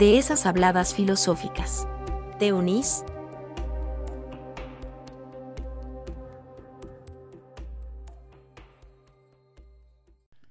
de 0.00 0.16
esas 0.16 0.46
habladas 0.46 0.94
filosóficas. 0.94 1.86
¿Te 2.38 2.54
unís? 2.54 3.04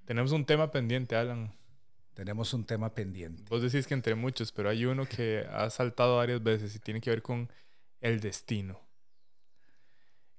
Tenemos 0.05 0.33
un 0.33 0.45
tema 0.45 0.71
pendiente, 0.71 1.15
Alan. 1.15 1.51
Tenemos 2.13 2.53
un 2.53 2.63
tema 2.63 2.93
pendiente. 2.93 3.43
Vos 3.49 3.63
decís 3.63 3.87
que 3.87 3.95
entre 3.95 4.13
muchos, 4.13 4.51
pero 4.51 4.69
hay 4.69 4.85
uno 4.85 5.07
que 5.07 5.47
ha 5.51 5.67
saltado 5.71 6.17
varias 6.17 6.43
veces 6.43 6.75
y 6.75 6.79
tiene 6.79 7.01
que 7.01 7.09
ver 7.09 7.23
con 7.23 7.51
el 8.01 8.19
destino. 8.19 8.79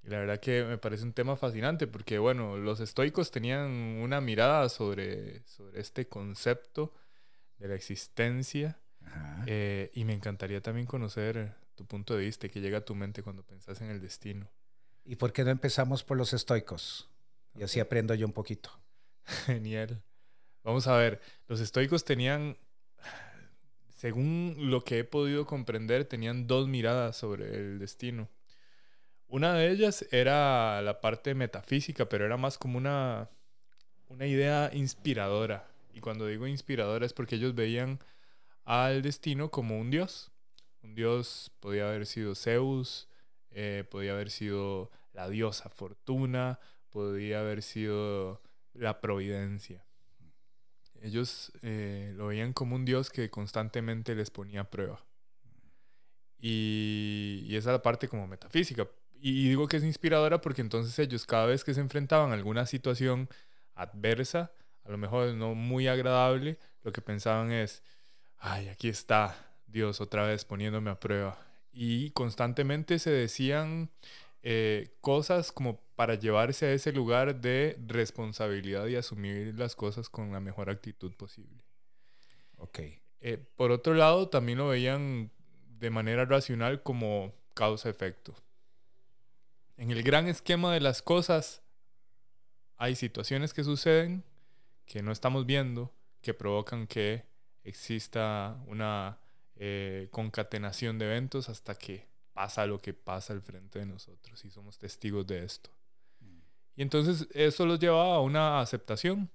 Y 0.04 0.08
la 0.08 0.20
verdad 0.20 0.38
que 0.38 0.62
me 0.62 0.78
parece 0.78 1.02
un 1.02 1.14
tema 1.14 1.34
fascinante 1.34 1.88
porque, 1.88 2.18
bueno, 2.18 2.58
los 2.58 2.78
estoicos 2.78 3.32
tenían 3.32 3.70
una 4.00 4.20
mirada 4.20 4.68
sobre, 4.68 5.42
sobre 5.48 5.80
este 5.80 6.06
concepto 6.06 6.94
de 7.58 7.66
la 7.66 7.74
existencia 7.74 8.78
eh, 9.46 9.90
y 9.94 10.04
me 10.04 10.12
encantaría 10.12 10.60
también 10.60 10.86
conocer 10.86 11.54
tu 11.74 11.86
punto 11.86 12.16
de 12.16 12.24
vista 12.24 12.46
y 12.46 12.50
que 12.50 12.60
llega 12.60 12.78
a 12.78 12.84
tu 12.84 12.94
mente 12.94 13.22
cuando 13.22 13.42
pensás 13.42 13.80
en 13.80 13.90
el 13.90 14.00
destino. 14.00 14.50
¿Y 15.04 15.16
por 15.16 15.32
qué 15.32 15.44
no 15.44 15.50
empezamos 15.50 16.04
por 16.04 16.16
los 16.16 16.32
estoicos? 16.32 17.08
Y 17.54 17.62
así 17.62 17.80
aprendo 17.80 18.14
yo 18.14 18.26
un 18.26 18.32
poquito. 18.32 18.70
Genial. 19.46 20.02
Vamos 20.62 20.86
a 20.86 20.96
ver, 20.96 21.20
los 21.48 21.60
estoicos 21.60 22.04
tenían, 22.04 22.58
según 23.96 24.56
lo 24.58 24.84
que 24.84 24.98
he 24.98 25.04
podido 25.04 25.46
comprender, 25.46 26.04
tenían 26.04 26.46
dos 26.46 26.68
miradas 26.68 27.16
sobre 27.16 27.54
el 27.56 27.78
destino. 27.78 28.28
Una 29.26 29.54
de 29.54 29.70
ellas 29.70 30.04
era 30.10 30.82
la 30.82 31.00
parte 31.00 31.34
metafísica, 31.34 32.08
pero 32.08 32.26
era 32.26 32.36
más 32.36 32.58
como 32.58 32.76
una, 32.76 33.30
una 34.08 34.26
idea 34.26 34.70
inspiradora. 34.74 35.66
Y 35.94 36.00
cuando 36.00 36.26
digo 36.26 36.46
inspiradora 36.46 37.06
es 37.06 37.12
porque 37.12 37.36
ellos 37.36 37.54
veían 37.54 38.00
al 38.64 39.02
destino 39.02 39.50
como 39.50 39.78
un 39.78 39.90
dios. 39.90 40.30
Un 40.82 40.94
dios 40.94 41.52
podía 41.60 41.88
haber 41.88 42.06
sido 42.06 42.34
Zeus, 42.34 43.08
eh, 43.50 43.84
podía 43.90 44.12
haber 44.12 44.30
sido 44.30 44.90
la 45.12 45.28
diosa 45.28 45.68
Fortuna, 45.68 46.58
podía 46.90 47.40
haber 47.40 47.62
sido 47.62 48.42
la 48.72 49.00
providencia. 49.00 49.84
Ellos 51.02 51.52
eh, 51.62 52.12
lo 52.16 52.28
veían 52.28 52.52
como 52.52 52.76
un 52.76 52.84
dios 52.84 53.10
que 53.10 53.30
constantemente 53.30 54.14
les 54.14 54.30
ponía 54.30 54.62
a 54.62 54.70
prueba. 54.70 55.04
Y, 56.38 57.44
y 57.46 57.56
esa 57.56 57.70
es 57.70 57.74
la 57.74 57.82
parte 57.82 58.08
como 58.08 58.26
metafísica. 58.26 58.88
Y 59.22 59.48
digo 59.48 59.68
que 59.68 59.76
es 59.76 59.84
inspiradora 59.84 60.40
porque 60.40 60.62
entonces 60.62 60.98
ellos 60.98 61.26
cada 61.26 61.46
vez 61.46 61.62
que 61.64 61.74
se 61.74 61.80
enfrentaban 61.80 62.30
a 62.30 62.34
alguna 62.34 62.64
situación 62.66 63.28
adversa, 63.74 64.52
a 64.84 64.90
lo 64.90 64.98
mejor 64.98 65.34
no 65.34 65.54
muy 65.54 65.88
agradable, 65.88 66.58
lo 66.82 66.92
que 66.92 67.02
pensaban 67.02 67.52
es, 67.52 67.82
ay, 68.40 68.68
aquí 68.68 68.88
está 68.88 69.36
Dios 69.66 70.00
otra 70.00 70.26
vez 70.26 70.44
poniéndome 70.44 70.90
a 70.90 70.98
prueba. 70.98 71.38
Y 71.72 72.10
constantemente 72.10 72.98
se 72.98 73.10
decían 73.10 73.90
eh, 74.42 74.96
cosas 75.00 75.52
como 75.52 75.80
para 75.94 76.14
llevarse 76.14 76.66
a 76.66 76.72
ese 76.72 76.92
lugar 76.92 77.40
de 77.40 77.78
responsabilidad 77.86 78.86
y 78.86 78.96
asumir 78.96 79.54
las 79.56 79.76
cosas 79.76 80.08
con 80.08 80.32
la 80.32 80.40
mejor 80.40 80.70
actitud 80.70 81.12
posible. 81.14 81.62
Ok. 82.56 82.80
Eh, 83.20 83.38
por 83.56 83.70
otro 83.70 83.94
lado, 83.94 84.28
también 84.28 84.58
lo 84.58 84.68
veían 84.68 85.30
de 85.78 85.90
manera 85.90 86.24
racional 86.24 86.82
como 86.82 87.34
causa-efecto. 87.54 88.34
En 89.76 89.90
el 89.90 90.02
gran 90.02 90.26
esquema 90.26 90.72
de 90.72 90.80
las 90.80 91.02
cosas, 91.02 91.62
hay 92.76 92.96
situaciones 92.96 93.52
que 93.52 93.64
suceden 93.64 94.24
que 94.86 95.02
no 95.02 95.12
estamos 95.12 95.46
viendo, 95.46 95.92
que 96.22 96.34
provocan 96.34 96.86
que 96.86 97.29
exista 97.64 98.58
una 98.66 99.18
eh, 99.56 100.08
concatenación 100.10 100.98
de 100.98 101.06
eventos 101.06 101.48
hasta 101.48 101.74
que 101.74 102.08
pasa 102.32 102.66
lo 102.66 102.80
que 102.80 102.94
pasa 102.94 103.32
al 103.32 103.42
frente 103.42 103.78
de 103.78 103.86
nosotros 103.86 104.44
y 104.44 104.50
somos 104.50 104.78
testigos 104.78 105.26
de 105.26 105.44
esto. 105.44 105.70
Mm. 106.20 106.38
Y 106.76 106.82
entonces 106.82 107.28
eso 107.32 107.66
los 107.66 107.78
lleva 107.78 108.14
a 108.14 108.20
una 108.20 108.60
aceptación, 108.60 109.30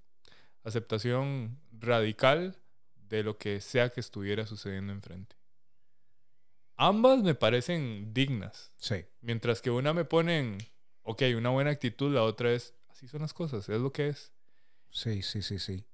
aceptación 0.64 1.58
radical 1.72 2.56
de 2.96 3.22
lo 3.22 3.38
que 3.38 3.60
sea 3.60 3.90
que 3.90 4.00
estuviera 4.00 4.46
sucediendo 4.46 4.92
enfrente. 4.92 5.36
Ambas 6.76 7.22
me 7.22 7.34
parecen 7.34 8.12
dignas. 8.12 8.72
Sí. 8.76 9.06
Mientras 9.20 9.62
que 9.62 9.70
una 9.70 9.94
me 9.94 10.04
pone 10.04 10.58
ok, 11.06 11.22
una 11.36 11.50
buena 11.50 11.70
actitud, 11.70 12.12
la 12.12 12.24
otra 12.24 12.52
es, 12.52 12.74
así 12.88 13.06
son 13.06 13.22
las 13.22 13.32
cosas, 13.32 13.68
es 13.68 13.80
lo 13.80 13.92
que 13.92 14.08
es. 14.08 14.32
Sí, 14.90 15.22
sí, 15.22 15.40
sí, 15.40 15.58
sí. 15.58 15.84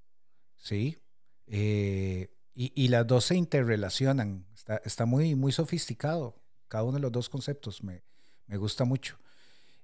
Sí, 0.56 0.98
eh, 1.46 2.30
y, 2.54 2.88
las 2.88 3.06
dos 3.06 3.24
se 3.26 3.36
interrelacionan. 3.36 4.46
Está, 4.84 5.06
muy, 5.06 5.34
muy 5.34 5.52
sofisticado. 5.52 6.36
Cada 6.68 6.84
uno 6.84 6.94
de 6.94 7.00
los 7.00 7.12
dos 7.12 7.28
conceptos 7.28 7.82
me, 7.82 8.02
gusta 8.48 8.84
mucho. 8.84 9.18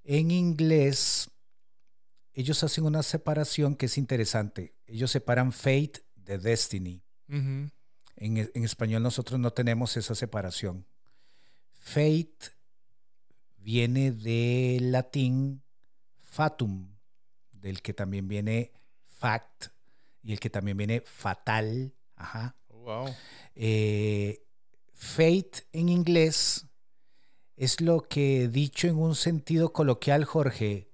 En 0.04 0.30
inglés, 0.30 1.30
ellos 2.34 2.62
hacen 2.62 2.84
una 2.84 3.02
separación 3.02 3.74
que 3.74 3.86
es 3.86 3.98
interesante. 3.98 4.74
Ellos 4.86 5.10
separan 5.10 5.52
fate 5.52 6.02
de 6.14 6.38
destiny. 6.38 7.02
en, 7.28 7.72
en, 8.16 8.64
español 8.64 9.02
nosotros 9.02 9.40
no 9.40 9.52
tenemos 9.52 9.96
esa 9.96 10.14
separación. 10.14 10.86
Fate 11.72 12.52
viene 13.56 14.12
del 14.12 14.92
latín 14.92 15.62
fatum, 16.22 16.88
del 17.52 17.82
que 17.82 17.94
también 17.94 18.28
viene 18.28 18.72
fact 19.06 19.68
y 20.22 20.32
el 20.32 20.40
que 20.40 20.50
también 20.50 20.76
viene 20.76 21.00
fatal. 21.00 21.94
Ajá. 22.16 22.56
Oh, 22.68 22.78
wow. 22.78 23.14
Eh, 23.54 24.44
fate 24.94 25.64
en 25.72 25.88
inglés 25.88 26.66
es 27.56 27.80
lo 27.80 28.02
que 28.02 28.48
dicho 28.48 28.86
en 28.86 28.96
un 28.96 29.14
sentido 29.14 29.72
coloquial, 29.72 30.24
Jorge, 30.24 30.88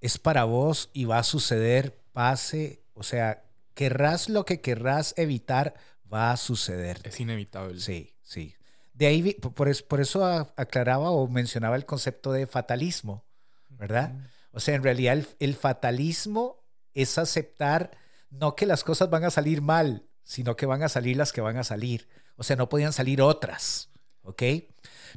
es 0.00 0.18
para 0.18 0.44
vos 0.44 0.90
y 0.92 1.04
va 1.04 1.18
a 1.18 1.24
suceder, 1.24 2.02
pase, 2.12 2.82
o 2.94 3.02
sea, 3.02 3.44
querrás 3.74 4.28
lo 4.28 4.44
que 4.44 4.60
querrás 4.60 5.14
evitar, 5.16 5.74
va 6.12 6.32
a 6.32 6.36
suceder. 6.36 7.00
Es 7.04 7.20
inevitable. 7.20 7.80
Sí, 7.80 8.16
sí. 8.22 8.54
De 8.94 9.06
ahí, 9.06 9.34
por 9.34 9.68
eso, 9.68 9.84
por 9.86 10.00
eso 10.00 10.24
aclaraba 10.56 11.10
o 11.10 11.28
mencionaba 11.28 11.76
el 11.76 11.86
concepto 11.86 12.32
de 12.32 12.46
fatalismo, 12.46 13.24
¿verdad? 13.68 14.14
O 14.52 14.60
sea, 14.60 14.74
en 14.74 14.82
realidad 14.82 15.24
el 15.38 15.54
fatalismo 15.54 16.62
es 16.92 17.16
aceptar 17.16 17.92
no 18.30 18.56
que 18.56 18.66
las 18.66 18.84
cosas 18.84 19.10
van 19.10 19.24
a 19.24 19.30
salir 19.30 19.62
mal, 19.62 20.06
sino 20.24 20.56
que 20.56 20.66
van 20.66 20.82
a 20.82 20.88
salir 20.88 21.16
las 21.16 21.32
que 21.32 21.40
van 21.40 21.56
a 21.56 21.64
salir. 21.64 22.08
O 22.36 22.42
sea, 22.42 22.56
no 22.56 22.68
podían 22.68 22.92
salir 22.92 23.20
otras, 23.20 23.90
¿ok? 24.22 24.42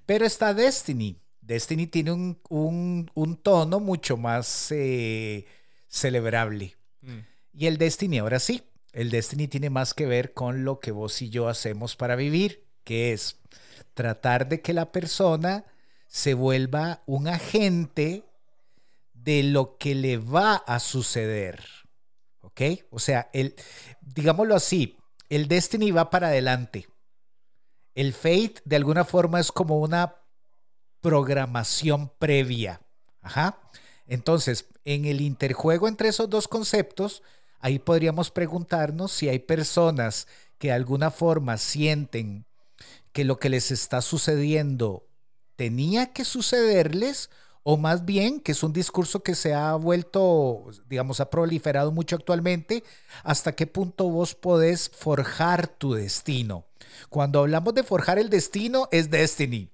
Pero 0.05 0.25
está 0.25 0.53
Destiny. 0.53 1.19
Destiny 1.41 1.87
tiene 1.87 2.11
un, 2.11 3.39
tono 3.43 3.79
mucho 3.79 4.17
más 4.17 4.71
eh, 4.71 5.45
celebrable. 5.87 6.75
Mm. 7.01 7.19
Y 7.53 7.67
el 7.67 7.77
Destiny, 7.77 8.19
ahora 8.19 8.39
sí, 8.39 8.63
el 8.93 9.09
Destiny 9.09 9.47
tiene 9.47 9.69
más 9.69 9.93
que 9.93 10.05
ver 10.05 10.33
con 10.33 10.63
lo 10.63 10.79
que 10.79 10.91
vos 10.91 11.21
y 11.21 11.29
yo 11.29 11.49
hacemos 11.49 11.95
para 11.95 12.15
vivir, 12.15 12.65
que 12.83 13.13
es 13.13 13.37
tratar 13.93 14.47
de 14.47 14.61
que 14.61 14.73
la 14.73 14.91
persona 14.91 15.65
se 16.07 16.33
vuelva 16.33 17.01
un 17.05 17.27
agente 17.27 18.23
de 19.13 19.43
lo 19.43 19.77
que 19.77 19.95
le 19.95 20.17
va 20.17 20.55
a 20.55 20.79
suceder. 20.79 21.59
O 22.89 22.99
sea, 22.99 23.29
el, 23.33 23.55
digámoslo 24.01 24.55
así, 24.55 24.97
el 25.29 25.47
Destiny 25.47 25.91
va 25.91 26.09
para 26.09 26.27
adelante. 26.27 26.87
El 27.95 28.13
Fate 28.13 28.55
de 28.65 28.75
alguna 28.75 29.05
forma 29.05 29.39
es 29.39 29.51
como 29.51 29.79
una 29.79 30.15
programación 31.01 32.11
previa. 32.19 32.81
Ajá. 33.21 33.59
Entonces, 34.07 34.65
en 34.85 35.05
el 35.05 35.21
interjuego 35.21 35.87
entre 35.87 36.09
esos 36.09 36.29
dos 36.29 36.47
conceptos, 36.47 37.23
ahí 37.59 37.79
podríamos 37.79 38.31
preguntarnos 38.31 39.11
si 39.11 39.29
hay 39.29 39.39
personas 39.39 40.27
que 40.57 40.69
de 40.69 40.73
alguna 40.73 41.11
forma 41.11 41.57
sienten 41.57 42.45
que 43.11 43.25
lo 43.25 43.39
que 43.39 43.49
les 43.49 43.71
está 43.71 44.01
sucediendo 44.01 45.07
tenía 45.55 46.13
que 46.13 46.25
sucederles 46.25 47.29
o 47.63 47.77
más 47.77 48.05
bien 48.05 48.39
que 48.39 48.51
es 48.51 48.63
un 48.63 48.73
discurso 48.73 49.23
que 49.23 49.35
se 49.35 49.53
ha 49.53 49.73
vuelto, 49.75 50.65
digamos, 50.87 51.19
ha 51.19 51.29
proliferado 51.29 51.91
mucho 51.91 52.15
actualmente, 52.15 52.83
hasta 53.23 53.55
qué 53.55 53.67
punto 53.67 54.09
vos 54.09 54.35
podés 54.35 54.89
forjar 54.89 55.67
tu 55.67 55.93
destino. 55.93 56.65
Cuando 57.09 57.39
hablamos 57.39 57.73
de 57.73 57.83
forjar 57.83 58.19
el 58.19 58.29
destino, 58.29 58.87
es 58.91 59.09
destiny. 59.09 59.69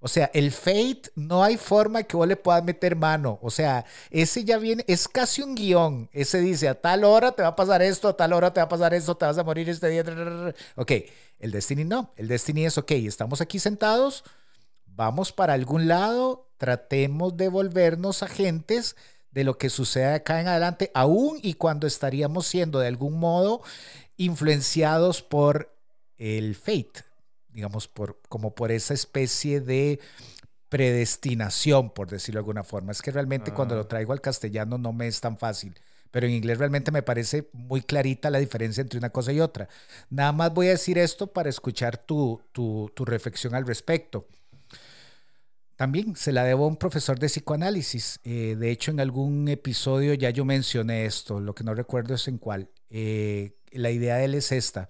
O 0.00 0.06
sea, 0.06 0.30
el 0.32 0.52
fate 0.52 1.10
no 1.16 1.42
hay 1.42 1.56
forma 1.56 2.04
que 2.04 2.16
vos 2.16 2.28
le 2.28 2.36
puedas 2.36 2.62
meter 2.62 2.94
mano. 2.94 3.38
O 3.42 3.50
sea, 3.50 3.84
ese 4.10 4.44
ya 4.44 4.58
viene, 4.58 4.84
es 4.86 5.08
casi 5.08 5.42
un 5.42 5.56
guion. 5.56 6.08
Ese 6.12 6.38
dice, 6.40 6.68
a 6.68 6.80
tal 6.80 7.02
hora 7.02 7.32
te 7.32 7.42
va 7.42 7.48
a 7.48 7.56
pasar 7.56 7.82
esto, 7.82 8.08
a 8.08 8.16
tal 8.16 8.32
hora 8.32 8.52
te 8.52 8.60
va 8.60 8.66
a 8.66 8.68
pasar 8.68 8.94
esto, 8.94 9.16
te 9.16 9.26
vas 9.26 9.38
a 9.38 9.44
morir 9.44 9.68
este 9.68 9.88
día. 9.88 10.04
Ok, 10.76 10.92
el 11.40 11.50
Destiny 11.50 11.84
no. 11.84 12.12
El 12.16 12.28
Destiny 12.28 12.66
es, 12.66 12.78
ok, 12.78 12.92
estamos 12.92 13.40
aquí 13.40 13.58
sentados, 13.58 14.22
vamos 14.98 15.30
para 15.30 15.52
algún 15.52 15.86
lado, 15.86 16.50
tratemos 16.56 17.36
de 17.36 17.48
volvernos 17.48 18.24
agentes 18.24 18.96
de 19.30 19.44
lo 19.44 19.56
que 19.56 19.70
sucede 19.70 20.12
acá 20.12 20.40
en 20.40 20.48
adelante, 20.48 20.90
aún 20.92 21.38
y 21.40 21.54
cuando 21.54 21.86
estaríamos 21.86 22.48
siendo 22.48 22.80
de 22.80 22.88
algún 22.88 23.16
modo 23.20 23.62
influenciados 24.16 25.22
por 25.22 25.72
el 26.16 26.56
fate, 26.56 27.04
digamos, 27.50 27.86
por, 27.86 28.18
como 28.28 28.56
por 28.56 28.72
esa 28.72 28.92
especie 28.92 29.60
de 29.60 30.00
predestinación, 30.68 31.90
por 31.90 32.10
decirlo 32.10 32.38
de 32.38 32.42
alguna 32.42 32.64
forma. 32.64 32.90
Es 32.90 33.00
que 33.00 33.12
realmente 33.12 33.54
cuando 33.54 33.76
lo 33.76 33.82
ah. 33.82 33.88
traigo 33.88 34.12
al 34.12 34.20
castellano 34.20 34.78
no 34.78 34.92
me 34.92 35.06
es 35.06 35.20
tan 35.20 35.38
fácil, 35.38 35.78
pero 36.10 36.26
en 36.26 36.32
inglés 36.32 36.58
realmente 36.58 36.90
me 36.90 37.04
parece 37.04 37.48
muy 37.52 37.82
clarita 37.82 38.30
la 38.30 38.40
diferencia 38.40 38.80
entre 38.80 38.98
una 38.98 39.10
cosa 39.10 39.32
y 39.32 39.38
otra. 39.38 39.68
Nada 40.10 40.32
más 40.32 40.52
voy 40.52 40.66
a 40.66 40.70
decir 40.70 40.98
esto 40.98 41.28
para 41.28 41.50
escuchar 41.50 41.98
tu, 41.98 42.42
tu, 42.50 42.90
tu 42.96 43.04
reflexión 43.04 43.54
al 43.54 43.64
respecto. 43.64 44.26
También 45.78 46.16
se 46.16 46.32
la 46.32 46.42
debo 46.42 46.64
a 46.64 46.66
un 46.66 46.76
profesor 46.76 47.20
de 47.20 47.28
psicoanálisis. 47.28 48.18
Eh, 48.24 48.56
de 48.58 48.72
hecho, 48.72 48.90
en 48.90 48.98
algún 48.98 49.46
episodio 49.46 50.12
ya 50.12 50.28
yo 50.30 50.44
mencioné 50.44 51.06
esto, 51.06 51.38
lo 51.38 51.54
que 51.54 51.62
no 51.62 51.72
recuerdo 51.72 52.16
es 52.16 52.26
en 52.26 52.38
cuál. 52.38 52.68
Eh, 52.90 53.56
la 53.70 53.92
idea 53.92 54.16
de 54.16 54.24
él 54.24 54.34
es 54.34 54.50
esta. 54.50 54.88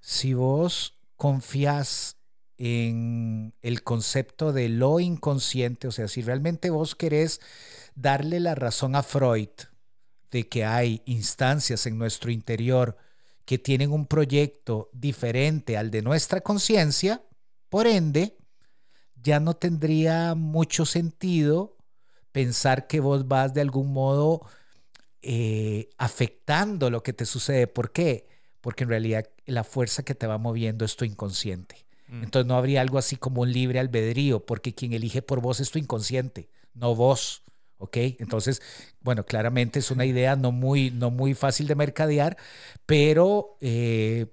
Si 0.00 0.34
vos 0.34 1.00
confías 1.16 2.16
en 2.58 3.54
el 3.60 3.82
concepto 3.82 4.52
de 4.52 4.68
lo 4.68 5.00
inconsciente, 5.00 5.88
o 5.88 5.90
sea, 5.90 6.06
si 6.06 6.22
realmente 6.22 6.70
vos 6.70 6.94
querés 6.94 7.40
darle 7.96 8.38
la 8.38 8.54
razón 8.54 8.94
a 8.94 9.02
Freud 9.02 9.50
de 10.30 10.48
que 10.48 10.64
hay 10.64 11.02
instancias 11.06 11.86
en 11.86 11.98
nuestro 11.98 12.30
interior 12.30 12.96
que 13.44 13.58
tienen 13.58 13.90
un 13.90 14.06
proyecto 14.06 14.90
diferente 14.92 15.76
al 15.76 15.90
de 15.90 16.02
nuestra 16.02 16.40
conciencia, 16.40 17.24
por 17.68 17.88
ende, 17.88 18.37
ya 19.22 19.40
no 19.40 19.54
tendría 19.54 20.34
mucho 20.34 20.86
sentido 20.86 21.76
pensar 22.32 22.86
que 22.86 23.00
vos 23.00 23.26
vas 23.28 23.54
de 23.54 23.60
algún 23.60 23.92
modo 23.92 24.42
eh, 25.22 25.90
afectando 25.98 26.90
lo 26.90 27.02
que 27.02 27.12
te 27.12 27.26
sucede. 27.26 27.66
¿Por 27.66 27.92
qué? 27.92 28.28
Porque 28.60 28.84
en 28.84 28.90
realidad 28.90 29.28
la 29.46 29.64
fuerza 29.64 30.02
que 30.02 30.14
te 30.14 30.26
va 30.26 30.38
moviendo 30.38 30.84
es 30.84 30.96
tu 30.96 31.04
inconsciente. 31.04 31.86
Mm. 32.08 32.24
Entonces 32.24 32.46
no 32.46 32.56
habría 32.56 32.80
algo 32.80 32.98
así 32.98 33.16
como 33.16 33.42
un 33.42 33.52
libre 33.52 33.80
albedrío, 33.80 34.44
porque 34.44 34.74
quien 34.74 34.92
elige 34.92 35.22
por 35.22 35.40
vos 35.40 35.60
es 35.60 35.70
tu 35.70 35.78
inconsciente, 35.78 36.50
no 36.74 36.94
vos. 36.94 37.42
¿Ok? 37.80 37.96
Entonces, 38.18 38.60
bueno, 39.00 39.24
claramente 39.24 39.78
es 39.78 39.92
una 39.92 40.04
idea 40.04 40.34
no 40.34 40.50
muy, 40.50 40.90
no 40.90 41.12
muy 41.12 41.34
fácil 41.34 41.68
de 41.68 41.76
mercadear, 41.76 42.36
pero 42.86 43.56
eh, 43.60 44.26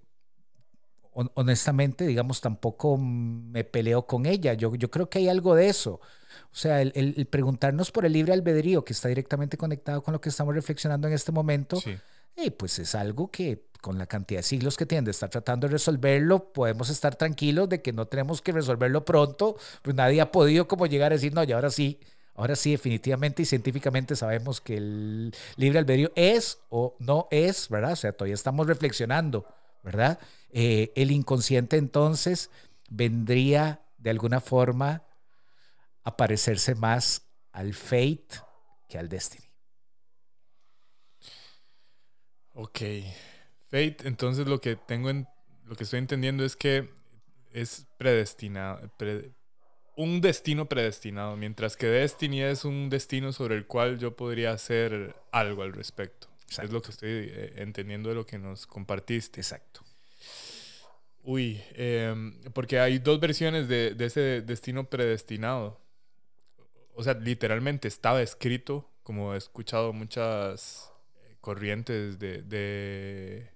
honestamente, 1.15 2.05
digamos, 2.05 2.41
tampoco 2.41 2.97
me 2.97 3.63
peleo 3.63 4.05
con 4.05 4.25
ella. 4.25 4.53
Yo, 4.53 4.75
yo 4.75 4.91
creo 4.91 5.09
que 5.09 5.19
hay 5.19 5.29
algo 5.29 5.55
de 5.55 5.69
eso. 5.69 6.01
O 6.51 6.57
sea, 6.57 6.81
el, 6.81 7.27
preguntarnos 7.29 7.91
por 7.91 8.05
el 8.05 8.13
libre 8.13 8.33
albedrío, 8.33 8.83
que 8.85 8.93
está 8.93 9.07
directamente 9.07 9.57
conectado 9.57 10.03
con 10.03 10.11
lo 10.13 10.21
que 10.21 10.29
estamos 10.29 10.53
reflexionando 10.53 11.07
en 11.07 11.13
este 11.13 11.31
momento, 11.31 11.81
eh, 12.35 12.51
pues 12.51 12.79
es 12.79 12.95
algo 12.95 13.31
que 13.31 13.65
con 13.81 13.97
la 13.97 14.07
cantidad 14.07 14.39
de 14.39 14.43
siglos 14.43 14.77
que 14.77 14.85
tiene 14.85 15.05
de 15.05 15.11
estar 15.11 15.29
tratando 15.29 15.67
de 15.67 15.73
resolverlo, 15.73 16.51
podemos 16.53 16.89
estar 16.89 17.15
tranquilos 17.15 17.69
de 17.69 17.81
que 17.81 17.93
no 17.93 18.07
tenemos 18.07 18.41
que 18.41 18.51
resolverlo 18.51 19.05
pronto, 19.05 19.57
pues 19.83 19.95
nadie 19.95 20.21
ha 20.21 20.31
podido 20.31 20.67
como 20.67 20.87
llegar 20.87 21.11
a 21.11 21.15
decir, 21.15 21.33
no, 21.33 21.43
y 21.43 21.51
ahora 21.51 21.69
sí, 21.69 21.99
ahora 22.33 22.55
sí, 22.55 22.71
definitivamente 22.71 23.43
y 23.43 23.45
científicamente 23.45 24.15
sabemos 24.15 24.59
que 24.59 24.77
el 24.77 25.35
libre 25.55 25.79
albedrío 25.79 26.11
es 26.15 26.57
o 26.69 26.95
no 26.99 27.27
es, 27.29 27.69
¿verdad? 27.69 27.91
O 27.91 27.95
sea, 27.95 28.11
todavía 28.11 28.33
estamos 28.33 28.65
reflexionando, 28.65 29.45
¿verdad? 29.83 30.19
Eh, 30.57 30.93
el 30.95 31.11
inconsciente 31.11 31.75
entonces 31.75 32.49
vendría 32.89 33.81
de 33.97 34.09
alguna 34.09 34.39
forma 34.39 35.03
a 36.05 36.15
parecerse 36.15 36.75
más 36.75 37.27
al 37.51 37.73
fate 37.73 38.39
que 38.87 38.97
al 38.97 39.09
destiny. 39.09 39.43
Ok. 42.53 42.79
Fate, 43.69 43.97
entonces 44.05 44.47
lo 44.47 44.61
que 44.61 44.77
tengo 44.77 45.09
en, 45.09 45.27
lo 45.65 45.75
que 45.75 45.83
estoy 45.83 45.99
entendiendo 45.99 46.45
es 46.45 46.55
que 46.55 46.89
es 47.51 47.85
predestinado, 47.97 48.89
un 49.97 50.21
destino 50.21 50.69
predestinado, 50.69 51.35
mientras 51.35 51.75
que 51.75 51.87
Destiny 51.87 52.43
es 52.43 52.63
un 52.63 52.89
destino 52.89 53.33
sobre 53.33 53.55
el 53.55 53.65
cual 53.65 53.97
yo 53.97 54.15
podría 54.15 54.51
hacer 54.51 55.15
algo 55.31 55.63
al 55.63 55.73
respecto. 55.73 56.27
Es 56.49 56.71
lo 56.71 56.81
que 56.81 56.91
estoy 56.91 57.09
eh, 57.09 57.53
entendiendo 57.57 58.07
de 58.07 58.15
lo 58.15 58.25
que 58.25 58.37
nos 58.37 58.67
compartiste. 58.67 59.41
Exacto. 59.41 59.84
Uy, 61.25 61.61
em, 61.73 62.39
porque 62.53 62.79
hay 62.79 62.99
dos 62.99 63.19
versiones 63.19 63.67
de, 63.67 63.95
de, 63.95 64.05
ese 64.05 64.41
destino 64.41 64.89
predestinado. 64.89 65.81
O 66.93 67.03
sea, 67.03 67.13
literalmente 67.15 67.87
estaba 67.87 68.21
escrito, 68.21 68.89
como 69.03 69.33
he 69.33 69.37
escuchado 69.37 69.91
muchas 69.91 70.91
eh, 71.15 71.35
corrientes 71.41 72.19
de, 72.19 72.41
de 72.43 73.55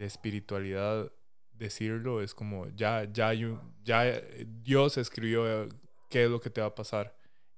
de 0.00 0.06
espiritualidad 0.06 1.12
decirlo 1.52 2.22
es 2.22 2.34
como 2.34 2.66
ya, 2.70 3.04
ya, 3.12 3.32
ya 3.84 4.22
Dios 4.62 4.96
escribió 4.96 5.68
qué 6.08 6.24
es 6.24 6.30
lo 6.30 6.40
que 6.40 6.48
te 6.48 6.62
va 6.62 6.68
a 6.68 6.74
pasar. 6.74 7.14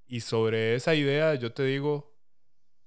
Y 0.08 0.20
sobre 0.20 0.74
esa 0.74 0.96
idea 0.96 1.36
yo 1.36 1.52
te 1.52 1.62
digo, 1.62 2.12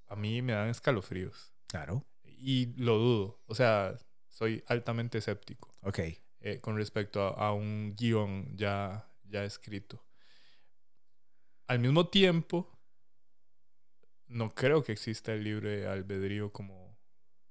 a 0.08 0.18
mí 0.18 0.42
me 0.42 0.52
dan 0.52 0.68
escalofríos. 0.68 1.54
Claro. 1.68 2.06
Y 2.26 2.74
lo 2.76 2.98
dudo. 2.98 3.40
O 3.46 3.56
sea, 3.56 3.98
soy 4.30 4.62
altamente 4.68 5.20
escéptico. 5.20 5.72
Ok. 5.86 6.00
Eh, 6.42 6.60
con 6.62 6.76
respecto 6.76 7.22
a, 7.22 7.54
un 7.54 7.96
guion 7.96 8.56
ya, 8.58 9.08
ya 9.24 9.46
escrito. 9.46 10.04
Al 11.68 11.80
mismo 11.80 12.08
tiempo, 12.08 12.72
no 14.28 14.50
creo 14.54 14.84
que 14.84 14.92
exista 14.92 15.34
el 15.34 15.44
libre 15.44 15.88
albedrío 15.88 16.52
como 16.52 16.98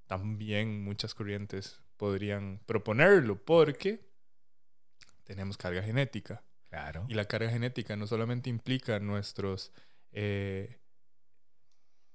también 0.07 0.83
muchas 0.83 1.15
corrientes 1.15 1.81
podrían 1.97 2.61
proponerlo 2.65 3.43
porque 3.43 4.05
tenemos 5.23 5.57
carga 5.57 5.81
genética. 5.81 6.43
Claro. 6.69 7.05
Y 7.07 7.13
la 7.13 7.25
carga 7.25 7.49
genética 7.49 7.95
no 7.95 8.05
solamente 8.05 8.49
implica 8.49 8.99
nuestros, 8.99 9.71
eh, 10.11 10.77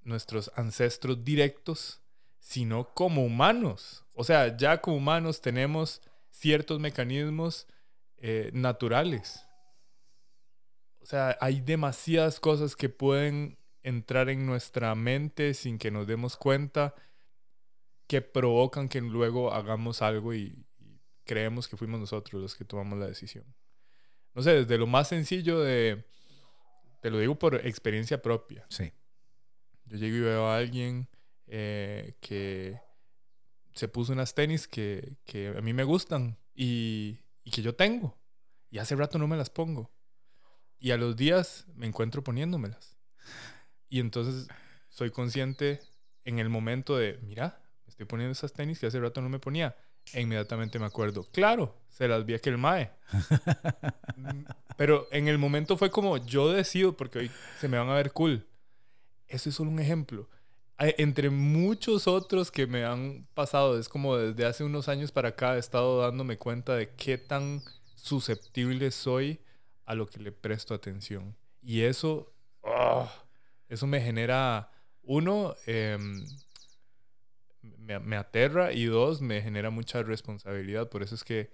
nuestros 0.02 0.52
ancestros 0.54 1.24
directos, 1.24 2.02
sino 2.40 2.92
como 2.94 3.24
humanos. 3.24 4.04
O 4.14 4.24
sea, 4.24 4.54
ya 4.56 4.82
como 4.82 4.98
humanos 4.98 5.40
tenemos 5.40 6.02
ciertos 6.30 6.80
mecanismos 6.80 7.66
eh, 8.16 8.50
naturales. 8.52 9.46
O 11.00 11.06
sea, 11.06 11.36
hay 11.40 11.60
demasiadas 11.60 12.40
cosas 12.40 12.76
que 12.76 12.88
pueden 12.88 13.58
entrar 13.82 14.28
en 14.28 14.46
nuestra 14.46 14.94
mente 14.94 15.54
sin 15.54 15.78
que 15.78 15.90
nos 15.90 16.06
demos 16.06 16.36
cuenta 16.36 16.94
que 18.06 18.20
provocan 18.20 18.88
que 18.88 19.00
luego 19.00 19.52
hagamos 19.52 20.02
algo 20.02 20.34
y, 20.34 20.66
creemos 21.24 21.68
que 21.68 21.76
fuimos 21.76 22.00
nosotros 22.00 22.42
los 22.42 22.56
que 22.56 22.64
tomamos 22.64 22.98
la 22.98 23.06
decisión. 23.06 23.44
No 24.34 24.42
sé, 24.42 24.50
desde 24.50 24.78
lo 24.78 24.88
más 24.88 25.06
sencillo 25.06 25.60
de, 25.60 26.04
te 27.00 27.08
lo 27.08 27.20
digo 27.20 27.38
por 27.38 27.54
experiencia 27.64 28.20
propia. 28.20 28.66
Sí. 28.68 28.92
Yo 29.84 29.96
llego 29.96 30.16
y 30.16 30.20
veo 30.22 30.48
a 30.48 30.56
alguien 30.56 31.08
eh, 31.46 32.16
que 32.20 32.80
se 33.74 33.88
puso 33.88 34.12
unas 34.12 34.34
tenis 34.34 34.68
que, 34.68 35.16
que, 35.24 35.48
a 35.56 35.60
mí 35.60 35.72
me 35.72 35.84
gustan 35.84 36.38
y, 36.54 37.20
y 37.44 37.50
que 37.50 37.62
yo 37.62 37.74
tengo. 37.74 38.18
Y 38.70 38.78
hace 38.78 38.96
rato 38.96 39.18
no 39.18 39.28
me 39.28 39.36
las 39.36 39.50
pongo. 39.50 39.90
Y 40.78 40.92
a 40.92 40.96
los 40.96 41.16
días 41.16 41.66
me 41.74 41.86
encuentro 41.86 42.24
poniéndomelas. 42.24 42.96
Y 43.88 44.00
entonces 44.00 44.48
soy 44.88 45.10
consciente 45.10 45.80
en 46.24 46.38
el 46.38 46.48
momento 46.48 46.96
de, 46.96 47.18
mira, 47.22 47.60
estoy 47.86 48.06
poniendo 48.06 48.32
esas 48.32 48.52
tenis 48.52 48.78
que 48.78 48.86
hace 48.86 49.00
rato 49.00 49.20
no 49.20 49.28
me 49.28 49.38
ponía. 49.38 49.76
E 50.12 50.20
inmediatamente 50.22 50.78
me 50.78 50.86
acuerdo, 50.86 51.24
claro, 51.24 51.76
se 51.88 52.08
las 52.08 52.24
vi 52.24 52.32
a 52.32 52.36
aquel 52.36 52.58
mae. 52.58 52.90
Pero 54.76 55.06
en 55.10 55.28
el 55.28 55.38
momento 55.38 55.76
fue 55.76 55.90
como, 55.90 56.16
yo 56.16 56.52
decido 56.52 56.96
porque 56.96 57.18
hoy 57.18 57.30
se 57.58 57.68
me 57.68 57.78
van 57.78 57.88
a 57.90 57.94
ver 57.94 58.12
cool. 58.12 58.46
Eso 59.28 59.50
es 59.50 59.54
solo 59.54 59.70
un 59.70 59.78
ejemplo. 59.78 60.28
Entre 60.82 61.28
muchos 61.28 62.08
otros 62.08 62.50
que 62.50 62.66
me 62.66 62.84
han 62.84 63.26
pasado, 63.34 63.78
es 63.78 63.88
como 63.88 64.16
desde 64.16 64.46
hace 64.46 64.64
unos 64.64 64.88
años 64.88 65.12
para 65.12 65.30
acá 65.30 65.56
he 65.56 65.58
estado 65.58 66.00
dándome 66.00 66.38
cuenta 66.38 66.74
de 66.74 66.88
qué 66.94 67.18
tan 67.18 67.62
susceptible 67.96 68.90
soy 68.90 69.40
a 69.84 69.94
lo 69.94 70.06
que 70.06 70.20
le 70.20 70.32
presto 70.32 70.72
atención. 70.72 71.36
Y 71.62 71.82
eso, 71.82 72.32
ah, 72.64 73.12
eso 73.68 73.86
me 73.86 74.00
genera, 74.00 74.70
uno, 75.02 75.54
eh, 75.66 75.98
me, 77.62 78.16
aterra 78.16 78.72
y 78.72 78.86
dos, 78.86 79.20
me 79.20 79.42
genera 79.42 79.68
mucha 79.68 80.02
responsabilidad. 80.02 80.88
Por 80.88 81.02
eso 81.02 81.14
es 81.14 81.24
que 81.24 81.50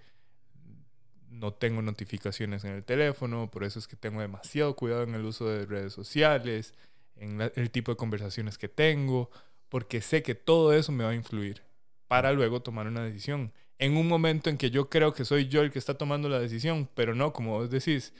no 1.29 1.53
tengo 1.53 1.81
notificaciones 1.81 2.63
en 2.63 2.71
el 2.71 2.85
teléfono, 2.85 3.51
por 3.51 3.65
eso 3.65 3.79
es 3.79 3.87
que 3.87 3.95
tengo 3.95 4.21
demasiado 4.21 4.75
cuidado 4.75 5.03
en 5.03 5.15
el 5.15 5.25
uso 5.25 5.49
de 5.49 5.65
redes 5.65 5.91
sociales, 5.91 6.73
en 7.19 7.41
el 7.55 7.71
tipo 7.71 7.91
de 7.91 7.97
conversaciones 7.97 8.57
que 8.57 8.67
tengo, 8.67 9.29
porque 9.69 10.01
sé 10.01 10.23
que 10.23 10.35
todo 10.35 10.73
eso 10.73 10.91
me 10.91 11.03
va 11.03 11.11
a 11.11 11.15
influir 11.15 11.61
para 12.07 12.31
luego 12.31 12.61
tomar 12.61 12.87
una 12.87 13.03
decisión. 13.03 13.51
En 13.79 13.97
un 13.97 14.07
momento 14.07 14.49
en 14.49 14.57
que 14.57 14.71
yo 14.71 14.89
creo 14.89 15.13
que 15.13 15.25
soy 15.25 15.47
yo 15.47 15.61
el 15.61 15.71
que 15.71 15.79
está 15.79 15.97
tomando 15.97 16.29
la 16.29 16.39
decisión, 16.39 16.89
pero 16.95 17.13
no, 17.13 17.33
como 17.33 17.51
vos 17.51 17.69
decís, 17.69 18.13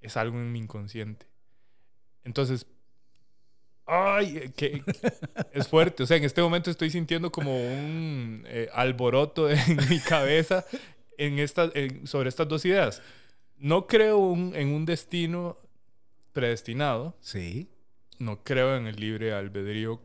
es 0.00 0.16
algo 0.16 0.36
en 0.36 0.52
mi 0.52 0.58
inconsciente. 0.60 1.26
Entonces, 2.24 2.66
ay, 3.86 4.52
que, 4.56 4.82
es 5.52 5.68
fuerte. 5.68 6.02
O 6.02 6.06
sea, 6.06 6.16
en 6.16 6.24
este 6.24 6.42
momento 6.42 6.70
estoy 6.70 6.90
sintiendo 6.90 7.30
como 7.30 7.56
un 7.56 8.44
eh, 8.46 8.68
alboroto 8.72 9.48
en 9.48 9.76
mi 9.88 10.00
cabeza 10.00 10.64
en 11.18 11.38
esta, 11.38 11.70
sobre 12.04 12.28
estas 12.28 12.48
dos 12.48 12.64
ideas. 12.64 13.02
No 13.58 13.86
creo 13.86 14.34
en 14.34 14.68
un 14.68 14.84
destino 14.84 15.56
predestinado. 16.32 17.16
Sí. 17.20 17.68
No 18.18 18.42
creo 18.42 18.76
en 18.76 18.86
el 18.86 18.96
libre 18.96 19.32
albedrío 19.32 20.00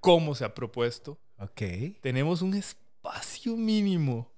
como 0.00 0.34
se 0.34 0.44
ha 0.44 0.54
propuesto. 0.54 1.18
Ok. 1.38 1.62
Tenemos 2.00 2.42
un 2.42 2.54
espacio 2.54 3.56
mínimo. 3.56 4.32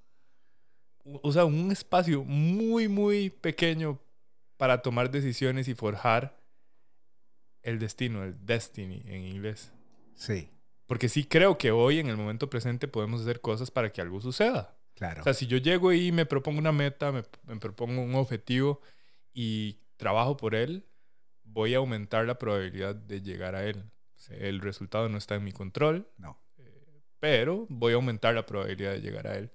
O 1.23 1.33
sea, 1.33 1.45
un 1.45 1.71
espacio 1.71 2.25
muy, 2.25 2.89
muy 2.89 3.31
pequeño 3.31 3.99
para 4.57 4.83
tomar 4.83 5.11
decisiones 5.11 5.69
y 5.69 5.75
forjar 5.75 6.39
el 7.63 7.79
destino, 7.79 8.25
el 8.25 8.45
destiny 8.45 9.03
en 9.07 9.25
inglés. 9.25 9.73
Sí. 10.15 10.49
Porque 10.87 11.09
sí 11.09 11.25
creo 11.25 11.59
que 11.59 11.71
hoy, 11.71 11.99
en 11.99 12.09
el 12.09 12.17
momento 12.17 12.51
presente, 12.51 12.89
podemos 12.89 13.21
hacer 13.21 13.41
cosas 13.41 13.71
para 13.71 13.93
que 13.93 14.01
algo 14.01 14.21
suceda. 14.21 14.75
Claro. 14.95 15.21
O 15.21 15.25
sea, 15.25 15.35
si 15.35 15.47
yo 15.47 15.59
llego 15.59 15.93
y 15.93 16.13
me 16.13 16.27
propongo 16.27 16.59
una 16.59 16.73
meta, 16.73 17.13
me, 17.13 17.23
propongo 17.57 18.03
un 18.03 18.15
objetivo 18.15 18.81
y 19.33 19.79
trabajo 19.97 20.37
por 20.37 20.55
él, 20.55 20.85
voy 21.53 21.75
a 21.75 21.79
aumentar 21.79 22.27
la 22.27 22.39
probabilidad 22.39 22.95
de 22.95 23.21
llegar 23.21 23.55
a 23.55 23.65
él. 23.65 23.91
El 24.31 24.61
resultado 24.61 25.09
no 25.09 25.19
está 25.19 25.35
en 25.37 25.45
mi 25.45 25.53
control. 25.53 26.09
No. 26.17 26.41
Eh, 26.59 27.03
pero 27.19 27.67
voy 27.69 27.93
a 27.93 27.97
aumentar 27.97 28.35
la 28.35 28.47
probabilidad 28.47 28.93
de 28.93 29.01
llegar 29.01 29.27
a 29.27 29.37
él. 29.37 29.51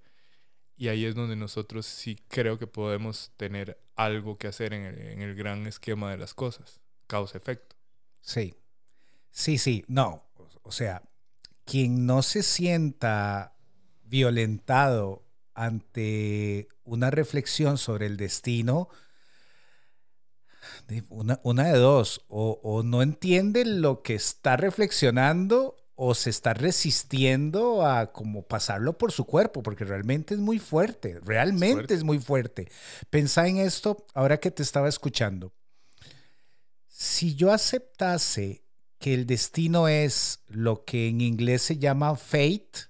Y 0.76 0.88
ahí 0.88 1.06
es 1.06 1.16
donde 1.16 1.36
nosotros 1.36 1.86
sí 1.86 2.18
creo 2.28 2.58
que 2.58 2.68
podemos 2.68 3.32
tener 3.38 3.80
algo 3.96 4.38
que 4.38 4.48
hacer 4.48 4.74
en 4.74 4.84
el, 4.84 5.00
en 5.00 5.22
el 5.22 5.36
gran 5.36 5.68
esquema 5.68 6.12
de 6.12 6.18
las 6.18 6.34
cosas. 6.34 6.82
Causa-efecto. 7.08 7.76
Sí. 8.22 8.56
Sí, 9.30 9.58
sí. 9.58 9.86
No. 9.88 10.24
O 10.64 10.72
sea, 10.72 11.04
quien 11.66 12.06
no 12.06 12.22
se 12.22 12.44
sienta 12.44 13.56
violentado 14.04 15.24
ante 15.54 16.68
una 16.84 17.12
reflexión 17.12 17.78
sobre 17.78 18.08
el 18.08 18.18
destino, 18.18 18.90
una, 21.10 21.40
una 21.44 21.66
de 21.66 21.78
dos, 21.78 22.22
o, 22.28 22.60
o, 22.64 22.84
no 22.84 23.02
entiende 23.02 23.66
lo 23.66 24.02
que 24.02 24.16
está 24.16 24.58
reflexionando 24.58 25.76
o 25.96 26.16
se 26.16 26.30
está 26.30 26.54
resistiendo 26.54 27.86
a 27.86 28.12
como 28.12 28.48
pasarlo 28.48 28.98
por 28.98 29.12
su 29.12 29.26
cuerpo, 29.26 29.62
porque 29.62 29.86
realmente 29.86 30.34
es 30.34 30.40
muy 30.40 30.60
fuerte, 30.60 31.20
realmente 31.24 31.94
es, 31.94 32.04
muy 32.04 32.20
fuerte. 32.20 32.70
Pensá 33.10 33.48
en 33.48 33.58
esto 33.58 34.06
ahora 34.14 34.40
que 34.40 34.52
te 34.52 34.64
estaba 34.64 34.90
escuchando. 34.90 35.54
Si 36.88 37.36
yo 37.36 37.52
aceptase 37.52 38.64
que 38.98 39.14
el 39.14 39.26
destino 39.28 39.88
es 39.88 40.40
lo 40.48 40.84
que 40.86 41.10
en 41.10 41.22
inglés 41.22 41.62
se 41.62 41.78
llama 41.78 42.16
fate, 42.16 42.90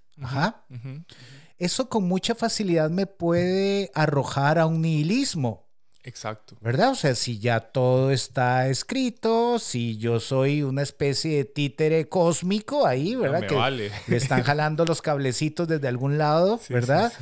eso 1.57 1.89
con 1.89 2.07
mucha 2.07 2.35
facilidad 2.35 2.89
me 2.89 3.05
puede 3.05 3.91
arrojar 3.93 4.59
a 4.59 4.65
un 4.65 4.81
nihilismo. 4.81 5.62
Exacto. 6.03 6.57
¿Verdad? 6.59 6.91
O 6.91 6.95
sea, 6.95 7.15
si 7.15 7.39
ya 7.39 7.61
todo 7.61 8.11
está 8.11 8.67
escrito, 8.67 9.57
si 9.57 9.97
yo 9.97 10.19
soy 10.19 10.61
una 10.61 10.81
especie 10.81 11.37
de 11.37 11.45
títere 11.45 12.09
cósmico 12.09 12.85
ahí, 12.85 13.15
¿verdad? 13.15 13.47
que 13.47 13.55
vale. 13.55 13.91
le 14.07 14.17
están 14.17 14.43
jalando 14.43 14.83
los 14.83 15.01
cablecitos 15.01 15.67
desde 15.67 15.87
algún 15.87 16.17
lado, 16.17 16.59
¿verdad? 16.69 17.13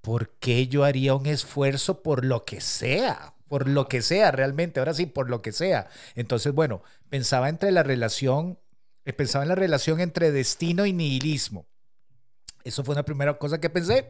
¿Por 0.00 0.30
qué 0.40 0.66
yo 0.66 0.84
haría 0.84 1.14
un 1.14 1.26
esfuerzo 1.26 2.02
por 2.02 2.24
lo 2.24 2.44
que 2.44 2.60
sea? 2.60 3.34
Por 3.46 3.68
lo 3.68 3.88
que 3.88 4.02
sea, 4.02 4.32
realmente. 4.32 4.80
Ahora 4.80 4.94
sí, 4.94 5.06
por 5.06 5.30
lo 5.30 5.40
que 5.40 5.52
sea. 5.52 5.88
Entonces, 6.16 6.52
bueno, 6.52 6.82
pensaba 7.08 7.48
entre 7.48 7.70
la 7.70 7.84
relación, 7.84 8.58
eh, 9.04 9.12
pensaba 9.12 9.44
en 9.44 9.48
la 9.48 9.54
relación 9.54 10.00
entre 10.00 10.32
destino 10.32 10.86
y 10.86 10.92
nihilismo. 10.92 11.66
Eso 12.64 12.82
fue 12.82 12.94
una 12.94 13.04
primera 13.04 13.38
cosa 13.38 13.60
que 13.60 13.70
pensé 13.70 14.08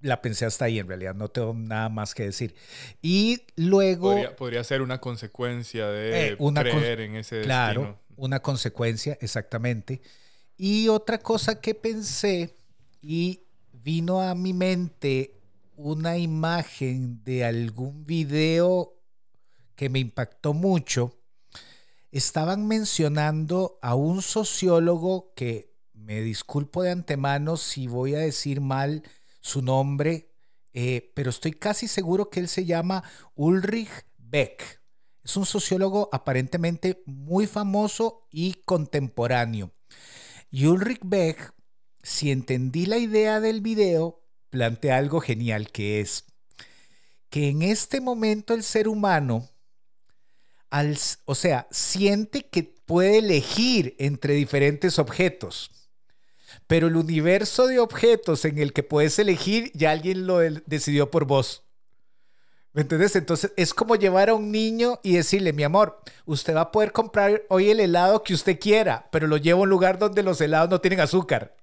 la 0.00 0.22
pensé 0.22 0.46
hasta 0.46 0.64
ahí 0.64 0.78
en 0.78 0.88
realidad, 0.88 1.14
no 1.14 1.28
tengo 1.28 1.54
nada 1.54 1.88
más 1.88 2.14
que 2.14 2.24
decir. 2.24 2.54
Y 3.02 3.42
luego... 3.56 4.16
Podría, 4.36 4.64
ser 4.64 4.82
una 4.82 5.00
consecuencia 5.00 5.88
de 5.88 6.28
eh, 6.28 6.36
creer 6.36 7.00
en 7.00 7.16
ese 7.16 7.42
Claro, 7.42 7.98
una 8.16 8.40
consecuencia, 8.40 9.18
exactamente. 9.20 10.00
Y 10.56 10.88
otra 10.88 11.18
cosa 11.18 11.60
que 11.60 11.74
pensé 11.74 12.54
y 13.00 13.44
vino 13.72 14.20
a 14.20 14.34
mi 14.34 14.52
mente 14.52 15.40
una 15.76 16.18
imagen 16.18 17.24
de 17.24 17.44
algún 17.44 18.04
video 18.04 18.94
que 19.74 19.88
me 19.88 19.98
impactó 19.98 20.52
mucho. 20.52 21.18
Estaban 22.10 22.66
mencionando 22.66 23.78
a 23.80 23.94
un 23.94 24.20
sociólogo 24.20 25.32
que 25.34 25.72
me 25.94 26.20
disculpo 26.20 26.82
de 26.82 26.90
antemano 26.90 27.56
si 27.56 27.86
voy 27.86 28.14
a 28.14 28.18
decir 28.18 28.60
mal 28.60 29.02
su 29.40 29.62
nombre, 29.62 30.30
eh, 30.72 31.12
pero 31.14 31.30
estoy 31.30 31.52
casi 31.52 31.88
seguro 31.88 32.30
que 32.30 32.40
él 32.40 32.48
se 32.48 32.64
llama 32.64 33.02
Ulrich 33.34 33.90
Beck. 34.18 34.80
Es 35.24 35.36
un 35.36 35.46
sociólogo 35.46 36.08
aparentemente 36.12 37.02
muy 37.06 37.46
famoso 37.46 38.26
y 38.30 38.54
contemporáneo. 38.64 39.72
Y 40.50 40.66
Ulrich 40.66 41.00
Beck, 41.02 41.54
si 42.02 42.30
entendí 42.30 42.86
la 42.86 42.98
idea 42.98 43.40
del 43.40 43.60
video, 43.60 44.24
plantea 44.48 44.96
algo 44.96 45.20
genial 45.20 45.70
que 45.70 46.00
es 46.00 46.24
que 47.28 47.48
en 47.48 47.62
este 47.62 48.00
momento 48.00 48.54
el 48.54 48.64
ser 48.64 48.88
humano, 48.88 49.48
al, 50.68 50.98
o 51.24 51.36
sea, 51.36 51.68
siente 51.70 52.42
que 52.42 52.64
puede 52.64 53.18
elegir 53.18 53.94
entre 53.98 54.34
diferentes 54.34 54.98
objetos 54.98 55.79
pero 56.66 56.88
el 56.88 56.96
universo 56.96 57.66
de 57.66 57.78
objetos 57.78 58.44
en 58.44 58.58
el 58.58 58.72
que 58.72 58.82
puedes 58.82 59.18
elegir, 59.18 59.70
ya 59.74 59.90
alguien 59.90 60.26
lo 60.26 60.38
decidió 60.38 61.10
por 61.10 61.24
vos. 61.24 61.64
¿Me 62.72 62.82
entiendes? 62.82 63.16
Entonces 63.16 63.52
es 63.56 63.74
como 63.74 63.96
llevar 63.96 64.28
a 64.30 64.34
un 64.34 64.52
niño 64.52 65.00
y 65.02 65.14
decirle, 65.14 65.52
mi 65.52 65.64
amor, 65.64 66.00
usted 66.24 66.54
va 66.54 66.60
a 66.62 66.72
poder 66.72 66.92
comprar 66.92 67.42
hoy 67.48 67.70
el 67.70 67.80
helado 67.80 68.22
que 68.22 68.34
usted 68.34 68.60
quiera, 68.60 69.08
pero 69.10 69.26
lo 69.26 69.36
llevo 69.36 69.60
a 69.60 69.62
un 69.64 69.70
lugar 69.70 69.98
donde 69.98 70.22
los 70.22 70.40
helados 70.40 70.70
no 70.70 70.80
tienen 70.80 71.00
azúcar. 71.00 71.56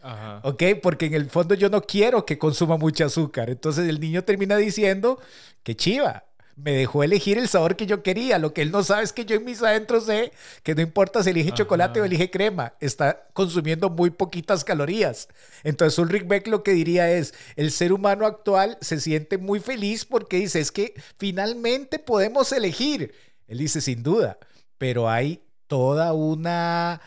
Ajá. 0.00 0.40
¿Ok? 0.42 0.62
Porque 0.82 1.06
en 1.06 1.14
el 1.14 1.28
fondo 1.28 1.54
yo 1.54 1.68
no 1.68 1.82
quiero 1.82 2.24
que 2.24 2.38
consuma 2.38 2.78
mucho 2.78 3.04
azúcar. 3.04 3.50
Entonces 3.50 3.88
el 3.88 4.00
niño 4.00 4.24
termina 4.24 4.56
diciendo, 4.56 5.18
que 5.62 5.76
chiva 5.76 6.24
me 6.56 6.72
dejó 6.72 7.02
elegir 7.02 7.38
el 7.38 7.48
sabor 7.48 7.76
que 7.76 7.86
yo 7.86 8.02
quería. 8.02 8.38
Lo 8.38 8.54
que 8.54 8.62
él 8.62 8.70
no 8.70 8.84
sabe 8.84 9.02
es 9.02 9.12
que 9.12 9.24
yo 9.24 9.36
en 9.36 9.44
mis 9.44 9.62
adentros 9.62 10.06
sé 10.06 10.32
que 10.62 10.74
no 10.74 10.82
importa 10.82 11.22
si 11.22 11.30
elige 11.30 11.52
chocolate 11.52 12.00
o 12.00 12.04
elige 12.04 12.30
crema, 12.30 12.74
está 12.80 13.28
consumiendo 13.32 13.90
muy 13.90 14.10
poquitas 14.10 14.64
calorías. 14.64 15.28
Entonces 15.64 15.98
Ulrich 15.98 16.26
Beck 16.26 16.46
lo 16.46 16.62
que 16.62 16.72
diría 16.72 17.10
es, 17.10 17.34
el 17.56 17.70
ser 17.70 17.92
humano 17.92 18.26
actual 18.26 18.78
se 18.80 19.00
siente 19.00 19.38
muy 19.38 19.60
feliz 19.60 20.04
porque 20.04 20.38
dice, 20.38 20.60
es 20.60 20.70
que 20.70 20.94
finalmente 21.18 21.98
podemos 21.98 22.52
elegir. 22.52 23.14
Él 23.46 23.58
dice, 23.58 23.80
sin 23.80 24.02
duda, 24.02 24.38
pero 24.78 25.08
hay 25.10 25.42
toda 25.66 26.12
una, 26.12 27.00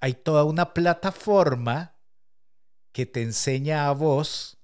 hay 0.00 0.14
toda 0.14 0.44
una 0.44 0.72
plataforma 0.72 1.94
que 2.92 3.06
te 3.06 3.22
enseña 3.22 3.88
a 3.88 3.92
vos 3.92 4.58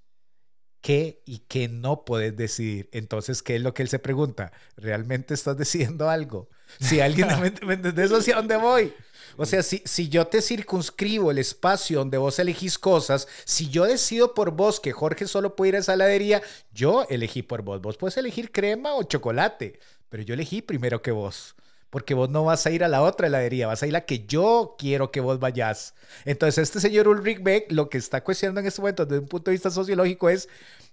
qué 0.80 1.22
y 1.24 1.40
qué 1.48 1.68
no 1.68 2.04
puedes 2.04 2.36
decidir. 2.36 2.88
Entonces, 2.92 3.42
¿qué 3.42 3.56
es 3.56 3.62
lo 3.62 3.74
que 3.74 3.82
él 3.82 3.88
se 3.88 3.98
pregunta? 3.98 4.52
¿Realmente 4.76 5.34
estás 5.34 5.56
decidiendo 5.56 6.08
algo? 6.08 6.48
Si 6.80 7.00
alguien 7.00 7.28
me, 7.66 7.74
entendés 7.74 8.12
hacia 8.12 8.36
dónde 8.36 8.56
voy. 8.56 8.92
O 9.36 9.46
sea, 9.46 9.62
si, 9.62 9.82
si 9.84 10.08
yo 10.08 10.26
te 10.26 10.42
circunscribo 10.42 11.30
el 11.30 11.38
espacio 11.38 11.98
donde 11.98 12.18
vos 12.18 12.38
elegís 12.38 12.78
cosas, 12.78 13.28
si 13.44 13.68
yo 13.68 13.84
decido 13.84 14.34
por 14.34 14.50
vos 14.50 14.80
que 14.80 14.92
Jorge 14.92 15.26
solo 15.26 15.54
puede 15.54 15.70
ir 15.70 15.76
a 15.76 15.78
esa 15.80 15.94
heladería, 15.94 16.42
yo 16.72 17.06
elegí 17.08 17.42
por 17.42 17.62
vos. 17.62 17.80
Vos 17.80 17.96
puedes 17.96 18.16
elegir 18.16 18.50
crema 18.50 18.94
o 18.94 19.04
chocolate, 19.04 19.78
pero 20.08 20.22
yo 20.22 20.34
elegí 20.34 20.62
primero 20.62 21.02
que 21.02 21.12
vos 21.12 21.54
porque 21.90 22.14
vos 22.14 22.28
no 22.28 22.44
vas 22.44 22.66
a 22.66 22.70
ir 22.70 22.84
a 22.84 22.88
la 22.88 23.02
otra 23.02 23.26
heladería, 23.26 23.66
vas 23.66 23.82
a 23.82 23.86
ir 23.86 23.92
a 23.92 24.00
la 24.00 24.04
que 24.04 24.26
yo 24.26 24.76
quiero 24.78 25.10
que 25.10 25.20
vos 25.20 25.38
vayas. 25.38 25.94
Entonces, 26.24 26.62
este 26.62 26.80
señor 26.80 27.08
Ulrich 27.08 27.42
Beck 27.42 27.72
lo 27.72 27.88
que 27.88 27.98
está 27.98 28.22
cuestionando 28.22 28.60
en 28.60 28.66
este 28.66 28.80
momento 28.80 29.06
desde 29.06 29.20
un 29.20 29.28
punto 29.28 29.50
de 29.50 29.54
vista 29.54 29.70
sociológico 29.70 30.28
es, 30.28 30.48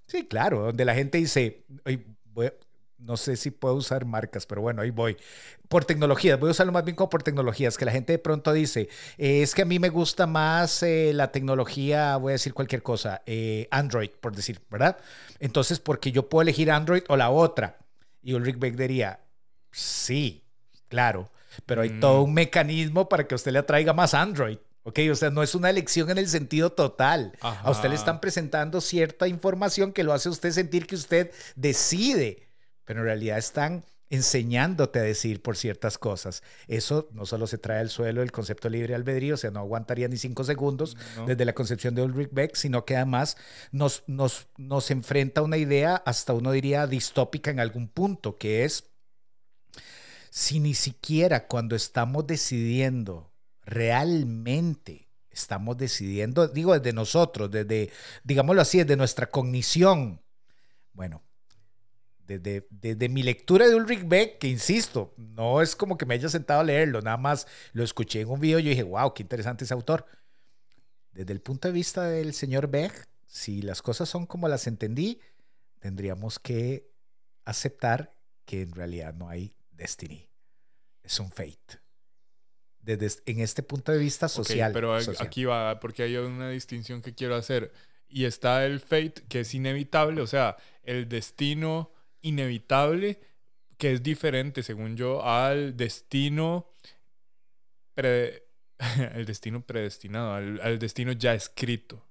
sí, 0.08 0.26
claro, 0.26 0.62
donde 0.62 0.86
la 0.86 0.96
gente 0.96 1.18
dice, 1.18 1.66
no 3.06 3.18
sé 3.18 3.36
si 3.38 3.52
puedo 3.52 3.76
usar 3.76 4.06
marcas, 4.06 4.46
pero 4.46 4.62
bueno, 4.62 4.82
ahí 4.82 4.90
voy. 4.90 5.18
Por 5.68 5.86
tecnologías, 5.86 6.40
voy 6.40 6.50
a 6.50 6.52
usarlo 6.52 6.72
más 6.72 6.86
bien 6.86 6.96
como 6.96 7.10
por 7.10 7.24
tecnologías, 7.24 7.78
que 7.78 7.86
la 7.86 7.92
gente 7.92 8.14
de 8.14 8.20
pronto 8.20 8.54
dice, 8.54 8.90
eh, 9.18 9.42
es 9.42 9.54
que 9.54 9.64
a 9.64 9.66
mí 9.66 9.80
me 9.80 9.90
gusta 9.90 10.28
más 10.28 10.82
eh, 10.84 11.12
la 11.14 11.32
tecnología, 11.32 12.18
voy 12.18 12.32
a 12.32 12.34
decir 12.34 12.54
cualquier 12.54 12.84
cosa, 12.84 13.22
eh, 13.26 13.68
Android, 13.72 14.10
por 14.22 14.36
decir, 14.36 14.62
¿verdad? 14.70 14.98
Entonces, 15.40 15.80
porque 15.80 16.12
yo 16.12 16.30
puedo 16.30 16.42
elegir 16.44 16.72
Android 16.72 17.04
o 17.08 17.18
la 17.18 17.30
otra. 17.30 17.78
Y 18.24 18.34
Ulrich 18.34 18.58
Beck 18.58 18.76
diría, 18.76 19.20
sí, 19.72 20.45
claro, 20.88 21.30
pero 21.66 21.82
hay 21.82 22.00
todo 22.00 22.22
un 22.22 22.34
mecanismo 22.34 23.08
para 23.10 23.28
que 23.28 23.36
a 23.36 23.38
usted 23.38 23.52
le 23.52 23.60
atraiga 23.60 23.94
más 23.94 24.14
Android. 24.14 24.58
Ok, 24.84 25.00
o 25.12 25.16
sea, 25.16 25.32
no 25.32 25.42
es 25.42 25.56
una 25.56 25.72
elección 25.72 26.12
en 26.12 26.20
el 26.20 26.28
sentido 26.28 26.72
total. 26.72 27.34
A 27.42 27.72
usted 27.72 27.90
le 27.90 27.96
están 27.96 28.22
presentando 28.22 28.82
cierta 28.82 29.28
información 29.28 29.92
que 29.92 30.04
lo 30.04 30.14
hace 30.14 30.30
a 30.30 30.32
usted 30.32 30.52
sentir 30.52 30.86
que 30.86 30.94
usted 30.94 31.32
decide, 31.56 32.48
pero 32.86 33.00
en 33.00 33.06
realidad 33.08 33.40
están 33.40 33.84
enseñándote 34.12 35.00
a 35.00 35.02
decir 35.02 35.42
por 35.42 35.58
ciertas 35.58 35.98
cosas. 35.98 36.44
Eso 36.68 37.10
no 37.12 37.26
solo 37.26 37.48
se 37.48 37.58
trae 37.58 37.80
al 37.80 37.90
suelo 37.90 38.22
el 38.22 38.32
concepto 38.32 38.70
libre 38.70 38.94
albedrío, 38.94 39.34
o 39.34 39.38
sea, 39.38 39.50
no 39.50 39.60
aguantaría 39.60 40.08
ni 40.08 40.18
cinco 40.18 40.44
segundos 40.44 40.96
desde 41.26 41.46
la 41.46 41.54
concepción 41.54 41.96
de 41.96 42.04
Ulrich 42.04 42.30
Beck, 42.32 42.56
sino 42.56 42.86
que 42.86 42.96
además 42.96 43.38
nos, 43.72 44.04
nos, 44.06 44.48
nos 44.58 44.92
enfrenta 44.92 45.42
a 45.42 45.44
una 45.44 45.58
idea, 45.58 45.96
hasta 45.96 46.34
uno 46.34 46.52
diría 46.52 46.86
distópica 46.86 47.50
en 47.50 47.60
algún 47.60 47.88
punto, 47.88 48.38
que 48.38 48.66
es 48.66 48.84
si 50.36 50.60
ni 50.60 50.74
siquiera 50.74 51.48
cuando 51.48 51.78
estamos 51.78 52.28
decidiendo 52.28 53.32
realmente 53.62 55.08
estamos 55.30 55.78
decidiendo, 55.78 56.50
digo 56.50 56.78
desde 56.78 56.92
nosotros, 56.92 57.50
desde, 57.50 57.90
digámoslo 58.26 58.62
así, 58.62 58.80
desde 58.80 58.98
nuestra 58.98 59.32
cognición. 59.32 60.22
Bueno, 60.92 61.24
desde, 62.28 62.68
desde, 62.70 63.08
mi 63.08 63.24
lectura 63.24 63.70
de 63.70 63.76
Ulrich 63.76 64.06
Beck, 64.06 64.38
que 64.38 64.50
insisto, 64.50 65.14
no 65.16 65.62
es 65.62 65.74
como 65.74 65.98
que 65.98 66.06
me 66.06 66.16
haya 66.16 66.28
sentado 66.28 66.60
a 66.60 66.66
leerlo, 66.66 67.02
nada 67.02 67.16
más 67.16 67.48
lo 67.72 67.86
escuché 67.86 68.20
en 68.20 68.30
un 68.30 68.42
video 68.42 68.60
y 68.60 68.64
yo 68.64 68.70
dije, 68.72 68.84
wow, 68.84 69.14
qué 69.14 69.24
interesante 69.24 69.64
ese 69.64 69.74
autor. 69.74 70.06
Desde 71.14 71.32
el 71.32 71.40
punto 71.40 71.70
de 71.70 71.74
vista 71.74 72.10
del 72.10 72.34
señor 72.34 72.68
Beck, 72.68 73.08
si 73.26 73.62
las 73.62 73.82
cosas 73.82 74.10
son 74.10 74.26
como 74.26 74.50
las 74.50 74.68
entendí, 74.68 75.22
tendríamos 75.80 76.40
que 76.40 76.92
aceptar 77.46 78.12
que 78.44 78.64
en 78.64 78.74
realidad 78.74 79.14
no 79.14 79.30
hay 79.30 79.56
destiny, 79.76 80.30
es 81.04 81.20
un 81.20 81.32
fate 81.32 81.86
desde 82.86 83.22
en 83.26 83.40
este 83.40 83.64
punto 83.64 83.92
de 83.92 83.98
vista 83.98 84.30
social. 84.30 84.72
pero 84.72 84.96
aquí 85.20 85.46
va, 85.46 85.80
porque 85.80 86.04
hay 86.04 86.16
una 86.18 86.50
distinción 86.50 87.02
que 87.02 87.14
quiero 87.14 87.36
hacer. 87.36 87.74
Y 88.08 88.26
está 88.26 88.66
el 88.66 88.80
fate, 88.80 89.24
que 89.28 89.42
es 89.42 89.54
inevitable, 89.56 90.22
o 90.22 90.28
sea, 90.28 90.56
el 90.84 91.10
destino 91.10 91.92
inevitable, 92.22 93.20
que 93.78 93.94
es 93.94 94.04
diferente, 94.04 94.62
según 94.62 94.96
yo, 94.96 95.26
al 95.26 95.76
destino 95.76 96.72
el 97.96 98.42
destino 99.26 99.66
predestinado, 99.66 100.34
al, 100.34 100.62
al, 100.62 100.78
destino 100.80 101.12
ya 101.14 101.34
escrito. 101.34 102.06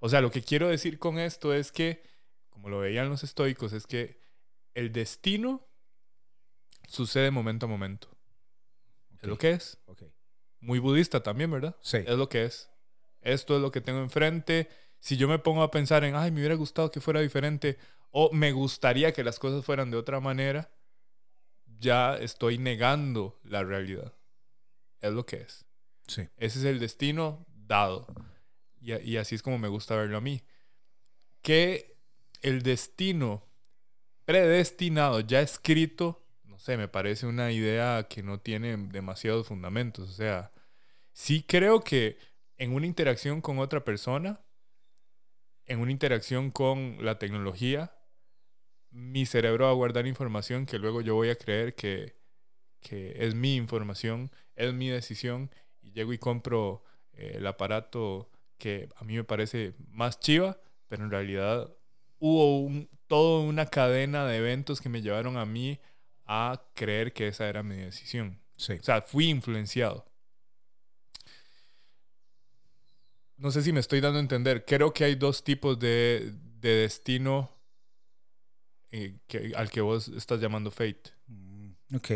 O 0.00 0.08
sea, 0.08 0.20
lo 0.20 0.30
que 0.30 0.42
quiero 0.42 0.68
decir 0.68 0.98
con 0.98 1.18
esto 1.18 1.54
es 1.54 1.70
que, 1.70 2.02
como 2.50 2.68
lo 2.68 2.80
veían 2.80 3.08
los 3.08 3.22
estoicos, 3.22 3.72
es 3.72 3.86
que 3.86 4.18
el 4.74 4.92
destino 4.92 5.67
sucede 6.88 7.30
momento 7.30 7.66
a 7.66 7.68
momento. 7.68 8.08
Es 9.20 9.28
lo 9.28 9.38
que 9.38 9.52
es. 9.52 9.78
Muy 10.60 10.80
budista 10.80 11.22
también, 11.22 11.50
¿verdad? 11.50 11.76
Sí. 11.80 11.98
Es 11.98 12.16
lo 12.16 12.28
que 12.28 12.44
es. 12.44 12.68
Esto 13.20 13.54
es 13.54 13.62
lo 13.62 13.70
que 13.70 13.80
tengo 13.80 14.00
enfrente. 14.00 14.68
Si 14.98 15.16
yo 15.16 15.28
me 15.28 15.38
pongo 15.38 15.62
a 15.62 15.70
pensar 15.70 16.02
en, 16.02 16.16
ay, 16.16 16.32
me 16.32 16.40
hubiera 16.40 16.56
gustado 16.56 16.90
que 16.90 17.00
fuera 17.00 17.20
diferente, 17.20 17.78
o 18.10 18.32
me 18.32 18.50
gustaría 18.50 19.12
que 19.12 19.22
las 19.22 19.38
cosas 19.38 19.64
fueran 19.64 19.90
de 19.90 19.96
otra 19.96 20.18
manera, 20.18 20.70
ya 21.78 22.16
estoy 22.16 22.58
negando 22.58 23.38
la 23.44 23.62
realidad. 23.62 24.14
Es 25.00 25.12
lo 25.12 25.26
que 25.26 25.36
es. 25.36 25.64
Sí. 26.08 26.28
Ese 26.36 26.58
es 26.58 26.64
el 26.64 26.80
destino 26.80 27.46
dado. 27.54 28.06
Y, 28.80 28.94
y 28.94 29.16
así 29.18 29.34
es 29.34 29.42
como 29.42 29.58
me 29.58 29.68
gusta 29.68 29.94
verlo 29.94 30.16
a 30.16 30.22
mí. 30.22 30.42
Que 31.42 31.98
el 32.42 32.62
destino 32.62 33.46
predestinado, 34.24 35.20
ya 35.20 35.40
escrito, 35.40 36.24
sé, 36.58 36.76
me 36.76 36.88
parece 36.88 37.26
una 37.26 37.52
idea 37.52 38.06
que 38.08 38.22
no 38.22 38.40
tiene 38.40 38.76
demasiados 38.76 39.46
fundamentos. 39.46 40.08
O 40.08 40.12
sea, 40.12 40.52
sí 41.12 41.42
creo 41.42 41.82
que 41.82 42.18
en 42.56 42.72
una 42.74 42.86
interacción 42.86 43.40
con 43.40 43.58
otra 43.58 43.84
persona, 43.84 44.40
en 45.66 45.80
una 45.80 45.92
interacción 45.92 46.50
con 46.50 46.98
la 47.04 47.18
tecnología, 47.18 47.92
mi 48.90 49.26
cerebro 49.26 49.66
va 49.66 49.70
a 49.70 49.74
guardar 49.74 50.06
información 50.06 50.66
que 50.66 50.78
luego 50.78 51.00
yo 51.00 51.14
voy 51.14 51.30
a 51.30 51.36
creer 51.36 51.74
que, 51.74 52.16
es 52.90 53.34
mi 53.34 53.56
información, 53.56 54.30
es 54.56 54.72
mi 54.72 54.88
decisión, 54.88 55.50
y 55.82 55.92
llego 55.92 56.12
y 56.12 56.18
compro 56.18 56.82
eh, 57.12 57.34
el 57.36 57.46
aparato 57.46 58.30
que 58.56 58.88
a 58.96 59.04
mí 59.04 59.14
me 59.14 59.24
parece 59.24 59.74
más 59.90 60.20
chiva, 60.20 60.58
pero 60.88 61.04
en 61.04 61.10
realidad 61.10 61.72
hubo 62.18 62.60
un, 62.60 62.88
toda 63.06 63.42
una 63.42 63.66
cadena 63.66 64.26
de 64.26 64.38
eventos 64.38 64.80
que 64.80 64.88
me 64.88 65.02
llevaron 65.02 65.36
a 65.36 65.44
mí 65.44 65.80
a 66.28 66.62
creer 66.74 67.12
que 67.12 67.28
esa 67.28 67.48
era 67.48 67.62
mi 67.62 67.76
decisión. 67.76 68.38
Sí. 68.56 68.74
O 68.74 68.82
sea, 68.82 69.00
fui 69.00 69.28
influenciado. 69.28 70.04
No 73.38 73.50
sé 73.50 73.62
si 73.62 73.72
me 73.72 73.80
estoy 73.80 74.00
dando 74.00 74.18
a 74.18 74.22
entender. 74.22 74.64
Creo 74.66 74.92
que 74.92 75.04
hay 75.04 75.14
dos 75.14 75.42
tipos 75.42 75.78
de, 75.78 76.34
destino 76.60 77.50
eh, 78.90 79.18
al 79.56 79.70
que 79.70 79.80
vos 79.80 80.08
estás 80.08 80.40
llamando 80.40 80.70
fate. 80.70 81.12
Mm, 81.28 81.70
ok. 81.94 82.10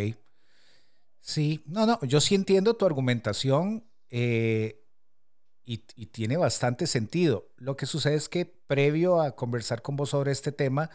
Sí, 1.21 1.63
no, 1.67 1.87
no, 1.87 1.99
yo 2.03 2.21
sí 2.21 2.35
entiendo 2.35 2.75
tu 2.75 2.85
argumentación 2.85 3.85
eh, 4.11 4.85
y, 5.65 5.85
y, 5.95 6.07
tiene 6.07 6.37
bastante 6.37 6.89
sentido. 6.89 7.49
Lo 7.57 7.77
que 7.77 7.87
sucede 7.87 8.17
es 8.17 8.29
que 8.29 8.45
previo 8.45 9.23
a 9.23 9.37
conversar 9.37 9.81
con 9.81 9.95
vos 9.95 10.11
sobre 10.11 10.33
este 10.33 10.51
tema, 10.51 10.91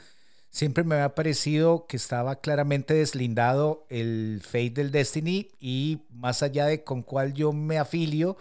siempre 0.49 0.83
me 0.83 0.95
había 0.95 1.15
parecido 1.15 1.85
que 1.87 1.97
estaba 1.97 2.39
claramente 2.41 2.93
deslindado 2.93 3.85
el 3.89 4.41
Fate 4.43 4.71
del 4.71 4.91
Destiny 4.91 5.49
y 5.59 5.99
más 6.11 6.43
allá 6.43 6.65
de 6.65 6.83
con 6.83 7.03
cuál 7.03 7.33
yo 7.33 7.53
me 7.53 7.77
afilio, 7.77 8.37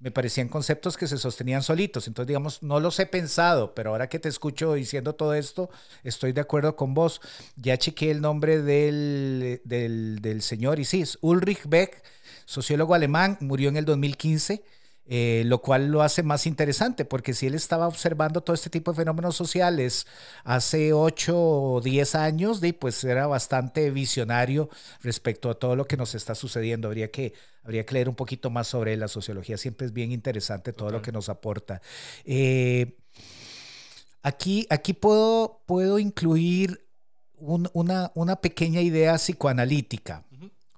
me 0.00 0.10
parecían 0.12 0.48
conceptos 0.48 0.96
que 0.96 1.08
se 1.08 1.18
sostenían 1.18 1.62
solitos. 1.62 2.06
Entonces, 2.06 2.28
digamos, 2.28 2.62
no 2.62 2.78
los 2.78 2.98
he 3.00 3.06
pensado, 3.06 3.74
pero 3.74 3.90
ahora 3.90 4.08
que 4.08 4.20
te 4.20 4.28
escucho 4.28 4.74
diciendo 4.74 5.14
todo 5.14 5.34
esto, 5.34 5.70
estoy 6.04 6.32
de 6.32 6.40
acuerdo 6.40 6.76
con 6.76 6.94
vos. 6.94 7.20
Ya 7.56 7.76
chequé 7.76 8.10
el 8.10 8.20
nombre 8.20 8.62
del, 8.62 9.60
del, 9.64 10.20
del 10.22 10.42
señor 10.42 10.78
y 10.78 10.84
sí, 10.84 11.02
es 11.02 11.18
Ulrich 11.20 11.68
Beck, 11.68 12.02
sociólogo 12.44 12.94
alemán, 12.94 13.38
murió 13.40 13.68
en 13.68 13.76
el 13.76 13.84
2015. 13.84 14.62
Eh, 15.10 15.42
lo 15.46 15.62
cual 15.62 15.88
lo 15.88 16.02
hace 16.02 16.22
más 16.22 16.46
interesante, 16.46 17.06
porque 17.06 17.32
si 17.32 17.46
él 17.46 17.54
estaba 17.54 17.88
observando 17.88 18.42
todo 18.42 18.52
este 18.52 18.68
tipo 18.68 18.92
de 18.92 18.98
fenómenos 18.98 19.34
sociales 19.36 20.06
hace 20.44 20.92
8 20.92 21.34
o 21.34 21.80
10 21.80 22.14
años, 22.14 22.60
pues 22.78 23.02
era 23.04 23.26
bastante 23.26 23.90
visionario 23.90 24.68
respecto 25.02 25.48
a 25.48 25.54
todo 25.54 25.76
lo 25.76 25.86
que 25.86 25.96
nos 25.96 26.14
está 26.14 26.34
sucediendo. 26.34 26.88
Habría 26.88 27.10
que, 27.10 27.32
habría 27.62 27.86
que 27.86 27.94
leer 27.94 28.10
un 28.10 28.16
poquito 28.16 28.50
más 28.50 28.66
sobre 28.68 28.98
la 28.98 29.08
sociología, 29.08 29.56
siempre 29.56 29.86
es 29.86 29.94
bien 29.94 30.12
interesante 30.12 30.74
todo 30.74 30.90
lo 30.90 31.00
que 31.00 31.10
nos 31.10 31.30
aporta. 31.30 31.80
Eh, 32.26 32.98
aquí, 34.22 34.66
aquí 34.68 34.92
puedo, 34.92 35.62
puedo 35.64 35.98
incluir 35.98 36.84
una, 37.38 38.12
una 38.14 38.36
pequeña 38.36 38.82
idea 38.82 39.16
psicoanalítica. 39.16 40.24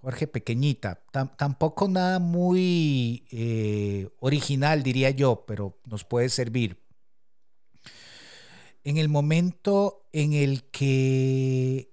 Jorge, 0.01 0.27
pequeñita. 0.27 1.03
tampoco 1.37 1.87
nada 1.87 2.19
muy 2.19 3.27
eh, 3.31 4.09
original, 4.21 4.83
diría 4.83 5.11
yo, 5.11 5.45
pero 5.47 5.79
nos 5.85 6.05
puede 6.05 6.31
servir. 6.31 6.83
En 8.83 8.97
el 8.97 9.11
momento 9.11 10.09
en 10.13 10.33
el 10.33 10.65
que 10.71 11.93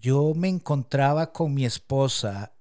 yo 0.00 0.32
me 0.34 0.48
encontraba 0.48 1.32
con 1.32 1.52
mi 1.52 1.66
esposa 1.66 2.56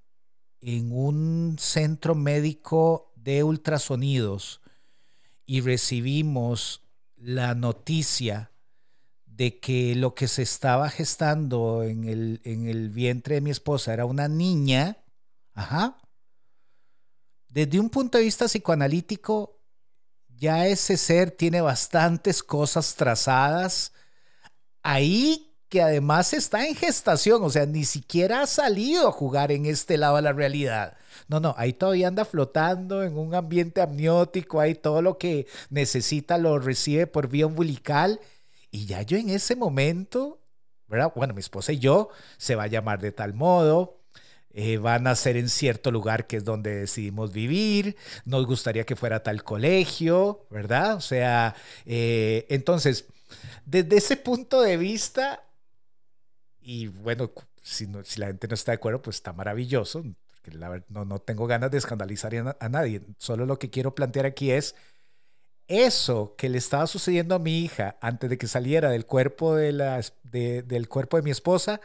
en 0.59 0.91
un 0.91 1.55
centro 1.57 2.13
médico 2.13 3.13
de 3.15 3.43
ultrasonidos 3.43 4.61
y 5.45 5.61
recibimos 5.61 6.81
la 7.15 7.55
noticia 7.55 8.51
de 9.35 9.59
que 9.59 9.95
lo 9.95 10.15
que 10.15 10.27
se 10.27 10.43
estaba 10.43 10.89
gestando 10.89 11.83
en 11.83 12.05
el, 12.05 12.41
en 12.45 12.67
el 12.67 12.89
vientre 12.89 13.35
de 13.35 13.41
mi 13.41 13.51
esposa 13.51 13.93
era 13.93 14.05
una 14.05 14.27
niña, 14.29 14.97
ajá, 15.53 15.97
desde 17.49 17.79
un 17.79 17.89
punto 17.89 18.17
de 18.17 18.23
vista 18.23 18.45
psicoanalítico, 18.45 19.59
ya 20.37 20.67
ese 20.67 20.97
ser 20.97 21.31
tiene 21.31 21.61
bastantes 21.61 22.43
cosas 22.43 22.95
trazadas 22.95 23.93
ahí 24.83 25.53
que 25.67 25.81
además 25.81 26.33
está 26.33 26.67
en 26.67 26.75
gestación, 26.75 27.43
o 27.43 27.49
sea, 27.49 27.65
ni 27.65 27.83
siquiera 27.85 28.41
ha 28.41 28.47
salido 28.47 29.07
a 29.07 29.11
jugar 29.11 29.51
en 29.51 29.65
este 29.65 29.97
lado 29.97 30.17
de 30.17 30.21
la 30.21 30.31
realidad. 30.31 30.95
No, 31.27 31.39
no, 31.39 31.55
ahí 31.57 31.73
todavía 31.73 32.07
anda 32.07 32.23
flotando 32.23 33.03
en 33.03 33.17
un 33.17 33.33
ambiente 33.33 33.81
amniótico, 33.81 34.59
ahí 34.59 34.75
todo 34.75 35.01
lo 35.01 35.17
que 35.17 35.47
necesita 35.69 36.37
lo 36.37 36.59
recibe 36.59 37.07
por 37.07 37.27
vía 37.27 37.47
umbilical 37.47 38.21
y 38.75 38.85
ya 38.85 39.01
yo 39.01 39.17
en 39.17 39.29
ese 39.29 39.55
momento 39.55 40.39
¿verdad? 40.87 41.11
Bueno, 41.15 41.33
mi 41.33 41.39
esposa 41.39 41.71
y 41.71 41.79
yo 41.79 42.09
se 42.37 42.55
va 42.55 42.63
a 42.63 42.67
llamar 42.67 43.01
de 43.01 43.11
tal 43.11 43.33
modo, 43.33 44.01
eh, 44.51 44.77
van 44.77 45.07
a 45.07 45.15
ser 45.15 45.37
en 45.37 45.49
cierto 45.49 45.91
lugar 45.91 46.27
que 46.27 46.37
es 46.37 46.43
donde 46.43 46.75
decidimos 46.75 47.31
vivir, 47.31 47.95
nos 48.25 48.45
gustaría 48.45 48.85
que 48.85 48.95
fuera 48.95 49.23
tal 49.23 49.43
colegio, 49.43 50.45
¿verdad? 50.49 50.95
O 50.95 51.01
sea, 51.01 51.55
eh, 51.85 52.45
entonces, 52.49 53.05
desde 53.65 53.97
ese 53.97 54.17
punto 54.17 54.61
de 54.61 54.77
vista, 54.77 55.43
y 56.61 56.87
bueno, 56.87 57.31
si, 57.63 57.87
si, 58.03 58.19
la 58.19 58.27
gente 58.27 58.47
no 58.47 58.53
está 58.53 58.71
de 58.71 58.77
acuerdo, 58.77 59.01
pues 59.01 59.17
está 59.17 59.33
maravilloso, 59.33 60.03
porque 60.31 60.57
la, 60.57 60.83
no, 60.89 61.03
no 61.05 61.19
tengo 61.19 61.47
ganas 61.47 61.71
de 61.71 61.79
escandalizar 61.79 62.35
a, 62.35 62.57
a 62.59 62.69
nadie, 62.69 63.01
solo 63.17 63.45
lo 63.45 63.59
que 63.59 63.69
quiero 63.69 63.95
plantear 63.95 64.25
aquí 64.25 64.51
es 64.51 64.75
eso 65.67 66.35
que 66.37 66.49
le 66.49 66.57
estaba 66.57 66.87
sucediendo 66.87 67.35
a 67.35 67.39
mi 67.39 67.59
hija 67.59 67.97
antes 68.01 68.29
de 68.29 68.37
que 68.37 68.47
saliera 68.47 68.89
del 68.89 69.05
cuerpo 69.05 69.55
de, 69.55 69.71
la, 69.71 70.01
del 70.23 70.89
cuerpo 70.89 71.17
de 71.17 71.23
mi 71.23 71.31
esposa 71.31 71.81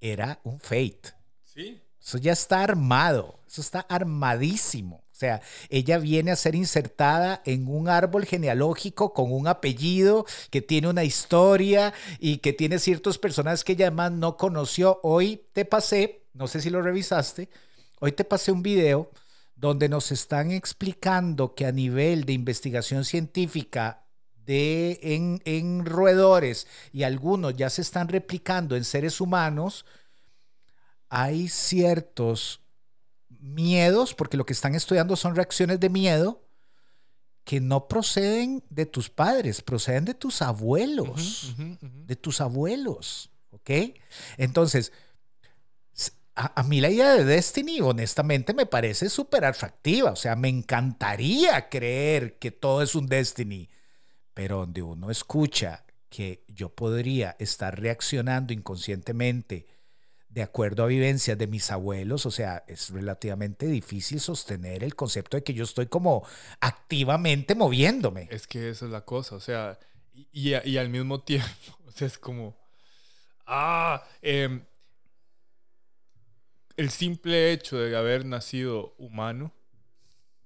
era 0.00 0.40
un 0.44 0.60
fate. 0.60 1.14
Sí. 1.44 1.80
Eso 2.00 2.18
ya 2.18 2.32
está 2.32 2.62
armado, 2.62 3.40
eso 3.46 3.60
está 3.60 3.80
armadísimo. 3.80 5.06
O 5.10 5.18
sea, 5.18 5.40
ella 5.70 5.98
viene 5.98 6.30
a 6.30 6.36
ser 6.36 6.54
insertada 6.54 7.40
en 7.46 7.68
un 7.68 7.88
árbol 7.88 8.26
genealógico 8.26 9.14
con 9.14 9.32
un 9.32 9.48
apellido 9.48 10.26
que 10.50 10.60
tiene 10.60 10.88
una 10.88 11.04
historia 11.04 11.94
y 12.18 12.38
que 12.38 12.52
tiene 12.52 12.78
ciertos 12.78 13.16
personajes 13.18 13.64
que 13.64 13.72
ella 13.72 13.86
además 13.86 14.12
no 14.12 14.36
conoció. 14.36 15.00
Hoy 15.02 15.42
te 15.54 15.64
pasé, 15.64 16.26
no 16.34 16.46
sé 16.46 16.60
si 16.60 16.68
lo 16.68 16.82
revisaste, 16.82 17.48
hoy 17.98 18.12
te 18.12 18.24
pasé 18.24 18.52
un 18.52 18.62
video 18.62 19.10
donde 19.56 19.88
nos 19.88 20.12
están 20.12 20.52
explicando 20.52 21.54
que 21.54 21.66
a 21.66 21.72
nivel 21.72 22.24
de 22.24 22.34
investigación 22.34 23.04
científica 23.04 24.04
de, 24.44 25.00
en, 25.02 25.40
en 25.44 25.84
roedores 25.84 26.66
y 26.92 27.02
algunos 27.02 27.56
ya 27.56 27.68
se 27.70 27.82
están 27.82 28.08
replicando 28.08 28.76
en 28.76 28.84
seres 28.84 29.20
humanos, 29.20 29.86
hay 31.08 31.48
ciertos 31.48 32.60
miedos, 33.28 34.14
porque 34.14 34.36
lo 34.36 34.46
que 34.46 34.52
están 34.52 34.74
estudiando 34.74 35.16
son 35.16 35.34
reacciones 35.34 35.80
de 35.80 35.88
miedo 35.88 36.42
que 37.44 37.60
no 37.60 37.86
proceden 37.86 38.64
de 38.70 38.86
tus 38.86 39.08
padres, 39.08 39.62
proceden 39.62 40.04
de 40.04 40.14
tus 40.14 40.42
abuelos, 40.42 41.54
de 41.78 42.16
tus 42.16 42.40
abuelos, 42.40 43.30
¿ok? 43.50 43.70
Entonces, 44.36 44.92
a, 46.36 46.62
mí 46.64 46.82
la 46.82 46.90
idea 46.90 47.14
de 47.14 47.24
Destiny, 47.24 47.80
honestamente, 47.80 48.52
me 48.52 48.66
parece 48.66 49.08
súper 49.08 49.46
atractiva. 49.46 50.10
O 50.10 50.16
sea, 50.16 50.36
me 50.36 50.48
encantaría 50.48 51.70
creer 51.70 52.38
que 52.38 52.50
todo 52.50 52.82
es 52.82 52.94
un 52.94 53.06
Destiny. 53.06 53.70
Pero 54.34 54.58
donde 54.58 54.82
uno 54.82 55.10
escucha 55.10 55.86
que 56.10 56.44
yo 56.48 56.68
podría 56.68 57.36
estar 57.38 57.80
reaccionando 57.80 58.52
inconscientemente 58.52 59.66
de 60.28 60.42
acuerdo 60.42 60.84
a 60.84 60.88
vivencias 60.88 61.38
de 61.38 61.46
mis 61.46 61.70
abuelos, 61.70 62.26
o 62.26 62.30
sea, 62.30 62.62
es 62.66 62.90
relativamente 62.90 63.66
difícil 63.66 64.20
sostener 64.20 64.84
el 64.84 64.94
concepto 64.94 65.38
de 65.38 65.42
que 65.42 65.54
yo 65.54 65.64
estoy 65.64 65.86
como 65.86 66.26
activamente 66.60 67.54
moviéndome. 67.54 68.28
Es 68.30 68.46
que 68.46 68.68
esa 68.68 68.84
es 68.84 68.90
la 68.90 69.06
cosa, 69.06 69.36
o 69.36 69.40
sea, 69.40 69.78
y, 70.12 70.50
y, 70.50 70.76
al 70.76 70.90
mismo 70.90 71.20
tiempo, 71.24 71.48
o 71.86 71.90
sea, 71.90 72.06
es 72.06 72.18
como, 72.18 72.54
ah, 73.46 74.06
eh, 74.20 74.60
el 76.76 76.90
simple 76.90 77.52
hecho 77.52 77.78
de 77.78 77.96
haber 77.96 78.24
nacido 78.24 78.94
humano 78.98 79.52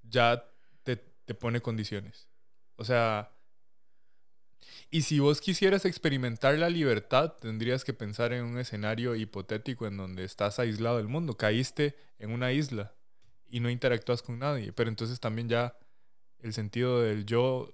ya 0.03 0.45
te, 0.83 0.97
pone 1.35 1.61
condiciones. 1.61 2.29
O 2.75 2.85
sea, 2.85 3.31
y 4.91 5.03
si 5.03 5.21
vos 5.21 5.41
quisieras 5.41 5.85
experimentar 5.85 6.59
la 6.59 6.69
libertad, 6.69 7.35
tendrías 7.41 7.85
que 7.85 7.95
pensar 7.95 8.33
en 8.33 8.45
un 8.45 8.59
escenario 8.59 9.15
hipotético 9.15 9.87
en 9.87 9.97
donde 9.97 10.25
estás 10.25 10.59
aislado 10.59 10.97
del 10.97 11.07
mundo, 11.07 11.37
caíste 11.37 11.97
en 12.19 12.33
una 12.33 12.51
isla 12.51 12.95
y 13.49 13.61
no 13.61 13.71
interactúas 13.71 14.23
con 14.23 14.41
nadie, 14.41 14.73
pero 14.73 14.89
entonces 14.89 15.21
también 15.21 15.49
ya 15.49 15.77
el 16.41 16.53
sentido 16.53 17.01
del 17.01 17.27
yo 17.27 17.73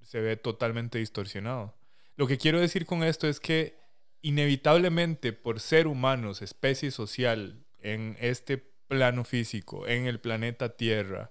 se 0.00 0.20
ve 0.20 0.36
totalmente 0.36 0.98
distorsionado. 0.98 1.74
Lo 2.16 2.26
que 2.26 2.38
quiero 2.38 2.60
decir 2.60 2.86
con 2.86 3.02
esto 3.02 3.28
es 3.28 3.40
que 3.40 3.78
inevitablemente 4.22 5.34
por 5.34 5.60
ser 5.60 5.86
humanos, 5.86 6.40
especie 6.40 6.90
social, 6.90 7.65
en 7.86 8.16
este 8.20 8.58
plano 8.88 9.24
físico, 9.24 9.86
en 9.86 10.06
el 10.06 10.20
planeta 10.20 10.76
Tierra, 10.76 11.30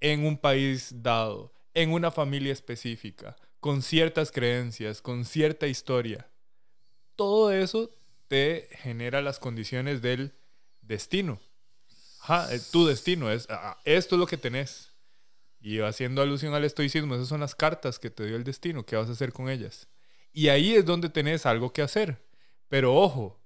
en 0.00 0.24
un 0.24 0.38
país 0.38 1.02
dado, 1.02 1.52
en 1.74 1.92
una 1.92 2.10
familia 2.10 2.52
específica, 2.52 3.36
con 3.60 3.82
ciertas 3.82 4.30
creencias, 4.30 5.02
con 5.02 5.24
cierta 5.24 5.66
historia. 5.66 6.30
Todo 7.16 7.52
eso 7.52 7.90
te 8.28 8.68
genera 8.70 9.20
las 9.20 9.38
condiciones 9.40 10.00
del 10.00 10.34
destino. 10.80 11.40
Eh, 12.50 12.60
tu 12.70 12.86
destino 12.86 13.30
es, 13.30 13.48
ah, 13.50 13.70
ah, 13.70 13.80
esto 13.84 14.14
es 14.14 14.20
lo 14.20 14.26
que 14.26 14.36
tenés. 14.36 14.92
Y 15.60 15.80
haciendo 15.80 16.22
alusión 16.22 16.54
al 16.54 16.64
estoicismo, 16.64 17.14
esas 17.14 17.28
son 17.28 17.40
las 17.40 17.54
cartas 17.54 17.98
que 17.98 18.10
te 18.10 18.26
dio 18.26 18.36
el 18.36 18.44
destino, 18.44 18.84
¿qué 18.84 18.94
vas 18.94 19.08
a 19.08 19.12
hacer 19.12 19.32
con 19.32 19.48
ellas? 19.48 19.88
Y 20.32 20.48
ahí 20.48 20.74
es 20.74 20.84
donde 20.84 21.08
tenés 21.08 21.46
algo 21.46 21.72
que 21.72 21.82
hacer. 21.82 22.24
Pero 22.68 22.94
ojo, 22.94 23.40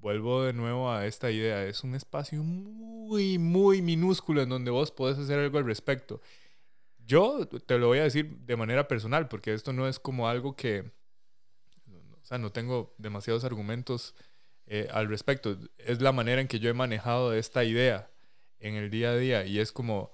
vuelvo 0.00 0.44
de 0.44 0.52
nuevo 0.52 0.90
a 0.90 1.06
esta 1.06 1.30
idea, 1.30 1.64
es 1.64 1.82
un 1.84 1.94
espacio 1.94 2.42
muy, 2.42 3.38
muy 3.38 3.82
minúsculo 3.82 4.42
en 4.42 4.48
donde 4.48 4.70
vos 4.70 4.90
podés 4.90 5.18
hacer 5.18 5.38
algo 5.38 5.58
al 5.58 5.64
respecto. 5.64 6.20
Yo 7.06 7.48
te 7.48 7.78
lo 7.78 7.88
voy 7.88 7.98
a 7.98 8.04
decir 8.04 8.38
de 8.40 8.56
manera 8.56 8.86
personal, 8.86 9.28
porque 9.28 9.54
esto 9.54 9.72
no 9.72 9.88
es 9.88 9.98
como 9.98 10.28
algo 10.28 10.54
que, 10.56 10.90
o 12.20 12.24
sea, 12.24 12.38
no 12.38 12.52
tengo 12.52 12.94
demasiados 12.98 13.44
argumentos 13.44 14.14
eh, 14.66 14.88
al 14.92 15.08
respecto. 15.08 15.58
Es 15.78 16.02
la 16.02 16.12
manera 16.12 16.40
en 16.40 16.48
que 16.48 16.58
yo 16.58 16.68
he 16.68 16.74
manejado 16.74 17.32
esta 17.32 17.64
idea 17.64 18.10
en 18.60 18.74
el 18.74 18.90
día 18.90 19.10
a 19.10 19.16
día 19.16 19.44
y 19.46 19.58
es 19.58 19.72
como, 19.72 20.12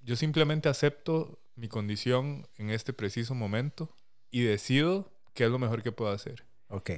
yo 0.00 0.14
simplemente 0.14 0.68
acepto 0.68 1.40
mi 1.56 1.68
condición 1.68 2.46
en 2.56 2.70
este 2.70 2.92
preciso 2.92 3.34
momento 3.34 3.92
y 4.30 4.42
decido 4.42 5.12
qué 5.34 5.44
es 5.44 5.50
lo 5.50 5.58
mejor 5.58 5.82
que 5.82 5.92
puedo 5.92 6.12
hacer. 6.12 6.44
Ok. 6.68 6.90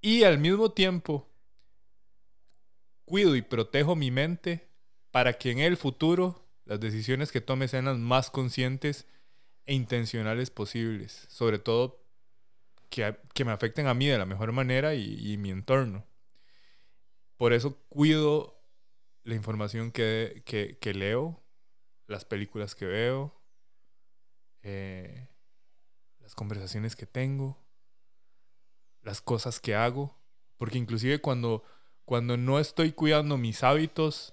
Y 0.00 0.24
al 0.24 0.38
mismo 0.38 0.72
tiempo, 0.72 1.27
cuido 3.08 3.34
y 3.36 3.42
protejo 3.42 3.96
mi 3.96 4.10
mente 4.10 4.68
para 5.10 5.32
que 5.32 5.50
en 5.50 5.60
el 5.60 5.78
futuro 5.78 6.46
las 6.66 6.78
decisiones 6.78 7.32
que 7.32 7.40
tome 7.40 7.66
sean 7.66 7.86
las 7.86 7.96
más 7.96 8.30
conscientes 8.30 9.06
e 9.64 9.74
intencionales 9.74 10.50
posibles, 10.50 11.26
sobre 11.30 11.58
todo 11.58 12.04
que, 12.90 13.16
me 13.44 13.52
afecten 13.52 13.86
a 13.86 13.94
mí 13.94 14.06
de 14.06 14.18
la 14.18 14.26
mejor 14.26 14.52
manera 14.52 14.94
y, 14.94 15.36
mi 15.38 15.50
entorno. 15.50 16.04
Por 17.38 17.54
eso 17.54 17.78
cuido 17.88 18.60
la 19.24 19.34
información 19.34 19.90
que, 19.90 20.42
leo, 20.94 21.42
las 22.06 22.26
películas 22.26 22.74
que 22.74 22.84
veo, 22.84 23.40
eh, 24.62 25.28
las 26.20 26.34
conversaciones 26.34 26.96
que 26.96 27.06
tengo, 27.06 27.58
las 29.00 29.22
cosas 29.22 29.60
que 29.60 29.74
hago, 29.74 30.18
porque 30.58 30.76
inclusive 30.76 31.20
cuando 31.20 31.64
cuando 32.08 32.38
no 32.38 32.58
estoy 32.58 32.92
cuidando 32.92 33.36
mis 33.36 33.62
hábitos, 33.62 34.32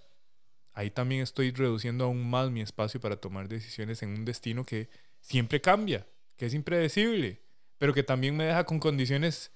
ahí 0.72 0.90
también 0.90 1.22
estoy 1.22 1.52
reduciendo 1.52 2.06
aún 2.06 2.26
más 2.30 2.50
mi 2.50 2.62
espacio 2.62 3.02
para 3.02 3.18
tomar 3.18 3.50
decisiones 3.50 4.02
en 4.02 4.12
un 4.12 4.24
destino 4.24 4.64
que 4.64 4.88
siempre 5.20 5.60
cambia, 5.60 6.08
que 6.38 6.46
es 6.46 6.54
impredecible, 6.54 7.42
pero 7.78 7.94
que 7.94 8.02
también 8.02 8.38
me 8.38 8.46
deja 8.46 8.64
con 8.64 8.80
condiciones 8.80 9.52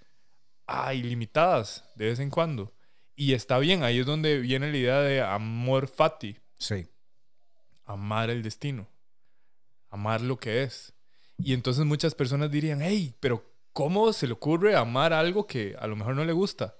ah, 0.67 0.93
ilimitadas 0.93 1.89
de 1.95 2.07
vez 2.07 2.19
en 2.19 2.29
cuando. 2.29 2.73
Y 3.15 3.31
está 3.31 3.57
bien, 3.57 3.83
ahí 3.83 3.99
es 3.99 4.05
donde 4.05 4.39
viene 4.39 4.69
la 4.69 4.77
idea 4.77 4.99
de 4.99 5.21
amor 5.21 5.87
fati. 5.87 6.39
Sí. 6.57 6.89
Amar 7.85 8.29
el 8.29 8.43
destino. 8.43 8.89
Amar 9.87 10.19
lo 10.19 10.37
que 10.37 10.63
es. 10.63 10.91
Y 11.37 11.53
entonces 11.53 11.85
muchas 11.85 12.15
personas 12.15 12.51
dirían, 12.51 12.81
hey, 12.81 13.15
pero 13.21 13.49
¿cómo 13.71 14.11
se 14.11 14.27
le 14.27 14.33
ocurre 14.33 14.75
amar 14.75 15.13
algo 15.13 15.47
que 15.47 15.77
a 15.79 15.87
lo 15.87 15.95
mejor 15.95 16.17
no 16.17 16.25
le 16.25 16.33
gusta? 16.33 16.78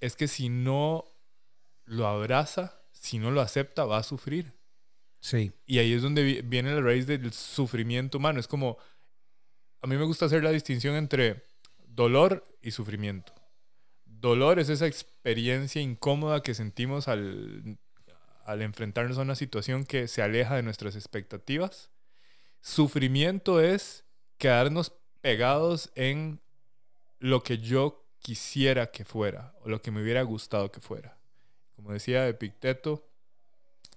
Es 0.00 0.16
que 0.16 0.28
si 0.28 0.48
no 0.48 1.04
lo 1.84 2.06
abraza, 2.06 2.80
si 2.92 3.18
no 3.18 3.30
lo 3.30 3.40
acepta, 3.40 3.84
va 3.84 3.98
a 3.98 4.02
sufrir. 4.02 4.52
Sí. 5.20 5.52
Y 5.66 5.78
ahí 5.78 5.92
es 5.92 6.02
donde 6.02 6.42
viene 6.42 6.74
la 6.74 6.80
raíz 6.80 7.06
del 7.06 7.32
sufrimiento 7.32 8.18
humano. 8.18 8.40
Es 8.40 8.48
como, 8.48 8.78
a 9.80 9.86
mí 9.86 9.96
me 9.96 10.04
gusta 10.04 10.26
hacer 10.26 10.42
la 10.42 10.50
distinción 10.50 10.94
entre 10.96 11.42
dolor 11.86 12.44
y 12.62 12.72
sufrimiento. 12.72 13.32
Dolor 14.04 14.58
es 14.58 14.68
esa 14.68 14.86
experiencia 14.86 15.80
incómoda 15.80 16.42
que 16.42 16.54
sentimos 16.54 17.08
al, 17.08 17.78
al 18.44 18.62
enfrentarnos 18.62 19.18
a 19.18 19.22
una 19.22 19.34
situación 19.34 19.84
que 19.84 20.08
se 20.08 20.22
aleja 20.22 20.56
de 20.56 20.62
nuestras 20.62 20.96
expectativas. 20.96 21.90
Sufrimiento 22.60 23.60
es 23.60 24.04
quedarnos 24.38 24.92
pegados 25.20 25.90
en 25.94 26.40
lo 27.18 27.42
que 27.42 27.58
yo 27.58 28.05
quisiera 28.26 28.90
que 28.90 29.04
fuera 29.04 29.54
o 29.62 29.68
lo 29.68 29.80
que 29.80 29.92
me 29.92 30.02
hubiera 30.02 30.20
gustado 30.22 30.72
que 30.72 30.80
fuera. 30.80 31.16
Como 31.76 31.92
decía 31.92 32.26
Epicteto, 32.26 33.08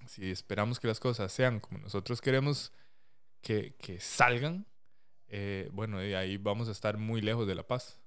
si 0.05 0.29
esperamos 0.29 0.79
que 0.79 0.87
las 0.87 0.99
cosas 0.99 1.33
sean 1.33 1.59
como 1.59 1.79
nosotros 1.79 2.21
queremos 2.21 2.71
que, 3.41 3.73
salgan, 3.99 4.67
eh, 5.29 5.71
bueno, 5.73 5.97
ahí 5.97 6.37
vamos 6.37 6.67
a 6.69 6.73
estar 6.73 6.99
muy 6.99 7.21
lejos 7.21 7.47
de 7.47 7.55
la 7.55 7.65
paz. 7.65 7.97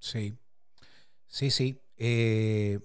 Sí, 0.00 0.36
sí, 1.28 1.52
sí. 1.52 1.80
Eh, 1.96 2.80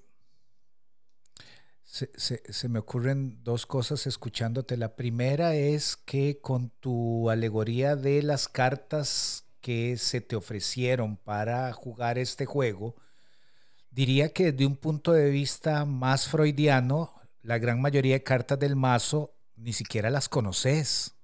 se, 1.86 2.12
se, 2.18 2.70
me 2.70 2.78
ocurren 2.78 3.44
dos 3.44 3.65
cosas 3.65 4.06
escuchándote. 4.06 4.78
La 4.78 4.96
primera 4.96 5.56
es 5.56 5.98
que 5.98 6.39
con 6.39 6.70
tu 6.70 7.32
alegoría 7.32 7.96
de 7.96 8.22
las 8.22 8.48
cartas 8.48 9.44
que 9.65 9.97
se 9.97 10.21
te 10.21 10.36
ofrecieron 10.36 11.17
para 11.17 11.73
jugar 11.73 12.19
este 12.19 12.45
juego, 12.45 12.95
diría 13.89 14.32
que 14.32 14.51
desde 14.51 14.67
un 14.67 14.75
punto 14.75 15.12
de 15.12 15.32
vista 15.32 15.86
más 15.86 16.28
freudiano, 16.28 17.15
la 17.41 17.58
gran 17.58 17.82
mayoría 17.82 18.13
de 18.13 18.21
cartas 18.21 18.60
del 18.60 18.75
mazo 18.75 19.34
ni 19.56 19.73
siquiera 19.73 20.12
las 20.12 20.30
conoces. 20.30 21.15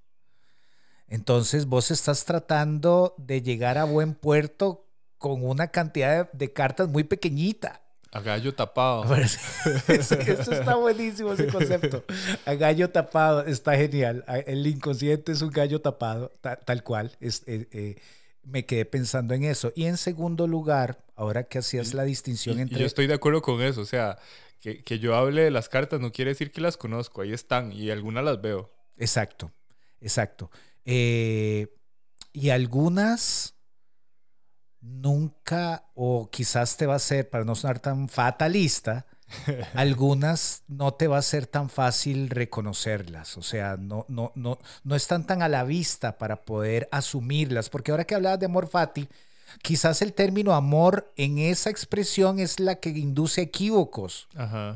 Entonces 1.08 1.67
vos 1.67 1.91
estás 1.91 2.25
tratando 2.25 3.13
de 3.19 3.43
llegar 3.43 3.77
a 3.77 3.84
buen 3.84 4.15
puerto 4.15 4.88
con 5.19 5.45
una 5.45 5.67
cantidad 5.67 6.32
de, 6.32 6.51
cartas 6.51 6.89
muy 6.89 7.04
pequeñita. 7.04 7.84
A 8.12 8.21
gallo 8.21 8.56
tapado. 8.56 9.15
Eso, 9.88 10.15
está 10.15 10.73
buenísimo 10.77 11.34
ese 11.34 11.45
concepto. 11.45 12.04
A 12.47 12.56
gallo 12.56 12.89
tapado 12.89 13.45
está 13.45 13.75
genial. 13.75 14.25
El 14.47 14.65
inconsciente 14.65 15.32
es 15.32 15.43
un 15.43 15.51
gallo 15.51 15.80
tapado, 15.80 16.32
tal, 16.41 16.84
cual. 16.84 17.15
Es, 17.19 17.43
eh, 17.45 17.67
eh, 17.71 17.95
me 18.43 18.65
quedé 18.65 18.86
pensando 18.86 19.34
en 19.34 19.43
eso. 19.43 19.71
Y 19.75 19.86
en 19.86 19.97
segundo 19.97 20.47
lugar, 20.47 21.06
ahora 21.15 21.43
que 21.43 21.60
hacías 21.60 21.93
la 21.93 22.04
distinción 22.04 22.60
entre... 22.60 22.80
yo 22.80 22.86
estoy 22.86 23.08
de 23.08 23.13
acuerdo 23.13 23.41
con 23.41 23.62
eso. 23.62 23.82
O 23.82 23.86
sea, 23.86 24.17
que, 24.60 24.84
que 24.84 24.99
yo 24.99 25.15
hable 25.15 25.43
de 25.43 25.51
las 25.51 25.69
cartas 25.69 25.99
no 25.99 26.12
quiere 26.12 26.32
decir 26.32 26.51
que 26.51 26.62
las 26.62 26.77
conozco. 26.77 27.21
Ahí 27.21 27.34
están 27.34 27.71
y 27.71 27.89
algunas 27.89 28.23
las 28.23 28.41
veo. 28.41 28.71
Exacto, 28.97 29.51
exacto. 29.99 30.51
Eh, 30.86 31.67
y 32.34 32.49
algunas 32.49 33.56
nunca, 34.80 35.89
o 35.93 36.30
quizás 36.32 36.77
te 36.77 36.86
va 36.86 36.95
a 36.95 36.99
ser, 36.99 37.30
para 37.30 37.45
no 37.45 37.56
sonar 37.56 37.80
tan 37.80 38.10
fatalista, 38.10 39.06
algunas 39.74 40.63
no 40.67 40.94
te 40.94 41.08
va 41.08 41.17
a 41.17 41.22
ser 41.22 41.48
tan 41.48 41.70
fácil 41.70 42.30
reconocerlas, 42.30 43.38
o 43.38 43.44
sea, 43.44 43.78
no, 43.78 44.06
no, 44.08 44.32
no, 44.36 44.60
no 44.84 44.96
están 44.96 45.26
tan 45.26 45.41
a 45.41 45.50
la 45.50 45.63
vista 45.63 46.17
para 46.17 46.41
poder 46.41 46.88
asumirlas, 46.91 47.70
porque 47.70 47.91
ahora 47.91 48.06
que 48.06 48.15
hablabas 48.15 48.39
de 48.39 48.46
amor 48.46 48.67
fati, 48.67 49.08
quizás 49.62 50.02
el 50.02 50.13
término 50.13 50.54
amor 50.54 51.12
en 51.17 51.38
esa 51.38 51.70
expresión 51.70 52.39
es 52.39 52.60
la 52.60 52.76
que 52.76 52.89
induce 52.89 53.41
equívocos, 53.41 54.28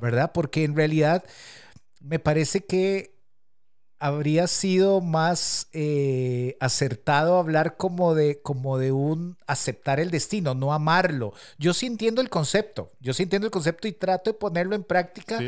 ¿verdad? 0.01 0.31
Porque 0.33 0.63
en 0.63 0.75
realidad 0.75 1.23
me 2.01 2.19
parece 2.19 2.61
que 2.61 3.14
habría 3.99 4.47
sido 4.47 5.01
más 5.01 5.67
eh, 5.73 6.57
acertado 6.59 7.37
hablar 7.37 7.77
como 7.77 8.13
de, 8.13 8.41
como 8.41 8.77
de 8.77 8.91
un 8.91 9.37
aceptar 9.47 9.99
el 9.99 10.11
destino, 10.11 10.53
no 10.53 10.73
amarlo. 10.73 11.33
Yo 11.57 11.73
sí 11.73 11.85
entiendo 11.85 12.21
el 12.21 12.29
concepto, 12.29 12.91
yo 12.99 13.13
sí 13.13 13.23
entiendo 13.23 13.47
el 13.47 13.51
concepto 13.51 13.87
y 13.87 13.93
trato 13.93 14.31
de 14.31 14.37
ponerlo 14.37 14.75
en 14.75 14.83
práctica. 14.83 15.39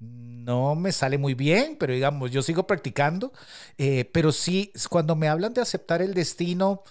No 0.00 0.74
me 0.76 0.92
sale 0.92 1.18
muy 1.18 1.34
bien, 1.34 1.76
pero 1.78 1.92
digamos, 1.92 2.30
yo 2.30 2.42
sigo 2.42 2.66
practicando. 2.66 3.32
Eh, 3.76 4.06
pero 4.12 4.32
sí, 4.32 4.72
cuando 4.88 5.14
me 5.14 5.28
hablan 5.28 5.52
de 5.52 5.60
aceptar 5.60 6.00
el 6.00 6.14
destino, 6.14 6.82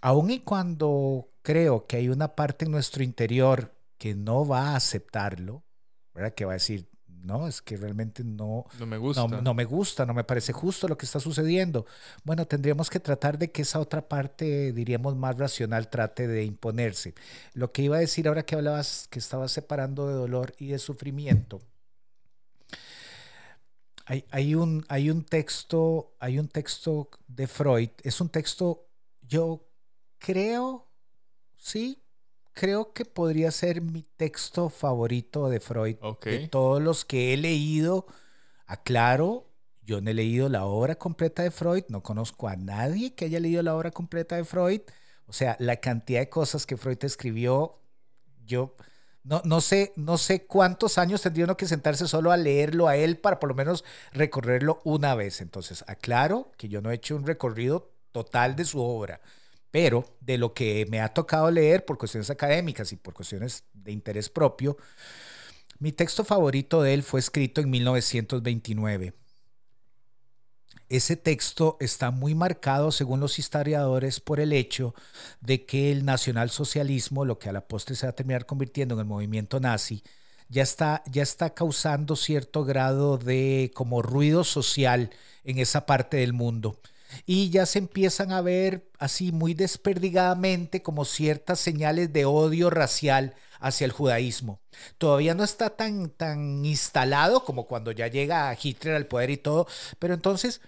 aun 0.00 0.30
y 0.30 0.40
cuando 0.40 1.28
creo 1.42 1.86
que 1.86 1.98
hay 1.98 2.08
una 2.08 2.34
parte 2.34 2.64
en 2.64 2.72
nuestro 2.72 3.04
interior 3.04 3.76
que 3.96 4.14
no 4.16 4.44
va 4.44 4.70
a 4.70 4.76
aceptarlo, 4.76 5.64
¿verdad? 6.12 6.34
Que 6.34 6.44
va 6.44 6.52
a 6.52 6.54
decir, 6.54 6.88
no, 7.26 7.48
es 7.48 7.60
que 7.60 7.76
realmente 7.76 8.22
no, 8.22 8.64
no 8.78 8.86
me 8.86 8.96
gusta. 8.96 9.26
No, 9.26 9.52
me 9.52 9.64
gusta, 9.64 10.06
no 10.06 10.14
me 10.14 10.22
parece 10.22 10.52
justo 10.52 10.86
lo 10.86 10.96
que 10.96 11.04
está 11.04 11.18
sucediendo. 11.18 11.84
Bueno, 12.22 12.46
tendríamos 12.46 12.88
que 12.88 13.00
tratar 13.00 13.36
de 13.36 13.50
que 13.50 13.62
esa 13.62 13.80
otra 13.80 14.08
parte, 14.08 14.72
diríamos, 14.72 15.16
más 15.16 15.36
racional 15.36 15.90
trate 15.90 16.28
de 16.28 16.44
imponerse. 16.44 17.14
Lo 17.52 17.72
que 17.72 17.82
iba 17.82 17.96
a 17.96 18.00
decir 18.00 18.28
ahora 18.28 18.44
que 18.44 18.54
hablabas, 18.54 19.08
que 19.10 19.18
estabas 19.18 19.50
separando 19.50 20.06
de 20.06 20.14
dolor 20.14 20.54
y 20.58 20.68
de 20.68 20.78
sufrimiento. 20.78 21.60
Hay, 24.06 24.24
hay, 24.30 24.54
un, 24.54 24.86
hay 24.88 25.10
un 25.10 25.24
texto, 25.24 26.14
hay 26.20 26.38
un 26.38 26.46
texto 26.46 27.10
de 27.26 27.48
Freud, 27.48 27.90
es 28.04 28.20
un 28.20 28.28
texto, 28.28 28.86
yo 29.22 29.66
creo, 30.18 30.86
sí, 31.56 32.00
creo 32.56 32.94
que 32.94 33.04
podría 33.04 33.50
ser 33.50 33.82
mi 33.82 34.02
texto 34.02 34.70
favorito 34.70 35.50
de 35.50 35.60
Freud. 35.60 35.96
De 36.22 36.48
todos 36.48 36.82
los 36.82 37.04
que 37.04 37.34
he 37.34 37.36
leído, 37.36 38.06
aclaro, 38.64 39.46
yo 39.82 40.00
no 40.00 40.10
he 40.10 40.14
leído 40.14 40.48
la 40.48 40.64
obra 40.64 40.94
completa 40.94 41.42
de 41.42 41.50
Freud, 41.50 41.84
no 41.88 42.02
conozco 42.02 42.48
a 42.48 42.56
nadie 42.56 43.14
que 43.14 43.26
haya 43.26 43.40
leído 43.40 43.62
la 43.62 43.76
obra 43.76 43.90
completa 43.90 44.36
de 44.36 44.44
Freud. 44.44 44.80
O 45.26 45.34
sea, 45.34 45.56
la 45.60 45.76
cantidad 45.76 46.20
de 46.20 46.30
cosas 46.30 46.64
que 46.64 46.78
Freud 46.78 46.96
escribió, 47.04 47.78
yo 48.46 48.74
no, 49.22 49.42
no, 49.44 49.60
sé, 49.60 49.92
no 49.96 50.16
sé 50.16 50.46
cuántos 50.46 50.96
años 50.96 51.20
tendría 51.20 51.44
uno 51.44 51.58
que 51.58 51.66
sentarse 51.66 52.08
solo 52.08 52.32
a 52.32 52.38
leerlo 52.38 52.88
a 52.88 52.96
él 52.96 53.18
para 53.18 53.38
por 53.38 53.50
lo 53.50 53.54
menos 53.54 53.84
recorrerlo 54.12 54.80
una 54.82 55.14
vez. 55.14 55.42
Entonces, 55.42 55.84
aclaro 55.88 56.52
que 56.56 56.68
yo 56.68 56.80
no 56.80 56.90
he 56.90 56.94
hecho 56.94 57.16
un 57.16 57.26
recorrido 57.26 57.92
total 58.12 58.56
de 58.56 58.64
su 58.64 58.80
obra. 58.80 59.20
Pero 59.76 60.06
de 60.22 60.38
lo 60.38 60.54
que 60.54 60.86
me 60.88 61.02
ha 61.02 61.12
tocado 61.12 61.50
leer 61.50 61.84
por 61.84 61.98
cuestiones 61.98 62.30
académicas 62.30 62.92
y 62.92 62.96
por 62.96 63.12
cuestiones 63.12 63.64
de 63.74 63.92
interés 63.92 64.30
propio, 64.30 64.78
mi 65.78 65.92
texto 65.92 66.24
favorito 66.24 66.80
de 66.80 66.94
él 66.94 67.02
fue 67.02 67.20
escrito 67.20 67.60
en 67.60 67.68
1929. 67.68 69.12
Ese 70.88 71.16
texto 71.16 71.76
está 71.78 72.10
muy 72.10 72.34
marcado, 72.34 72.90
según 72.90 73.20
los 73.20 73.38
historiadores, 73.38 74.18
por 74.18 74.40
el 74.40 74.54
hecho 74.54 74.94
de 75.42 75.66
que 75.66 75.92
el 75.92 76.06
nacionalsocialismo, 76.06 77.26
lo 77.26 77.38
que 77.38 77.50
a 77.50 77.52
la 77.52 77.68
postre 77.68 77.96
se 77.96 78.06
va 78.06 78.12
a 78.12 78.16
terminar 78.16 78.46
convirtiendo 78.46 78.94
en 78.94 79.00
el 79.00 79.06
movimiento 79.06 79.60
nazi, 79.60 80.02
ya 80.48 80.62
está, 80.62 81.02
ya 81.04 81.22
está 81.22 81.52
causando 81.52 82.16
cierto 82.16 82.64
grado 82.64 83.18
de 83.18 83.70
como 83.74 84.00
ruido 84.00 84.42
social 84.42 85.10
en 85.44 85.58
esa 85.58 85.84
parte 85.84 86.16
del 86.16 86.32
mundo 86.32 86.80
y 87.24 87.50
ya 87.50 87.66
se 87.66 87.78
empiezan 87.78 88.32
a 88.32 88.40
ver 88.40 88.88
así 88.98 89.32
muy 89.32 89.54
desperdigadamente 89.54 90.82
como 90.82 91.04
ciertas 91.04 91.60
señales 91.60 92.12
de 92.12 92.24
odio 92.24 92.70
racial 92.70 93.34
hacia 93.60 93.84
el 93.84 93.92
judaísmo. 93.92 94.60
Todavía 94.98 95.34
no 95.34 95.44
está 95.44 95.70
tan, 95.70 96.10
tan 96.10 96.64
instalado 96.64 97.44
como 97.44 97.66
cuando 97.66 97.92
ya 97.92 98.08
llega 98.08 98.56
Hitler 98.60 98.94
al 98.94 99.06
poder 99.06 99.30
y 99.30 99.36
todo, 99.36 99.66
pero 99.98 100.14
entonces 100.14 100.60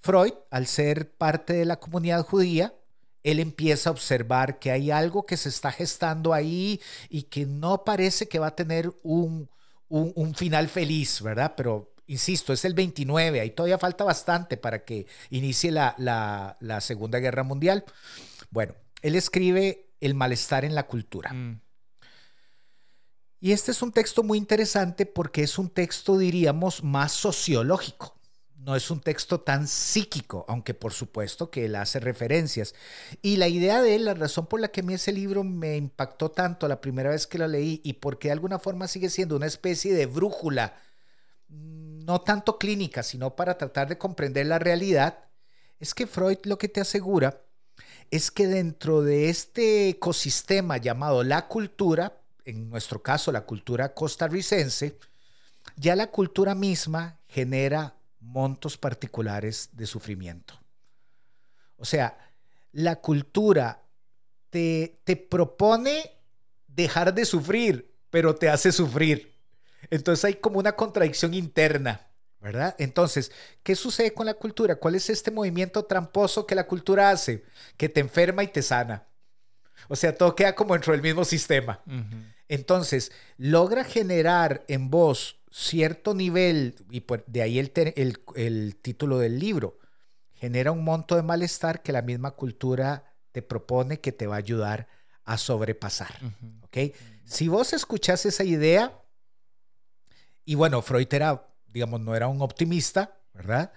Freud, 0.00 0.34
al 0.50 0.66
ser 0.66 1.12
parte 1.16 1.54
de 1.54 1.64
la 1.64 1.76
comunidad 1.80 2.24
judía, 2.24 2.74
él 3.22 3.40
empieza 3.40 3.88
a 3.88 3.92
observar 3.92 4.58
que 4.58 4.70
hay 4.70 4.90
algo 4.90 5.24
que 5.24 5.36
se 5.38 5.48
está 5.48 5.72
gestando 5.72 6.34
ahí 6.34 6.80
y 7.08 7.22
que 7.24 7.46
no 7.46 7.84
parece 7.84 8.28
que 8.28 8.38
va 8.38 8.48
a 8.48 8.56
tener 8.56 8.92
un, 9.02 9.48
un, 9.88 10.12
un 10.14 10.34
final 10.34 10.68
feliz, 10.68 11.22
¿verdad? 11.22 11.54
Pero 11.56 11.93
insisto, 12.06 12.52
es 12.52 12.64
el 12.64 12.74
29, 12.74 13.40
ahí 13.40 13.50
todavía 13.50 13.78
falta 13.78 14.04
bastante 14.04 14.56
para 14.56 14.84
que 14.84 15.06
inicie 15.30 15.70
la, 15.70 16.56
Segunda 16.80 17.18
Guerra 17.18 17.42
Mundial. 17.42 17.84
Bueno, 18.50 18.74
él 19.02 19.14
escribe 19.16 19.90
El 20.00 20.14
malestar 20.14 20.64
en 20.64 20.74
la 20.74 20.86
cultura. 20.86 21.32
Mm. 21.32 21.60
Y 23.40 23.52
este 23.52 23.72
es 23.72 23.82
un 23.82 23.92
texto 23.92 24.22
muy 24.22 24.38
interesante 24.38 25.04
porque 25.04 25.42
es 25.42 25.58
un 25.58 25.68
texto, 25.68 26.16
diríamos, 26.16 26.82
más 26.82 27.12
sociológico. 27.12 28.18
No 28.56 28.74
es 28.74 28.90
un 28.90 29.00
texto 29.00 29.40
tan 29.40 29.68
psíquico, 29.68 30.46
aunque 30.48 30.72
por 30.72 30.94
supuesto 30.94 31.50
que 31.50 31.66
él 31.66 31.76
hace 31.76 32.00
referencias. 32.00 32.74
Y 33.20 33.36
la 33.36 33.46
idea 33.48 33.82
de 33.82 33.96
él, 33.96 34.06
la 34.06 34.14
razón 34.14 34.46
por 34.46 34.60
la 34.60 34.68
que 34.68 34.80
a 34.80 34.82
mí 34.82 34.94
ese 34.94 35.12
libro 35.12 35.44
me 35.44 35.76
impactó 35.76 36.30
tanto 36.30 36.66
la 36.66 36.80
primera 36.80 37.10
vez 37.10 37.26
que 37.26 37.36
lo 37.36 37.46
leí 37.46 37.82
y 37.84 37.94
porque 37.94 38.28
de 38.28 38.32
alguna 38.32 38.58
forma 38.58 38.88
sigue 38.88 39.10
siendo 39.10 39.36
una 39.36 39.46
especie 39.46 39.92
de 39.92 40.06
brújula 40.06 40.74
no 42.04 42.20
tanto 42.20 42.58
clínica, 42.58 43.02
sino 43.02 43.34
para 43.34 43.56
tratar 43.56 43.88
de 43.88 43.98
comprender 43.98 44.46
la 44.46 44.58
realidad, 44.58 45.24
es 45.80 45.94
que 45.94 46.06
Freud 46.06 46.38
lo 46.44 46.58
que 46.58 46.68
te 46.68 46.80
asegura 46.80 47.40
es 48.10 48.30
que 48.30 48.46
dentro 48.46 49.02
de 49.02 49.30
este 49.30 49.88
ecosistema 49.88 50.76
llamado 50.76 51.24
la 51.24 51.48
cultura, 51.48 52.20
en 52.44 52.68
nuestro 52.68 53.02
caso 53.02 53.32
la 53.32 53.46
cultura 53.46 53.94
costarricense, 53.94 54.98
ya 55.76 55.96
la 55.96 56.08
cultura 56.08 56.54
misma 56.54 57.18
genera 57.26 57.96
montos 58.20 58.76
particulares 58.76 59.70
de 59.72 59.86
sufrimiento. 59.86 60.54
O 61.76 61.84
sea, 61.84 62.16
la 62.72 62.96
cultura 62.96 63.82
te, 64.50 65.00
te 65.04 65.16
propone 65.16 66.12
dejar 66.68 67.14
de 67.14 67.24
sufrir, 67.24 67.94
pero 68.10 68.34
te 68.34 68.48
hace 68.48 68.72
sufrir. 68.72 69.33
Entonces 69.90 70.24
hay 70.24 70.34
como 70.34 70.58
una 70.58 70.72
contradicción 70.72 71.34
interna, 71.34 72.08
¿verdad? 72.40 72.74
Entonces, 72.78 73.32
¿qué 73.62 73.74
sucede 73.74 74.12
con 74.12 74.26
la 74.26 74.34
cultura? 74.34 74.76
¿Cuál 74.76 74.94
es 74.94 75.10
este 75.10 75.30
movimiento 75.30 75.84
tramposo 75.84 76.46
que 76.46 76.54
la 76.54 76.66
cultura 76.66 77.10
hace? 77.10 77.44
Que 77.76 77.88
te 77.88 78.00
enferma 78.00 78.42
y 78.42 78.48
te 78.48 78.62
sana. 78.62 79.06
O 79.88 79.96
sea, 79.96 80.16
todo 80.16 80.34
queda 80.34 80.54
como 80.54 80.74
dentro 80.74 80.92
del 80.92 81.02
mismo 81.02 81.24
sistema. 81.24 81.82
Entonces, 82.48 83.12
logra 83.36 83.84
generar 83.84 84.64
en 84.68 84.90
vos 84.90 85.40
cierto 85.50 86.14
nivel, 86.14 86.74
y 86.90 87.04
de 87.26 87.42
ahí 87.42 87.58
el, 87.58 87.72
el 88.34 88.76
título 88.76 89.18
del 89.18 89.38
libro, 89.38 89.78
genera 90.32 90.72
un 90.72 90.84
monto 90.84 91.16
de 91.16 91.22
malestar 91.22 91.82
que 91.82 91.92
la 91.92 92.02
misma 92.02 92.32
cultura 92.32 93.14
te 93.32 93.40
propone 93.40 94.00
que 94.00 94.12
te 94.12 94.26
va 94.26 94.34
a 94.34 94.38
ayudar 94.38 94.88
a 95.24 95.38
sobrepasar. 95.38 96.18
¿Ok? 96.62 96.94
Si 97.24 97.48
vos 97.48 97.72
escuchás 97.72 98.26
esa 98.26 98.44
idea, 98.44 99.00
y 100.44 100.54
bueno, 100.54 100.82
Freud 100.82 101.12
era, 101.12 101.46
digamos, 101.66 102.00
no 102.00 102.14
era 102.14 102.28
un 102.28 102.42
optimista, 102.42 103.18
¿verdad? 103.32 103.72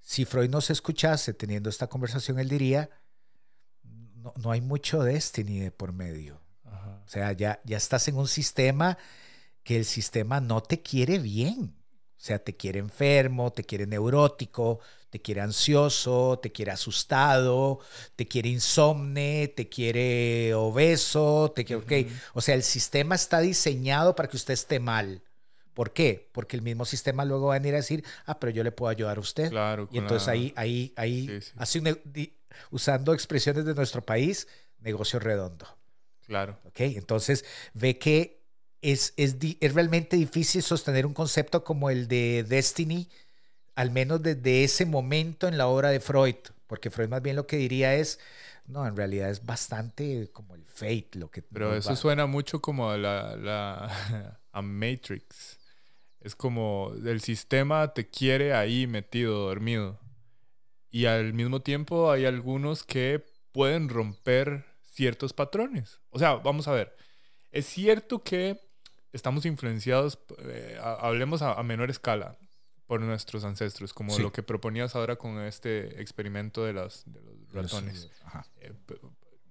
Si 0.00 0.24
Freud 0.24 0.50
no 0.50 0.60
se 0.60 0.72
escuchase 0.72 1.34
teniendo 1.34 1.70
esta 1.70 1.86
conversación, 1.86 2.38
él 2.38 2.48
diría, 2.48 2.90
no, 3.82 4.32
no 4.36 4.50
hay 4.50 4.60
mucho 4.60 5.02
destiny 5.02 5.60
de 5.60 5.70
por 5.70 5.92
medio. 5.92 6.40
O 7.04 7.08
sea, 7.08 7.32
ya, 7.32 7.60
ya 7.64 7.76
estás 7.76 8.08
en 8.08 8.16
un 8.16 8.28
sistema 8.28 8.98
que 9.62 9.76
el 9.76 9.84
sistema 9.84 10.40
no 10.40 10.62
te 10.62 10.82
quiere 10.82 11.18
bien. 11.18 11.76
O 12.16 12.26
sea, 12.26 12.38
te 12.38 12.56
quiere 12.56 12.78
enfermo, 12.78 13.52
te 13.52 13.64
quiere 13.64 13.86
neurótico, 13.86 14.80
te 15.10 15.20
quiere 15.20 15.42
ansioso, 15.42 16.38
te 16.42 16.50
quiere 16.52 16.70
asustado, 16.72 17.80
te 18.16 18.26
quiere 18.26 18.48
insomne, 18.48 19.48
te 19.48 19.68
quiere 19.68 20.54
obeso, 20.54 21.52
te 21.54 21.66
quiere, 21.66 22.08
O 22.32 22.40
sea, 22.40 22.54
el 22.54 22.62
sistema 22.62 23.14
está 23.14 23.40
diseñado 23.40 24.16
para 24.16 24.28
que 24.28 24.36
usted 24.36 24.54
esté 24.54 24.80
mal. 24.80 25.22
¿Por 25.74 25.92
qué? 25.92 26.30
Porque 26.32 26.56
el 26.56 26.62
mismo 26.62 26.84
sistema 26.84 27.24
luego 27.24 27.48
va 27.48 27.56
a 27.56 27.58
venir 27.58 27.74
a 27.74 27.78
decir, 27.78 28.04
ah, 28.26 28.38
pero 28.38 28.50
yo 28.50 28.62
le 28.62 28.72
puedo 28.72 28.90
ayudar 28.90 29.18
a 29.18 29.20
usted. 29.20 29.50
Claro. 29.50 29.88
Y 29.90 29.98
entonces 29.98 30.28
ahí, 30.28 30.52
ahí, 30.56 30.92
ahí, 30.96 31.40
usando 32.70 33.12
expresiones 33.12 33.64
de 33.64 33.74
nuestro 33.74 34.02
país, 34.02 34.46
negocio 34.78 35.18
redondo. 35.18 35.66
Claro. 36.26 36.58
¿Ok? 36.64 36.80
Entonces 36.80 37.44
ve 37.74 37.98
que 37.98 38.44
es, 38.80 39.14
es, 39.16 39.36
realmente 39.74 40.16
difícil 40.16 40.62
sostener 40.62 41.06
un 41.06 41.14
concepto 41.14 41.64
como 41.64 41.90
el 41.90 42.06
de 42.06 42.44
Destiny, 42.46 43.08
al 43.74 43.90
menos 43.90 44.22
desde 44.22 44.62
ese 44.62 44.86
momento 44.86 45.48
en 45.48 45.58
la 45.58 45.66
obra 45.66 45.88
de 45.88 46.00
Freud, 46.00 46.36
porque 46.66 46.90
Freud 46.90 47.08
más 47.08 47.22
bien 47.22 47.34
lo 47.34 47.46
que 47.46 47.56
diría 47.56 47.94
es, 47.94 48.20
no, 48.66 48.86
en 48.86 48.96
realidad 48.96 49.30
es 49.30 49.44
bastante 49.44 50.30
como 50.32 50.54
el 50.54 50.64
fate 50.66 51.10
lo 51.14 51.30
que... 51.30 51.42
Pero 51.42 51.74
eso 51.74 51.96
suena 51.96 52.26
mucho 52.26 52.60
como 52.60 52.90
a 52.90 52.98
la, 52.98 53.36
la 53.36 54.38
a 54.52 54.62
Matrix. 54.62 55.58
Es 56.24 56.34
como 56.34 56.92
el 57.04 57.20
sistema 57.20 57.92
te 57.92 58.08
quiere 58.08 58.54
ahí 58.54 58.86
metido, 58.86 59.46
dormido. 59.46 60.00
Y 60.90 61.04
al 61.04 61.34
mismo 61.34 61.60
tiempo 61.60 62.10
hay 62.10 62.24
algunos 62.24 62.82
que 62.82 63.24
pueden 63.52 63.90
romper 63.90 64.64
ciertos 64.82 65.34
patrones. 65.34 66.00
O 66.08 66.18
sea, 66.18 66.36
vamos 66.36 66.66
a 66.66 66.72
ver. 66.72 66.96
Es 67.52 67.66
cierto 67.66 68.22
que 68.22 68.58
estamos 69.12 69.44
influenciados, 69.44 70.18
eh, 70.38 70.78
hablemos 70.82 71.42
a, 71.42 71.62
menor 71.62 71.90
escala, 71.90 72.38
por 72.86 73.00
nuestros 73.00 73.44
ancestros, 73.44 73.92
como 73.92 74.18
lo 74.18 74.32
que 74.32 74.42
proponías 74.42 74.96
ahora 74.96 75.16
con 75.16 75.38
este 75.40 76.00
experimento 76.00 76.64
de, 76.64 76.72
las, 76.72 77.04
de 77.06 77.20
los 77.20 77.52
ratones. 77.52 78.10
Eh, 78.60 78.72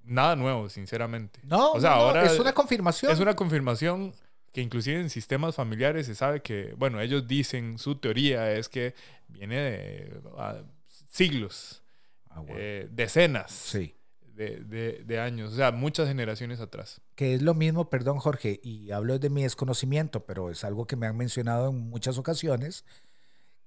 nada 0.04 0.36
nuevo, 0.36 0.70
sinceramente. 0.70 1.40
No, 1.44 1.72
o 1.74 1.80
sea, 1.80 1.94
ahora 1.94 2.26
es 2.26 2.40
una 2.40 2.54
confirmación. 2.54 3.12
Es 3.12 3.20
una 3.20 3.36
confirmación 3.36 4.14
que 4.54 4.62
inclusive 4.62 5.02
en 5.02 5.10
sistemas 5.10 5.56
familiares 5.56 6.06
se 6.06 6.16
sabe 6.16 6.42
que, 6.42 6.74
bueno, 6.78 7.02
ellos 7.02 7.28
dicen, 7.28 7.78
su 7.78 7.96
teoría 7.96 8.54
es 8.54 8.70
que 8.70 8.96
viene 9.28 9.56
de 9.58 10.22
ah, 10.38 10.62
siglos, 11.10 11.84
ah, 12.30 12.44
eh, 12.50 12.88
decenas. 12.92 13.52
Sí 13.52 13.96
de, 14.36 15.20
años, 15.20 15.54
o 15.54 15.56
sea, 15.56 15.72
muchas 15.72 16.08
generaciones 16.08 16.60
atrás. 16.60 17.02
Que 17.16 17.36
es 17.36 17.42
lo 17.42 17.54
mismo, 17.54 17.90
perdón 17.90 18.20
Jorge, 18.20 18.60
y 18.64 18.92
hablo 18.92 19.20
de 19.20 19.30
mi 19.30 19.44
desconocimiento, 19.44 20.26
pero 20.26 20.50
es 20.50 20.64
algo 20.64 20.86
que 20.86 20.96
me 20.96 21.08
han 21.08 21.18
mencionado 21.18 21.70
en 21.70 21.90
muchas 21.90 22.18
ocasiones. 22.18 22.86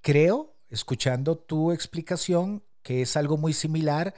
Creo, 0.01 0.57
escuchando 0.69 1.37
tu 1.37 1.73
explicación, 1.73 2.63
que 2.83 3.03
es 3.03 3.17
algo 3.17 3.37
muy 3.37 3.53
similar 3.53 4.15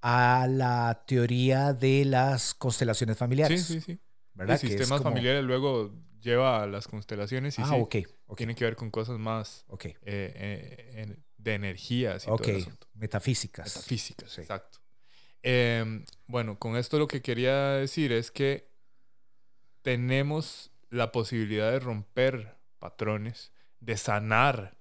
a 0.00 0.46
la 0.48 1.04
teoría 1.06 1.72
de 1.74 2.04
las 2.04 2.54
constelaciones 2.54 3.18
familiares. 3.18 3.64
Sí, 3.64 3.74
sí, 3.74 3.80
sí. 3.80 3.98
¿Verdad? 4.34 4.58
El 4.62 4.68
sistema 4.68 5.00
familiar 5.00 5.42
luego 5.42 5.92
lleva 6.20 6.62
a 6.62 6.66
las 6.66 6.86
constelaciones 6.86 7.58
y 7.58 7.62
ah, 7.62 7.86
sí, 7.90 8.06
tiene 8.36 8.54
que 8.54 8.64
ver 8.64 8.76
con 8.76 8.90
cosas 8.90 9.18
más 9.18 9.64
okay. 9.68 9.92
Eh, 10.02 10.34
eh, 10.94 11.16
de 11.36 11.54
energías 11.54 12.24
y 12.24 12.26
todo 12.26 12.42
eso. 12.44 12.70
Metafísicas. 12.94 13.74
Metafísicas, 13.74 14.38
exacto. 14.38 14.78
Em, 15.42 16.04
bueno, 16.26 16.58
con 16.58 16.76
esto 16.76 16.98
lo 16.98 17.06
que 17.06 17.22
quería 17.22 17.72
decir 17.72 18.12
es 18.12 18.30
que 18.30 18.68
tenemos 19.82 20.70
la 20.90 21.12
posibilidad 21.12 21.70
de 21.70 21.80
romper 21.80 22.56
patrones, 22.78 23.52
de 23.80 23.96
sanar 23.96 24.76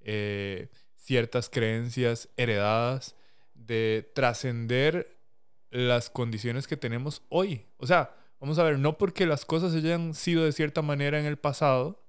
eh, 0.00 0.68
ciertas 0.96 1.48
creencias 1.48 2.28
heredadas, 2.36 3.16
de 3.54 4.08
trascender 4.14 5.18
las 5.70 6.10
condiciones 6.10 6.68
que 6.68 6.76
tenemos 6.76 7.22
hoy. 7.28 7.66
O 7.78 7.86
sea, 7.86 8.14
vamos 8.44 8.58
a 8.58 8.64
ver, 8.64 8.78
no 8.78 8.98
porque 8.98 9.26
las 9.26 9.44
cosas 9.44 9.74
hayan 9.74 10.14
sido 10.14 10.44
de 10.44 10.52
cierta 10.52 10.82
manera 10.82 11.18
en 11.18 11.26
el 11.26 11.36
pasado, 11.36 12.04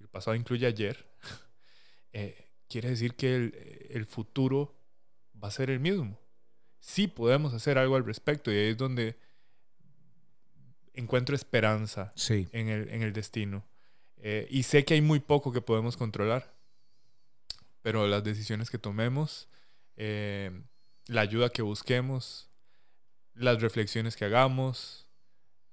el 0.00 0.08
pasado 0.08 0.34
incluye 0.36 0.66
ayer, 0.66 1.06
eh, 2.12 2.46
quiere 2.68 2.90
decir 2.90 3.14
que 3.14 3.88
el 3.90 4.06
futuro 4.06 4.74
va 5.42 5.48
a 5.48 5.52
ser 5.52 5.70
el 5.70 5.80
mismo 5.80 6.18
sí 6.80 7.06
podemos 7.06 7.52
hacer 7.54 7.78
algo 7.78 7.96
al 7.96 8.04
respecto 8.04 8.50
y 8.50 8.56
ahí 8.56 8.68
es 8.70 8.76
donde 8.76 9.18
encuentro 10.94 11.36
esperanza 11.36 12.12
en, 12.28 12.68
el, 12.68 12.88
en, 12.88 13.02
el, 13.02 13.12
destino. 13.12 13.64
Eh, 14.16 14.48
y 14.50 14.62
sé 14.62 14.84
que 14.84 14.94
hay 14.94 15.00
muy 15.00 15.20
poco 15.20 15.52
que 15.52 15.60
podemos 15.60 15.96
controlar, 15.96 16.54
pero 17.82 18.06
las 18.08 18.24
decisiones 18.24 18.70
que 18.70 18.78
tomemos, 18.78 19.48
eh, 19.96 20.62
la 21.06 21.20
ayuda 21.20 21.50
que 21.50 21.62
busquemos, 21.62 22.50
las 23.34 23.60
reflexiones 23.60 24.16
que 24.16 24.24
hagamos, 24.24 25.06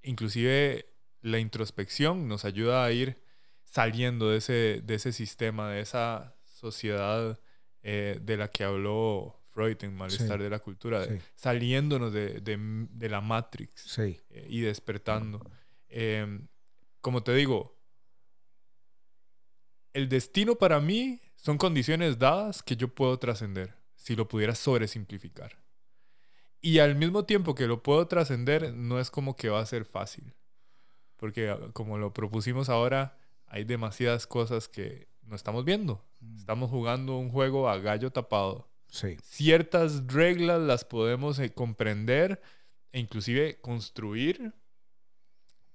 inclusive 0.05 0.85
la 1.21 1.39
introspección 1.39 2.27
nos 2.27 2.45
ayuda 2.45 2.85
a 2.85 2.91
ir 2.91 3.17
saliendo 3.63 4.29
de 4.29 4.37
ese, 4.37 4.81
de 4.83 4.95
ese 4.95 5.11
sistema, 5.11 5.69
de 5.69 5.81
esa 5.81 6.35
sociedad 6.43 7.39
eh, 7.83 8.19
de 8.21 8.37
la 8.37 8.47
que 8.47 8.63
habló 8.63 9.41
Freud 9.49 9.77
en 9.81 9.95
Malestar 9.95 10.41
de 10.41 10.49
la 10.49 10.59
Cultura, 10.59 11.05
saliéndonos 11.35 12.13
de, 12.13 12.41
de, 12.41 13.09
la 13.09 13.21
Matrix 13.21 13.97
eh, 13.99 14.21
y 14.49 14.61
despertando. 14.61 15.39
Em, 15.87 16.47
como 17.01 17.23
te 17.23 17.33
digo, 17.33 17.77
el 19.93 20.09
destino 20.09 20.55
para 20.55 20.79
mí 20.79 21.21
son 21.35 21.57
condiciones 21.57 22.19
dadas 22.19 22.61
que 22.63 22.75
yo 22.75 22.89
puedo 22.89 23.17
trascender, 23.17 23.75
si 23.95 24.15
lo 24.15 24.27
pudiera 24.27 24.55
sobresimplificar. 24.55 25.64
Y 26.65 26.79
al 26.79 26.95
mismo 26.95 27.25
tiempo 27.25 27.53
que 27.53 27.67
lo 27.67 27.83
puedo 27.83 28.07
trascender, 28.07 28.73
no 28.73 28.99
es 28.99 29.11
como 29.11 29.35
que 29.35 29.49
va 29.49 29.59
a 29.59 29.65
ser 29.67 29.85
fácil. 29.85 30.33
Porque 31.15 31.51
ah, 31.51 31.59
como 31.73 31.99
lo 31.99 32.11
propusimos 32.11 32.69
ahora, 32.69 33.19
hay 33.45 33.65
demasiadas 33.65 34.25
cosas 34.25 34.67
que 34.67 35.07
no 35.21 35.35
estamos 35.35 35.63
viendo. 35.63 36.03
Mm. 36.21 36.37
Estamos 36.37 36.71
jugando 36.71 37.19
un 37.19 37.29
juego 37.29 37.69
a 37.69 37.77
gallo 37.77 38.11
tapado 38.11 38.67
Ciertas 39.21 40.07
reglas 40.07 40.59
las 40.59 40.85
podemos 40.85 41.37
eh, 41.37 41.53
comprender 41.53 42.41
e 42.91 42.99
inclusive 42.99 43.61
construir, 43.61 44.51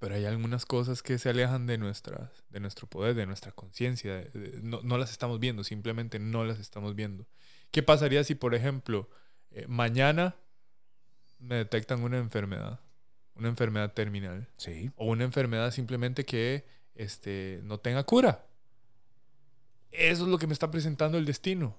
pero 0.01 0.17
hay 0.17 0.25
algunas 0.25 0.67
cosas 0.67 1.05
que 1.05 1.19
se 1.19 1.29
alejan 1.29 1.69
de, 1.69 1.79
nuestra, 1.79 2.33
de 2.49 2.59
nuestro 2.59 2.89
poder, 2.89 3.15
de 3.15 3.27
nuestra 3.27 3.53
conciencia. 3.53 4.29
No, 4.61 4.81
no, 4.83 4.99
las 4.99 5.13
estamos 5.13 5.39
viendo, 5.39 5.63
simplemente 5.63 6.19
no 6.19 6.45
las 6.45 6.59
estamos 6.59 6.97
viendo. 6.97 7.29
¿Qué 7.71 7.85
pasaría 7.85 8.25
si, 8.25 8.35
por 8.35 8.57
ejemplo, 8.57 9.09
eh, 9.53 9.67
mañana 9.69 10.35
me 11.41 11.57
detectan 11.57 12.03
una 12.03 12.19
enfermedad? 12.19 12.81
Una 13.35 13.49
enfermedad 13.49 13.93
terminal. 13.93 14.49
Sí. 14.57 14.91
O 14.97 15.07
una 15.07 15.25
enfermedad 15.25 15.71
simplemente 15.71 16.25
que 16.25 16.65
este, 16.95 17.61
no 17.65 17.79
tenga 17.79 18.05
cura. 18.05 18.45
Eso 19.91 20.25
es 20.25 20.29
lo 20.29 20.39
que 20.39 20.47
me 20.47 20.53
está 20.53 20.71
presentando 20.71 21.19
el 21.19 21.25
destino. 21.25 21.77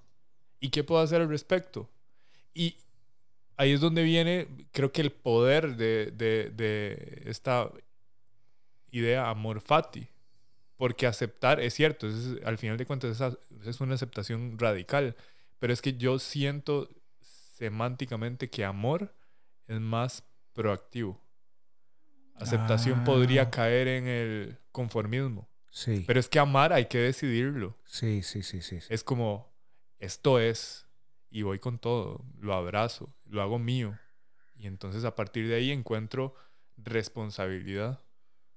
¿Y 0.60 0.70
qué 0.70 0.84
puedo 0.84 1.00
hacer 1.00 1.20
al 1.20 1.28
respecto? 1.28 1.88
Y 2.54 2.76
ahí 3.56 3.72
es 3.72 3.80
donde 3.80 4.02
viene, 4.02 4.48
creo 4.72 4.92
que 4.92 5.00
el 5.00 5.12
poder 5.12 5.76
de, 5.76 6.10
de, 6.10 7.22
esta 7.26 7.70
idea 8.90 9.30
amor 9.30 9.60
fati. 9.60 10.08
Porque 10.76 11.06
aceptar, 11.06 11.60
es 11.60 11.74
cierto, 11.74 12.08
es, 12.08 12.44
al 12.44 12.58
final 12.58 12.76
de 12.76 12.86
cuentas 12.86 13.20
es, 13.20 13.66
es 13.66 13.80
una 13.80 13.94
aceptación 13.94 14.58
radical, 14.58 15.16
pero 15.60 15.72
es 15.72 15.80
que 15.80 15.96
yo 15.96 16.18
siento 16.18 16.88
semánticamente 17.20 18.50
que 18.50 18.64
amor 18.64 19.14
es 19.66 19.80
más 19.80 20.24
proactivo. 20.52 21.20
Aceptación 22.34 23.04
podría 23.04 23.42
ah. 23.42 23.50
caer 23.50 23.88
en 23.88 24.06
el 24.06 24.58
conformismo. 24.72 25.48
Sí. 25.70 26.04
Pero 26.06 26.20
es 26.20 26.28
que 26.28 26.38
amar 26.38 26.72
hay 26.72 26.86
que 26.86 26.98
decidirlo. 26.98 27.78
sí, 27.84 28.22
sí, 28.22 28.42
sí. 28.42 28.60
sí. 28.60 28.78
Es 28.88 29.04
como, 29.04 29.54
esto 29.98 30.38
es, 30.38 30.86
y 31.30 31.42
voy 31.42 31.58
con 31.58 31.78
todo, 31.78 32.24
lo 32.38 32.54
abrazo, 32.54 33.14
lo 33.24 33.40
hago 33.40 33.58
mío. 33.58 33.98
Y 34.54 34.66
entonces 34.66 35.04
a 35.04 35.14
partir 35.14 35.48
de 35.48 35.54
ahí 35.56 35.70
encuentro 35.70 36.34
responsabilidad. 36.76 38.00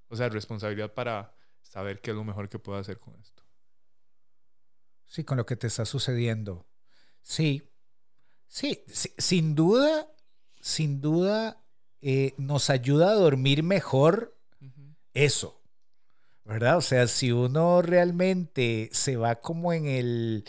O 0.07 0.15
sea, 0.15 0.29
responsabilidad 0.29 0.93
para 0.93 1.35
saber 1.61 2.01
qué 2.01 2.11
es 2.11 2.17
lo 2.17 2.23
mejor 2.23 2.49
que 2.49 2.59
puedo 2.59 2.77
hacer 2.77 2.99
con 2.99 3.15
esto. 3.15 3.43
Sí, 5.05 5.23
con 5.23 5.37
lo 5.37 5.45
que 5.45 5.55
te 5.55 5.67
está 5.67 5.85
sucediendo. 5.85 6.67
Sí, 7.21 7.71
sí, 8.47 8.83
sin 9.17 9.55
duda, 9.55 10.07
sin 10.65 10.99
duda, 10.99 11.61
eh, 12.01 12.33
nos 12.37 12.71
ayuda 12.71 13.11
a 13.11 13.13
dormir 13.13 13.61
mejor 13.61 14.35
eso, 15.13 15.61
¿verdad? 16.43 16.77
O 16.77 16.81
sea, 16.81 17.07
si 17.07 17.31
uno 17.31 17.83
realmente 17.83 18.89
se 18.91 19.15
va 19.15 19.35
como 19.35 19.73
en 19.73 19.85
el, 19.85 20.43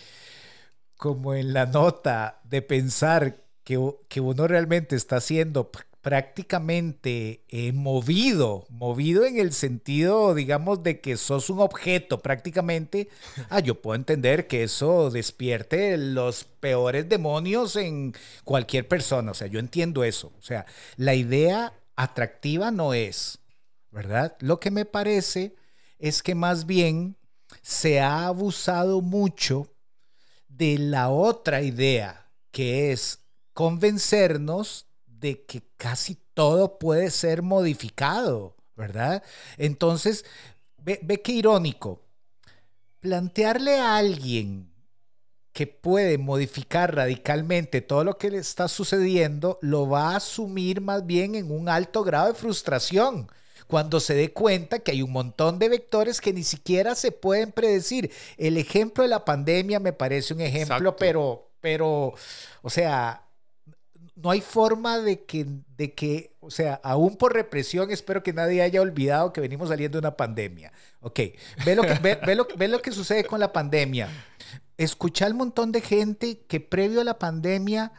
como 0.97 1.35
en 1.35 1.53
la 1.53 1.67
nota 1.67 2.41
de 2.45 2.63
pensar 2.63 3.45
que, 3.63 3.79
que 4.09 4.23
uno 4.23 4.49
realmente 4.49 4.97
está 4.97 5.17
haciendo 5.17 5.71
prácticamente 6.07 7.43
eh, 7.49 7.73
movido, 7.73 8.65
movido 8.69 9.25
en 9.25 9.41
el 9.41 9.53
sentido, 9.53 10.37
digamos, 10.37 10.85
de 10.85 11.01
que 11.01 11.17
sos 11.17 11.51
un 11.51 11.59
objeto 11.59 12.23
prácticamente, 12.23 13.09
ah, 13.51 13.59
yo 13.59 13.83
puedo 13.83 13.97
entender 13.97 14.47
que 14.47 14.63
eso 14.63 15.11
despierte 15.11 15.97
los 15.97 16.45
peores 16.45 17.09
demonios 17.09 17.75
en 17.75 18.15
cualquier 18.45 18.87
persona, 18.87 19.33
o 19.33 19.35
sea, 19.35 19.49
yo 19.49 19.59
entiendo 19.59 20.05
eso, 20.05 20.33
o 20.39 20.43
sea, 20.43 20.65
la 20.95 21.17
idea 21.17 21.73
atractiva 21.97 22.71
no 22.71 22.95
es, 22.95 23.41
¿verdad? 23.91 24.37
Lo 24.39 24.61
que 24.61 24.71
me 24.71 24.85
parece 24.85 25.57
es 25.99 26.23
que 26.23 26.37
más 26.37 26.67
bien 26.67 27.17
se 27.63 27.99
ha 27.99 28.29
abusado 28.29 29.01
mucho 29.01 29.75
de 30.47 30.79
la 30.79 31.09
otra 31.09 31.63
idea, 31.63 32.31
que 32.53 32.93
es 32.93 33.19
convencernos 33.55 34.86
de 35.21 35.45
que 35.45 35.63
casi 35.77 36.19
todo 36.35 36.79
puede 36.79 37.11
ser 37.11 37.43
modificado, 37.43 38.57
¿verdad? 38.77 39.23
Entonces, 39.57 40.25
ve, 40.79 41.01
ve 41.03 41.23
qué 41.23 41.33
irónico. 41.33 42.03
Plantearle 43.01 43.79
a 43.79 43.97
alguien 43.97 44.73
que 45.53 45.67
puede 45.67 46.19
modificar 46.19 46.95
radicalmente 46.95 47.81
todo 47.81 48.05
lo 48.05 48.19
que 48.19 48.31
le 48.31 48.39
está 48.39 48.69
sucediendo, 48.69 49.59
lo 49.63 49.89
va 49.89 50.11
a 50.11 50.17
asumir 50.17 50.83
más 50.83 51.07
bien 51.07 51.35
en 51.35 51.51
un 51.51 51.69
alto 51.69 52.05
grado 52.05 52.29
de 52.29 52.35
frustración 52.35 53.29
cuando 53.67 54.01
se 54.01 54.15
dé 54.15 54.33
cuenta 54.33 54.79
que 54.79 54.93
hay 54.93 55.03
un 55.03 55.13
montón 55.13 55.59
de 55.59 55.69
vectores 55.69 56.21
que 56.21 56.33
ni 56.33 56.45
siquiera 56.45 56.95
se 56.95 57.13
pueden 57.13 57.53
predecir. 57.53 58.13
El 58.37 58.59
ejemplo 58.59 59.03
de 59.03 59.09
la 59.09 59.25
pandemia 59.25 59.81
me 59.81 59.93
parece 59.93 60.35
un 60.35 60.41
ejemplo, 60.41 60.97
pero, 60.97 61.49
pero, 61.61 62.15
o 62.63 62.71
sea, 62.71 63.26
no 64.17 64.31
hay 64.31 64.41
forma 64.41 64.99
de 64.99 65.25
que, 65.25 65.47
de 65.77 65.93
que, 65.93 66.33
o 66.41 66.51
sea, 66.51 66.81
aún 66.83 67.17
por 67.17 67.35
represión, 67.35 67.91
espero 67.91 68.23
que 68.23 68.33
nadie 68.33 68.63
haya 68.63 68.81
olvidado 68.81 69.33
que 69.33 69.43
venimos 69.43 69.69
saliendo 69.69 69.97
de 69.97 70.09
una 70.09 70.17
pandemia. 70.17 70.73
Ok, 71.01 71.21
ve 71.65 71.77
lo 71.77 71.83
que, 71.83 71.95
ve, 71.95 72.35
lo, 72.35 72.49
ve 72.57 72.69
lo 72.69 72.81
que 72.81 72.93
sucede 72.93 73.25
con 73.25 73.41
la 73.41 73.53
pandemia. 73.53 74.09
Escuché 74.79 75.27
al 75.27 75.35
montón 75.35 75.71
de 75.71 75.83
gente 75.83 76.41
que 76.49 76.61
previo 76.61 77.03
a 77.03 77.05
la 77.05 77.19
pandemia, 77.19 77.93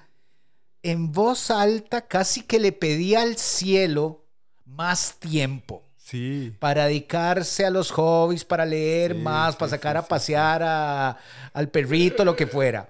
en 0.81 1.11
voz 1.11 1.51
alta, 1.51 2.07
casi 2.07 2.41
que 2.41 2.59
le 2.59 2.71
pedía 2.71 3.21
al 3.21 3.37
cielo 3.37 4.25
más 4.65 5.15
tiempo. 5.19 5.83
Sí. 5.97 6.53
Para 6.59 6.85
dedicarse 6.85 7.65
a 7.65 7.69
los 7.69 7.91
hobbies, 7.91 8.43
para 8.43 8.65
leer 8.65 9.13
más, 9.13 9.55
para 9.55 9.69
sacar 9.69 9.97
a 9.97 10.07
pasear 10.07 10.63
a, 10.63 11.17
al 11.53 11.69
perrito, 11.69 12.25
lo 12.25 12.35
que 12.35 12.47
fuera. 12.47 12.89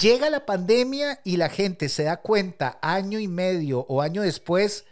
Llega 0.00 0.30
la 0.30 0.44
pandemia 0.44 1.20
y 1.24 1.36
la 1.36 1.48
gente 1.48 1.88
se 1.88 2.04
da 2.04 2.18
cuenta 2.18 2.78
año 2.82 3.18
y 3.18 3.28
medio 3.28 3.86
o 3.88 4.02
año 4.02 4.22
después 4.22 4.84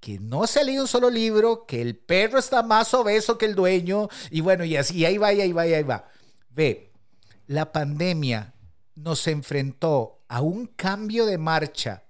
que 0.00 0.18
no 0.18 0.46
se 0.46 0.60
ha 0.60 0.64
leído 0.64 0.82
un 0.82 0.88
solo 0.88 1.10
libro, 1.10 1.64
que 1.66 1.80
el 1.80 1.96
perro 1.96 2.38
está 2.38 2.62
más 2.62 2.92
obeso 2.94 3.38
que 3.38 3.46
el 3.46 3.54
dueño 3.54 4.08
y 4.30 4.40
bueno, 4.40 4.64
y 4.64 4.76
así, 4.76 5.04
ahí 5.04 5.18
va, 5.18 5.32
y 5.32 5.40
ahí 5.40 5.52
va, 5.52 5.66
y 5.66 5.74
ahí 5.74 5.82
va. 5.82 6.08
Ve, 6.50 6.92
la 7.46 7.72
pandemia 7.72 8.54
nos 8.94 9.26
enfrentó 9.26 10.22
a 10.28 10.42
un 10.42 10.66
cambio 10.66 11.26
de 11.26 11.38
marcha 11.38 12.04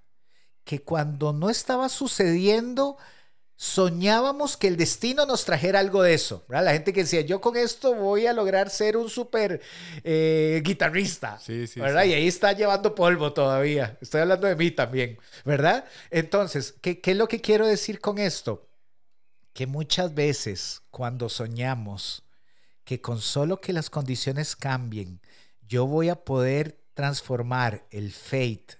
que 0.64 0.82
cuando 0.82 1.32
no 1.32 1.48
estaba 1.48 1.88
sucediendo, 1.88 2.96
soñábamos 3.56 4.56
que 4.56 4.68
el 4.68 4.76
destino 4.76 5.24
nos 5.24 5.44
trajera 5.44 5.80
algo 5.80 6.02
de 6.02 6.14
eso. 6.14 6.44
La 6.48 6.72
gente 6.72 6.92
que 6.92 7.04
decía, 7.04 7.22
yo 7.22 7.40
con 7.40 7.56
esto 7.56 7.94
voy 7.94 8.26
a 8.26 8.34
lograr 8.34 8.68
ser 8.68 8.96
un 8.96 9.08
súper 9.08 9.62
eh, 10.04 10.60
guitarrista. 10.62 11.38
Sí, 11.38 11.66
sí, 11.66 11.80
¿verdad? 11.80 12.04
Y 12.04 12.12
ahí 12.12 12.28
está 12.28 12.52
llevando 12.52 12.94
polvo 12.94 13.32
todavía. 13.32 13.96
Estoy 14.00 14.20
hablando 14.20 14.46
de 14.46 14.56
mí 14.56 14.70
también, 14.70 15.18
¿verdad? 15.44 15.86
Entonces, 16.10 16.74
¿qué, 16.82 17.00
¿qué 17.00 17.12
es 17.12 17.16
lo 17.16 17.28
que 17.28 17.40
quiero 17.40 17.66
decir 17.66 18.00
con 18.00 18.18
esto? 18.18 18.68
Que 19.54 19.66
muchas 19.66 20.14
veces 20.14 20.82
cuando 20.90 21.30
soñamos 21.30 22.24
que 22.84 23.00
con 23.00 23.20
solo 23.20 23.60
que 23.60 23.72
las 23.72 23.90
condiciones 23.90 24.54
cambien, 24.54 25.20
yo 25.66 25.86
voy 25.86 26.10
a 26.10 26.24
poder 26.24 26.78
transformar 26.94 27.84
el 27.90 28.12
fate 28.12 28.78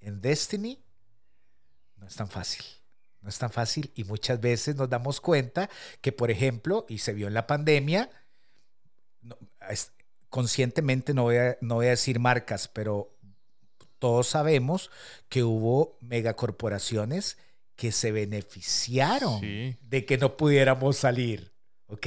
en 0.00 0.20
destiny, 0.20 0.84
no 1.96 2.06
es 2.06 2.14
tan 2.14 2.28
fácil. 2.28 2.64
No 3.20 3.28
es 3.28 3.38
tan 3.38 3.50
fácil 3.50 3.90
y 3.94 4.04
muchas 4.04 4.40
veces 4.40 4.76
nos 4.76 4.88
damos 4.88 5.20
cuenta 5.20 5.68
que, 6.00 6.12
por 6.12 6.30
ejemplo, 6.30 6.86
y 6.88 6.98
se 6.98 7.12
vio 7.12 7.26
en 7.26 7.34
la 7.34 7.46
pandemia, 7.46 8.10
conscientemente 10.28 11.14
no 11.14 11.24
voy, 11.24 11.36
a, 11.36 11.58
no 11.60 11.76
voy 11.76 11.86
a 11.86 11.90
decir 11.90 12.20
marcas, 12.20 12.68
pero 12.68 13.14
todos 13.98 14.28
sabemos 14.28 14.90
que 15.28 15.42
hubo 15.42 15.98
megacorporaciones 16.00 17.38
que 17.76 17.92
se 17.92 18.12
beneficiaron 18.12 19.40
de 19.40 20.04
que 20.06 20.18
no 20.18 20.36
pudiéramos 20.36 20.96
salir. 20.96 21.52
¿Ok? 21.86 22.06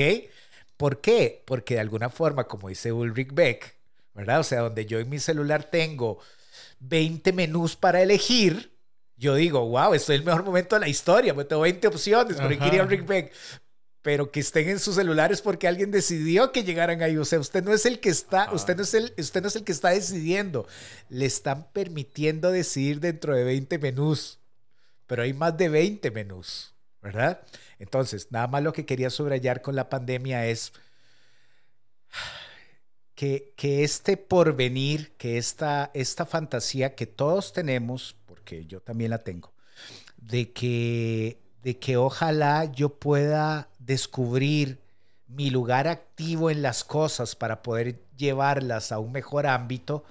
¿Por 0.77 1.01
qué? 1.01 1.43
Porque 1.45 1.75
de 1.75 1.79
alguna 1.79 2.09
forma, 2.09 2.45
como 2.45 2.69
dice 2.69 2.91
Ulrich 2.91 3.33
Beck, 3.33 3.75
¿verdad? 4.13 4.39
O 4.39 4.43
sea, 4.43 4.61
donde 4.61 4.85
yo 4.85 4.99
en 4.99 5.09
mi 5.09 5.19
celular 5.19 5.63
tengo 5.63 6.19
20 6.79 7.33
menús 7.33 7.75
para 7.75 8.01
elegir, 8.01 8.70
yo 9.21 9.35
digo, 9.35 9.67
wow, 9.69 9.93
esto 9.93 10.13
es 10.13 10.19
el 10.19 10.25
mejor 10.25 10.43
momento 10.43 10.75
de 10.75 10.79
la 10.79 10.87
historia, 10.87 11.35
porque 11.35 11.49
tengo 11.49 11.61
20 11.61 11.87
opciones, 11.87 12.37
por 12.37 12.57
quería 12.57 12.83
Rick 12.85 13.05
Beck. 13.05 13.31
Pero 14.01 14.31
que 14.31 14.39
estén 14.39 14.67
en 14.67 14.79
sus 14.79 14.95
celulares 14.95 15.43
porque 15.43 15.67
alguien 15.67 15.91
decidió 15.91 16.51
que 16.51 16.63
llegaran 16.63 17.03
ahí. 17.03 17.15
O 17.17 17.23
sea, 17.23 17.39
usted 17.39 17.63
no 17.63 17.71
es 17.71 17.85
el 17.85 17.99
que 17.99 18.09
está, 18.09 18.51
usted 18.51 18.75
no 18.75 18.81
es 18.81 18.95
el, 18.95 19.13
usted 19.15 19.43
no 19.43 19.47
es 19.47 19.55
el 19.55 19.63
que 19.63 19.73
está 19.73 19.89
decidiendo. 19.89 20.65
Le 21.09 21.27
están 21.27 21.67
permitiendo 21.71 22.49
decidir 22.49 22.99
dentro 22.99 23.35
de 23.35 23.43
20 23.43 23.77
menús. 23.77 24.39
Pero 25.05 25.21
hay 25.21 25.33
más 25.33 25.55
de 25.55 25.69
20 25.69 26.09
menús, 26.09 26.73
¿verdad? 26.99 27.41
Entonces, 27.77 28.31
nada 28.31 28.47
más 28.47 28.63
lo 28.63 28.73
que 28.73 28.87
quería 28.87 29.11
subrayar 29.11 29.61
con 29.61 29.75
la 29.75 29.87
pandemia 29.87 30.47
es 30.47 30.73
que, 33.13 33.53
que 33.55 33.83
este 33.83 34.17
porvenir, 34.17 35.11
que 35.17 35.37
esta, 35.37 35.91
esta 35.93 36.25
fantasía 36.25 36.95
que 36.95 37.05
todos 37.05 37.53
tenemos, 37.53 38.15
yo 38.67 38.81
también 38.81 39.11
la 39.11 39.19
tengo, 39.19 39.53
de 40.17 40.51
que, 40.51 41.39
de 41.61 41.77
que 41.79 41.97
ojalá 41.97 42.65
yo 42.65 42.99
pueda 42.99 43.69
descubrir 43.79 44.79
mi 45.27 45.49
lugar 45.49 45.87
activo 45.87 46.49
en 46.49 46.61
las 46.61 46.83
cosas 46.83 47.35
para 47.35 47.61
poder 47.61 48.03
llevarlas 48.17 48.91
a 48.91 48.99
un 48.99 49.11
mejor 49.11 49.47
ámbito, 49.47 50.03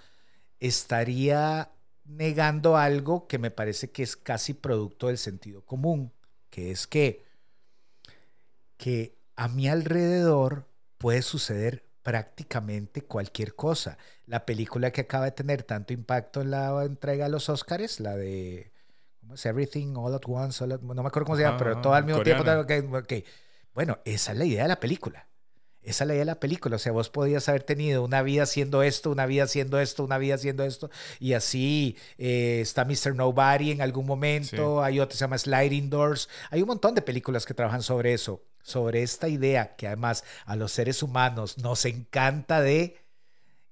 estaría 0.59 1.71
negando 2.05 2.77
algo 2.77 3.27
que 3.27 3.39
me 3.39 3.51
parece 3.51 3.91
que 3.91 4.03
es 4.03 4.17
casi 4.17 4.55
producto 4.55 5.09
del 5.09 5.19
sentido 5.19 5.63
común, 5.65 6.13
que 6.49 6.71
es 6.71 6.87
que, 6.87 7.25
que 8.77 9.15
a 9.37 9.49
mi 9.49 9.69
alrededor 9.69 10.67
puede 10.99 11.23
suceder 11.23 11.90
prácticamente 12.03 13.03
cualquier 13.03 13.55
cosa. 13.55 13.99
La 14.27 14.47
película 14.47 14.91
que 14.91 15.03
acaba 15.03 15.27
de 15.27 15.33
tener 15.33 15.63
tanto 15.63 15.93
impacto 15.93 16.41
en 16.41 16.51
la 16.51 16.85
entrega 16.85 17.25
de 17.25 17.31
los 17.31 17.49
Oscars, 17.49 18.01
la 18.01 18.17
de 18.17 18.73
¿cómo 19.21 19.35
es? 19.35 19.47
Everything 19.47 19.95
All 19.97 20.15
at 20.15 20.23
Once, 20.27 20.67
no 20.67 20.79
me 20.79 21.09
acuerdo 21.09 21.27
cómo 21.27 21.37
se 21.37 21.43
llama, 21.43 21.59
pero 21.59 21.81
todo 21.81 21.95
al 21.95 22.05
mismo 22.05 22.23
tiempo. 22.23 22.45
Okay, 22.61 23.25
Bueno, 23.75 23.99
esa 24.05 24.33
es 24.33 24.39
la 24.39 24.45
idea 24.45 24.63
de 24.63 24.69
la 24.69 24.81
película. 24.81 25.27
Esa 25.83 26.05
es 26.05 26.09
la 26.09 26.15
idea 26.15 26.23
de 26.23 26.27
la 26.27 26.41
película. 26.41 26.77
O 26.77 26.79
sea, 26.79 26.93
vos 26.93 27.09
podías 27.09 27.49
haber 27.49 27.63
tenido 27.63 28.05
una 28.05 28.23
vida 28.23 28.43
haciendo 28.43 28.83
esto, 28.83 29.11
una 29.11 29.25
vida 29.25 29.45
haciendo 29.45 29.81
esto, 29.81 30.05
una 30.05 30.19
vida 30.19 30.35
haciendo 30.35 30.65
esto. 30.65 30.91
Y 31.19 31.33
así 31.33 31.97
eh, 32.19 32.61
está 32.61 32.85
Mr. 32.85 33.15
Nobody 33.15 33.71
en 33.71 33.81
algún 33.81 34.05
momento. 34.05 34.83
Hay 34.83 35.01
otro 35.01 35.11
que 35.11 35.17
se 35.17 35.21
llama 35.21 35.39
Sliding 35.39 35.89
Doors. 35.89 36.29
Hay 36.51 36.61
un 36.61 36.69
montón 36.69 36.95
de 36.95 37.03
películas 37.03 37.47
que 37.47 37.55
trabajan 37.55 37.83
sobre 37.83 38.13
eso 38.13 38.43
sobre 38.63 39.03
esta 39.03 39.29
idea 39.29 39.77
que 39.77 39.87
además 39.87 40.25
a 40.45 40.57
los 40.57 40.73
seres 40.73 41.03
humanos 41.03 41.59
nos 41.59 41.85
encanta 41.85 42.61
de, 42.61 42.99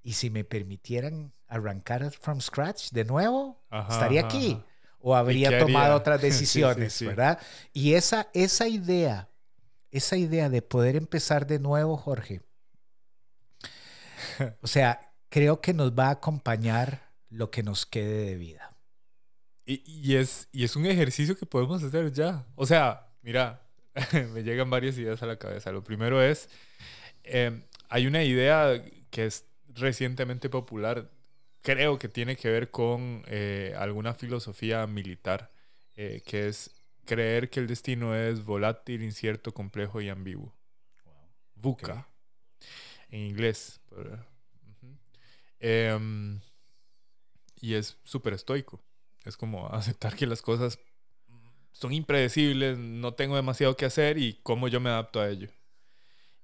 y 0.02 0.14
si 0.14 0.30
me 0.30 0.44
permitieran 0.44 1.32
arrancar 1.46 2.10
from 2.12 2.40
scratch 2.40 2.90
de 2.90 3.04
nuevo, 3.04 3.60
estaría 3.88 4.22
aquí 4.22 4.62
o 5.00 5.16
habría 5.16 5.58
tomado 5.58 5.96
otras 5.96 6.20
decisiones, 6.22 7.00
¿verdad? 7.02 7.38
Y 7.72 7.94
esa, 7.94 8.28
esa 8.34 8.68
idea, 8.68 9.28
esa 9.90 10.16
idea 10.16 10.48
de 10.48 10.62
poder 10.62 10.96
empezar 10.96 11.46
de 11.46 11.58
nuevo, 11.58 11.96
Jorge, 11.96 12.42
o 14.62 14.66
sea, 14.66 15.12
creo 15.28 15.60
que 15.60 15.74
nos 15.74 15.92
va 15.92 16.08
a 16.08 16.12
acompañar 16.12 17.12
lo 17.30 17.50
que 17.50 17.62
nos 17.62 17.86
quede 17.86 18.24
de 18.24 18.36
vida. 18.36 18.76
Y, 19.64 19.82
y, 19.84 20.16
es, 20.16 20.48
y 20.50 20.64
es 20.64 20.76
un 20.76 20.86
ejercicio 20.86 21.36
que 21.36 21.44
podemos 21.44 21.82
hacer 21.82 22.10
ya. 22.12 22.46
O 22.54 22.64
sea, 22.64 23.08
mira, 23.20 23.67
me 24.32 24.42
llegan 24.42 24.70
varias 24.70 24.98
ideas 24.98 25.22
a 25.22 25.26
la 25.26 25.38
cabeza. 25.38 25.72
Lo 25.72 25.82
primero 25.84 26.22
es, 26.22 26.48
em, 27.24 27.62
hay 27.88 28.06
una 28.06 28.22
idea 28.24 28.82
que 29.10 29.26
es 29.26 29.46
recientemente 29.68 30.48
popular, 30.48 31.10
creo 31.62 31.98
que 31.98 32.08
tiene 32.08 32.36
que 32.36 32.50
ver 32.50 32.70
con 32.70 33.22
eh, 33.26 33.74
alguna 33.78 34.14
filosofía 34.14 34.86
militar, 34.86 35.50
eh, 35.96 36.22
que 36.24 36.48
es 36.48 36.70
creer 37.04 37.50
que 37.50 37.60
el 37.60 37.66
destino 37.66 38.14
es 38.14 38.44
volátil, 38.44 39.02
incierto, 39.02 39.52
complejo 39.52 40.00
y 40.00 40.08
ambiguo. 40.08 40.54
VUCA. 41.54 42.08
En 43.10 43.20
inglés. 43.20 43.80
Em, 45.60 46.40
y 47.60 47.74
es 47.74 47.98
súper 48.04 48.34
estoico. 48.34 48.80
Es 49.24 49.36
como 49.36 49.68
aceptar 49.72 50.14
que 50.14 50.26
las 50.26 50.42
cosas 50.42 50.78
son 51.78 51.92
impredecibles, 51.92 52.76
no 52.76 53.14
tengo 53.14 53.36
demasiado 53.36 53.76
que 53.76 53.84
hacer 53.84 54.18
y 54.18 54.40
cómo 54.42 54.66
yo 54.66 54.80
me 54.80 54.90
adapto 54.90 55.20
a 55.20 55.28
ello. 55.28 55.48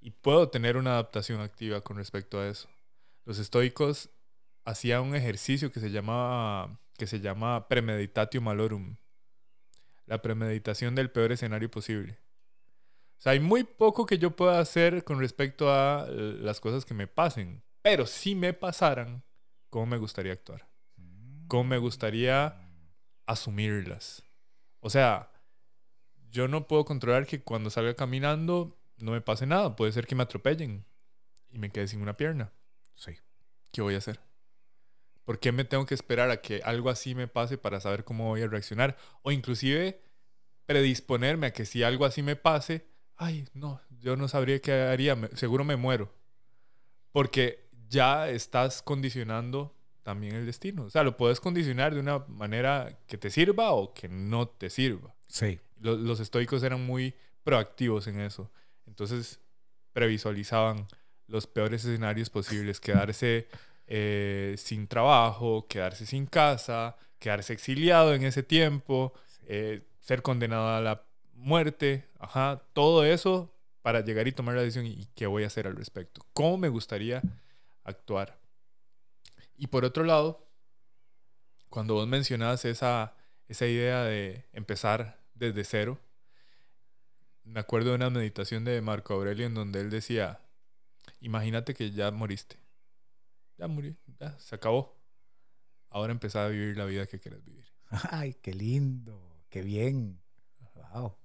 Y 0.00 0.12
puedo 0.12 0.48
tener 0.48 0.76
una 0.76 0.92
adaptación 0.92 1.40
activa 1.40 1.80
con 1.80 1.96
respecto 1.96 2.38
a 2.38 2.46
eso. 2.46 2.68
Los 3.24 3.40
estoicos 3.40 4.10
hacían 4.64 5.02
un 5.02 5.16
ejercicio 5.16 5.72
que 5.72 5.80
se 5.80 5.90
llamaba 5.90 6.78
que 6.96 7.08
se 7.08 7.18
llama 7.18 7.66
premeditatio 7.66 8.40
malorum. 8.40 8.94
La 10.06 10.22
premeditación 10.22 10.94
del 10.94 11.10
peor 11.10 11.32
escenario 11.32 11.68
posible. 11.68 12.20
O 13.18 13.22
sea, 13.24 13.32
hay 13.32 13.40
muy 13.40 13.64
poco 13.64 14.06
que 14.06 14.18
yo 14.18 14.36
pueda 14.36 14.60
hacer 14.60 15.02
con 15.02 15.18
respecto 15.18 15.68
a 15.68 16.06
las 16.08 16.60
cosas 16.60 16.84
que 16.84 16.94
me 16.94 17.08
pasen. 17.08 17.64
Pero 17.82 18.06
si 18.06 18.36
me 18.36 18.52
pasaran, 18.52 19.24
¿cómo 19.68 19.86
me 19.86 19.96
gustaría 19.96 20.32
actuar? 20.32 20.68
¿Cómo 21.48 21.64
me 21.64 21.78
gustaría 21.78 22.56
asumirlas? 23.26 24.23
O 24.84 24.90
sea, 24.90 25.30
yo 26.30 26.46
no 26.46 26.68
puedo 26.68 26.84
controlar 26.84 27.26
que 27.26 27.42
cuando 27.42 27.70
salga 27.70 27.94
caminando 27.94 28.76
no 28.98 29.12
me 29.12 29.22
pase 29.22 29.46
nada. 29.46 29.76
Puede 29.76 29.92
ser 29.92 30.06
que 30.06 30.14
me 30.14 30.24
atropellen 30.24 30.84
y 31.50 31.58
me 31.58 31.70
quede 31.70 31.88
sin 31.88 32.02
una 32.02 32.18
pierna. 32.18 32.52
Sí. 32.94 33.16
¿Qué 33.72 33.80
voy 33.80 33.94
a 33.94 33.98
hacer? 33.98 34.20
¿Por 35.24 35.40
qué 35.40 35.52
me 35.52 35.64
tengo 35.64 35.86
que 35.86 35.94
esperar 35.94 36.30
a 36.30 36.42
que 36.42 36.60
algo 36.64 36.90
así 36.90 37.14
me 37.14 37.28
pase 37.28 37.56
para 37.56 37.80
saber 37.80 38.04
cómo 38.04 38.26
voy 38.26 38.42
a 38.42 38.46
reaccionar? 38.46 38.98
O 39.22 39.32
inclusive 39.32 40.02
predisponerme 40.66 41.46
a 41.46 41.52
que 41.54 41.64
si 41.64 41.82
algo 41.82 42.04
así 42.04 42.22
me 42.22 42.36
pase, 42.36 42.86
ay, 43.16 43.48
no, 43.54 43.80
yo 43.88 44.16
no 44.16 44.28
sabría 44.28 44.60
qué 44.60 44.72
haría, 44.74 45.16
seguro 45.32 45.64
me 45.64 45.76
muero. 45.76 46.12
Porque 47.10 47.70
ya 47.88 48.28
estás 48.28 48.82
condicionando 48.82 49.73
también 50.04 50.36
el 50.36 50.46
destino. 50.46 50.84
O 50.84 50.90
sea, 50.90 51.02
lo 51.02 51.16
puedes 51.16 51.40
condicionar 51.40 51.94
de 51.94 52.00
una 52.00 52.20
manera 52.28 52.96
que 53.08 53.18
te 53.18 53.30
sirva 53.30 53.72
o 53.72 53.92
que 53.92 54.08
no 54.08 54.46
te 54.46 54.70
sirva. 54.70 55.14
Sí. 55.26 55.58
Los, 55.80 55.98
los 55.98 56.20
estoicos 56.20 56.62
eran 56.62 56.86
muy 56.86 57.14
proactivos 57.42 58.06
en 58.06 58.20
eso. 58.20 58.52
Entonces, 58.86 59.40
previsualizaban 59.92 60.86
los 61.26 61.46
peores 61.46 61.84
escenarios 61.84 62.30
posibles, 62.30 62.80
quedarse 62.80 63.48
eh, 63.86 64.54
sin 64.58 64.86
trabajo, 64.86 65.66
quedarse 65.68 66.06
sin 66.06 66.26
casa, 66.26 66.96
quedarse 67.18 67.52
exiliado 67.52 68.14
en 68.14 68.24
ese 68.24 68.42
tiempo, 68.42 69.14
eh, 69.46 69.82
ser 70.00 70.22
condenado 70.22 70.68
a 70.68 70.80
la 70.80 71.04
muerte, 71.32 72.08
ajá, 72.18 72.62
todo 72.72 73.04
eso 73.04 73.50
para 73.82 74.00
llegar 74.00 74.26
y 74.28 74.32
tomar 74.32 74.54
la 74.54 74.62
decisión 74.62 74.86
y 74.86 75.06
qué 75.14 75.26
voy 75.26 75.44
a 75.44 75.48
hacer 75.48 75.66
al 75.66 75.76
respecto, 75.76 76.22
cómo 76.32 76.56
me 76.58 76.68
gustaría 76.68 77.22
actuar. 77.84 78.38
Y 79.56 79.68
por 79.68 79.84
otro 79.84 80.04
lado, 80.04 80.46
cuando 81.68 81.94
vos 81.94 82.06
mencionabas 82.06 82.64
esa, 82.64 83.14
esa 83.48 83.66
idea 83.66 84.02
de 84.04 84.44
empezar 84.52 85.20
desde 85.34 85.64
cero, 85.64 86.00
me 87.44 87.60
acuerdo 87.60 87.90
de 87.90 87.96
una 87.96 88.10
meditación 88.10 88.64
de 88.64 88.80
Marco 88.80 89.14
Aurelio 89.14 89.46
en 89.46 89.54
donde 89.54 89.80
él 89.80 89.90
decía, 89.90 90.40
imagínate 91.20 91.74
que 91.74 91.90
ya 91.90 92.10
moriste 92.10 92.64
ya 93.58 93.68
murió, 93.68 93.94
ya 94.20 94.38
se 94.38 94.54
acabó. 94.54 94.96
Ahora 95.90 96.12
empezá 96.12 96.44
a 96.44 96.48
vivir 96.48 96.76
la 96.76 96.84
vida 96.84 97.06
que 97.06 97.20
quieres 97.20 97.44
vivir. 97.44 97.66
Ay, 98.10 98.34
qué 98.42 98.52
lindo, 98.52 99.44
qué 99.48 99.62
bien. 99.62 100.20
Wow. 100.74 101.16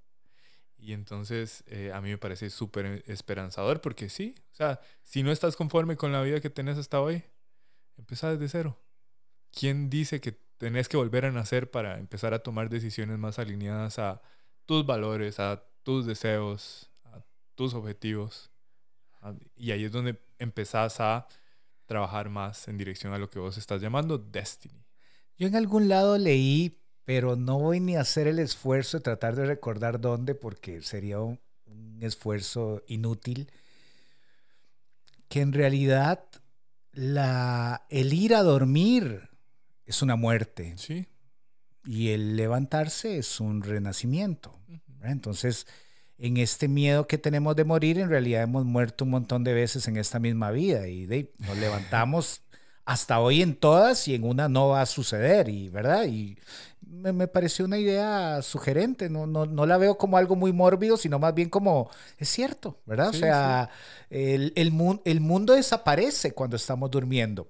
Y 0.78 0.94
entonces 0.94 1.64
eh, 1.68 1.92
a 1.94 2.02
mí 2.02 2.10
me 2.10 2.18
parece 2.18 2.50
súper 2.50 3.04
esperanzador 3.08 3.82
porque 3.82 4.10
sí, 4.10 4.36
o 4.52 4.56
sea, 4.56 4.80
si 5.04 5.24
no 5.24 5.32
estás 5.32 5.56
conforme 5.56 5.98
con 5.98 6.12
la 6.12 6.22
vida 6.22 6.40
que 6.40 6.50
tenés 6.50 6.78
hasta 6.78 7.02
hoy, 7.02 7.24
empezá 8.00 8.32
desde 8.32 8.50
cero. 8.50 8.80
¿Quién 9.52 9.90
dice 9.90 10.20
que 10.22 10.32
tenés 10.58 10.90
que 10.90 10.98
volver 10.98 11.26
a 11.26 11.32
nacer 11.32 11.70
para 11.70 12.00
empezar 12.00 12.34
a 12.34 12.40
tomar 12.40 12.70
decisiones 12.70 13.18
más 13.18 13.40
alineadas 13.40 14.00
a 14.00 14.22
tus 14.66 14.86
valores, 14.86 15.40
a 15.40 15.64
tus 15.84 16.06
deseos, 16.06 16.90
a 17.06 17.22
tus 17.56 17.74
objetivos? 17.74 18.50
Y 19.56 19.72
ahí 19.72 19.86
es 19.86 19.92
donde 19.92 20.20
empezás 20.38 21.00
a 21.00 21.28
trabajar 21.86 22.30
más 22.30 22.68
en 22.68 22.78
dirección 22.78 23.14
a 23.14 23.18
lo 23.18 23.30
que 23.30 23.40
vos 23.40 23.58
estás 23.58 23.82
llamando 23.82 24.18
Destiny. 24.18 24.86
Yo 25.38 25.48
en 25.48 25.56
algún 25.56 25.90
lado 25.90 26.18
leí, 26.18 26.78
pero 27.04 27.36
no 27.36 27.58
voy 27.60 27.80
ni 27.80 27.96
a 27.96 28.02
hacer 28.02 28.28
el 28.28 28.40
esfuerzo 28.40 28.98
de 28.98 29.04
tratar 29.04 29.36
de 29.36 29.46
recordar 29.46 30.00
dónde, 30.00 30.36
porque 30.36 30.82
sería 30.82 31.20
un, 31.20 31.40
esfuerzo 32.02 32.82
inútil, 32.88 33.52
que 35.28 35.42
en 35.42 35.52
realidad 35.52 36.24
la, 36.92 37.86
el 37.90 38.14
ir 38.14 38.36
a 38.36 38.44
dormir 38.44 39.30
es 39.86 40.02
una 40.02 40.16
muerte. 40.16 40.74
Sí. 40.78 41.08
Y 41.86 42.10
el 42.10 42.36
levantarse 42.36 43.18
es 43.18 43.40
un 43.40 43.64
renacimiento. 43.64 44.60
Entonces, 45.02 45.66
en 46.18 46.38
este 46.38 46.68
miedo 46.68 47.08
que 47.08 47.18
tenemos 47.18 47.56
de 47.56 47.64
morir, 47.64 48.00
en 48.00 48.10
realidad 48.10 48.44
hemos 48.44 48.66
muerto 48.66 49.06
un 49.06 49.12
montón 49.12 49.44
de 49.44 49.54
veces 49.54 49.88
en 49.88 49.98
esta 49.98 50.20
misma 50.20 50.52
vida 50.52 50.88
y 50.88 51.08
nos 51.40 51.58
levantamos 51.58 52.42
hasta 52.90 53.20
hoy 53.20 53.42
en 53.42 53.56
todas 53.56 54.08
y 54.08 54.16
en 54.16 54.24
una 54.24 54.50
no 54.50 54.70
va 54.70 54.82
a 54.82 54.88
suceder, 54.88 55.48
y 55.48 55.70
verdad, 55.70 56.06
y 56.08 56.40
me, 56.90 57.28
pareció 57.28 57.66
una 57.66 57.78
idea 57.78 58.42
sugerente, 58.42 59.10
no, 59.10 59.28
no, 59.28 59.46
no, 59.46 59.66
la 59.66 59.78
veo 59.78 59.98
como 59.98 60.18
algo 60.18 60.36
muy 60.36 60.52
mórbido, 60.52 60.98
sino 60.98 61.20
más 61.20 61.34
bien 61.34 61.50
como, 61.50 61.90
es 62.18 62.30
cierto, 62.30 62.80
¿verdad? 62.86 63.10
o 63.10 63.14
sea, 63.14 63.70
el, 64.10 64.54
el, 64.56 64.74
el 65.06 65.22
mundo 65.22 65.54
desaparece 65.54 66.34
cuando 66.34 66.56
estamos 66.56 66.90
durmiendo, 66.92 67.48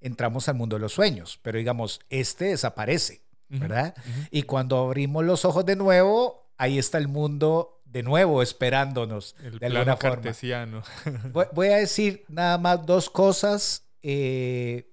entramos 0.00 0.48
al 0.48 0.54
mundo 0.54 0.76
de 0.76 0.80
los 0.80 0.92
sueños, 0.92 1.38
pero 1.42 1.58
digamos, 1.58 2.00
este 2.08 2.46
desaparece, 2.46 3.22
¿verdad? 3.48 3.94
Y 4.30 4.42
cuando 4.42 4.78
abrimos 4.78 5.24
los 5.24 5.44
ojos 5.44 5.64
de 5.64 5.76
nuevo, 5.76 6.50
ahí 6.58 6.78
está 6.78 6.98
el 6.98 7.08
mundo 7.08 7.80
de 7.86 8.02
nuevo 8.02 8.42
esperándonos. 8.42 9.34
El 9.42 9.58
de 9.58 9.66
alguna 9.66 9.96
cartesiano. 9.96 10.82
Voy, 11.52 11.68
a 11.68 11.76
decir 11.76 12.24
nada 12.28 12.58
más 12.58 12.84
dos 12.84 13.08
cosas, 13.08 13.84
eh, 14.02 14.87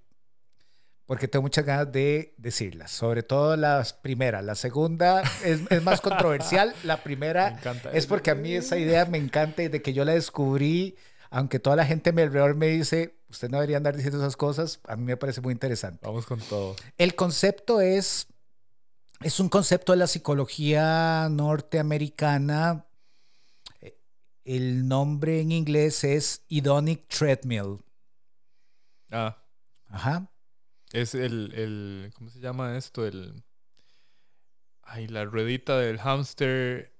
porque 1.05 1.27
tengo 1.27 1.43
muchas 1.43 1.65
ganas 1.65 1.91
de 1.91 2.33
decirlas. 2.37 2.91
Sobre 2.91 3.23
todo 3.23 3.55
las 3.55 3.93
primeras. 3.93 4.43
La 4.43 4.55
segunda 4.55 5.21
es, 5.43 5.83
más 5.83 6.01
controversial. 6.01 6.73
La 6.83 7.03
primera 7.03 7.59
es 7.93 8.07
porque 8.07 8.31
a 8.31 8.35
mí 8.35 8.53
esa 8.53 8.77
idea 8.77 9.05
me 9.05 9.17
encanta 9.17 9.63
y 9.63 9.67
de 9.67 9.81
que 9.81 9.93
yo 9.93 10.03
la 10.05 10.13
descubrí, 10.13 10.95
aunque 11.29 11.59
toda 11.59 11.75
la 11.75 11.85
gente 11.85 12.09
a 12.09 12.13
mi 12.13 12.21
alrededor 12.23 12.55
me 12.55 12.67
dice, 12.67 13.19
usted 13.29 13.49
no 13.49 13.57
debería 13.57 13.77
andar 13.77 13.95
diciendo 13.95 14.19
esas 14.19 14.37
cosas, 14.37 14.79
a 14.87 14.95
mí 14.95 15.03
me 15.03 15.17
parece 15.17 15.41
muy 15.41 15.51
interesante. 15.51 15.99
Vamos 16.03 16.25
con 16.25 16.39
todo. 16.39 16.75
El 16.97 17.15
concepto 17.15 17.81
es 17.81 18.27
es 19.21 19.39
un 19.39 19.49
concepto 19.49 19.93
de 19.93 19.99
la 19.99 20.07
psicología 20.07 21.29
norteamericana. 21.29 22.85
El 24.43 24.87
nombre 24.87 25.41
en 25.41 25.51
inglés 25.51 26.03
es 26.03 26.43
Hedonic 26.49 27.07
Treadmill. 27.07 27.79
Ah. 29.09 29.37
Ajá. 29.87 30.29
Es 30.95 31.13
el, 31.13 31.51
el, 31.53 32.13
¿cómo 32.15 32.29
se 32.29 32.39
llama 32.39 32.77
esto? 32.77 33.05
El, 33.05 33.43
ay, 34.81 35.07
la 35.07 35.25
ruedita 35.25 35.77
del 35.77 35.99
hámster, 35.99 36.93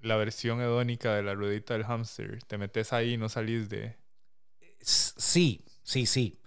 la 0.00 0.14
versión 0.14 0.60
hedónica 0.60 1.14
de 1.16 1.24
la 1.24 1.34
ruedita 1.34 1.74
del 1.74 1.82
hámster. 1.82 2.40
Te 2.44 2.58
metes 2.58 2.92
ahí 2.92 3.14
y 3.14 3.16
no 3.16 3.28
salís 3.28 3.68
de... 3.68 3.96
Sí, 4.80 5.64
sí, 5.82 6.06
sí. 6.06 6.38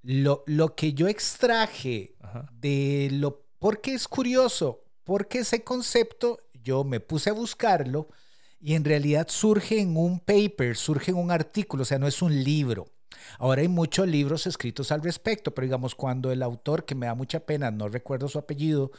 Lo, 0.00 0.42
lo 0.46 0.74
que 0.74 0.94
yo 0.94 1.06
extraje 1.06 2.14
de 2.52 3.10
lo 3.12 3.44
porque 3.58 3.92
es 3.92 4.08
curioso, 4.08 4.84
porque 5.04 5.40
ese 5.40 5.64
concepto 5.64 6.38
yo 6.62 6.84
me 6.84 7.00
puse 7.00 7.28
a 7.28 7.34
buscarlo 7.34 8.08
y 8.58 8.72
en 8.72 8.84
realidad 8.84 9.28
surge 9.28 9.80
en 9.80 9.98
un 9.98 10.18
paper, 10.18 10.76
surge 10.76 11.10
en 11.10 11.18
un 11.18 11.30
artículo, 11.30 11.82
o 11.82 11.86
sea, 11.86 11.98
no 11.98 12.06
es 12.06 12.22
un 12.22 12.42
libro. 12.42 12.93
Ahora 13.38 13.62
hay 13.62 13.68
muchos 13.68 14.06
libros 14.08 14.46
escritos 14.46 14.92
al 14.92 15.02
respecto, 15.02 15.54
pero 15.54 15.66
digamos, 15.66 15.94
cuando 15.94 16.32
el 16.32 16.42
autor, 16.42 16.84
que 16.84 16.94
me 16.94 17.06
da 17.06 17.14
mucha 17.14 17.40
pena, 17.40 17.70
no 17.70 17.88
recuerdo 17.88 18.28
su 18.28 18.38
apellido, 18.38 18.90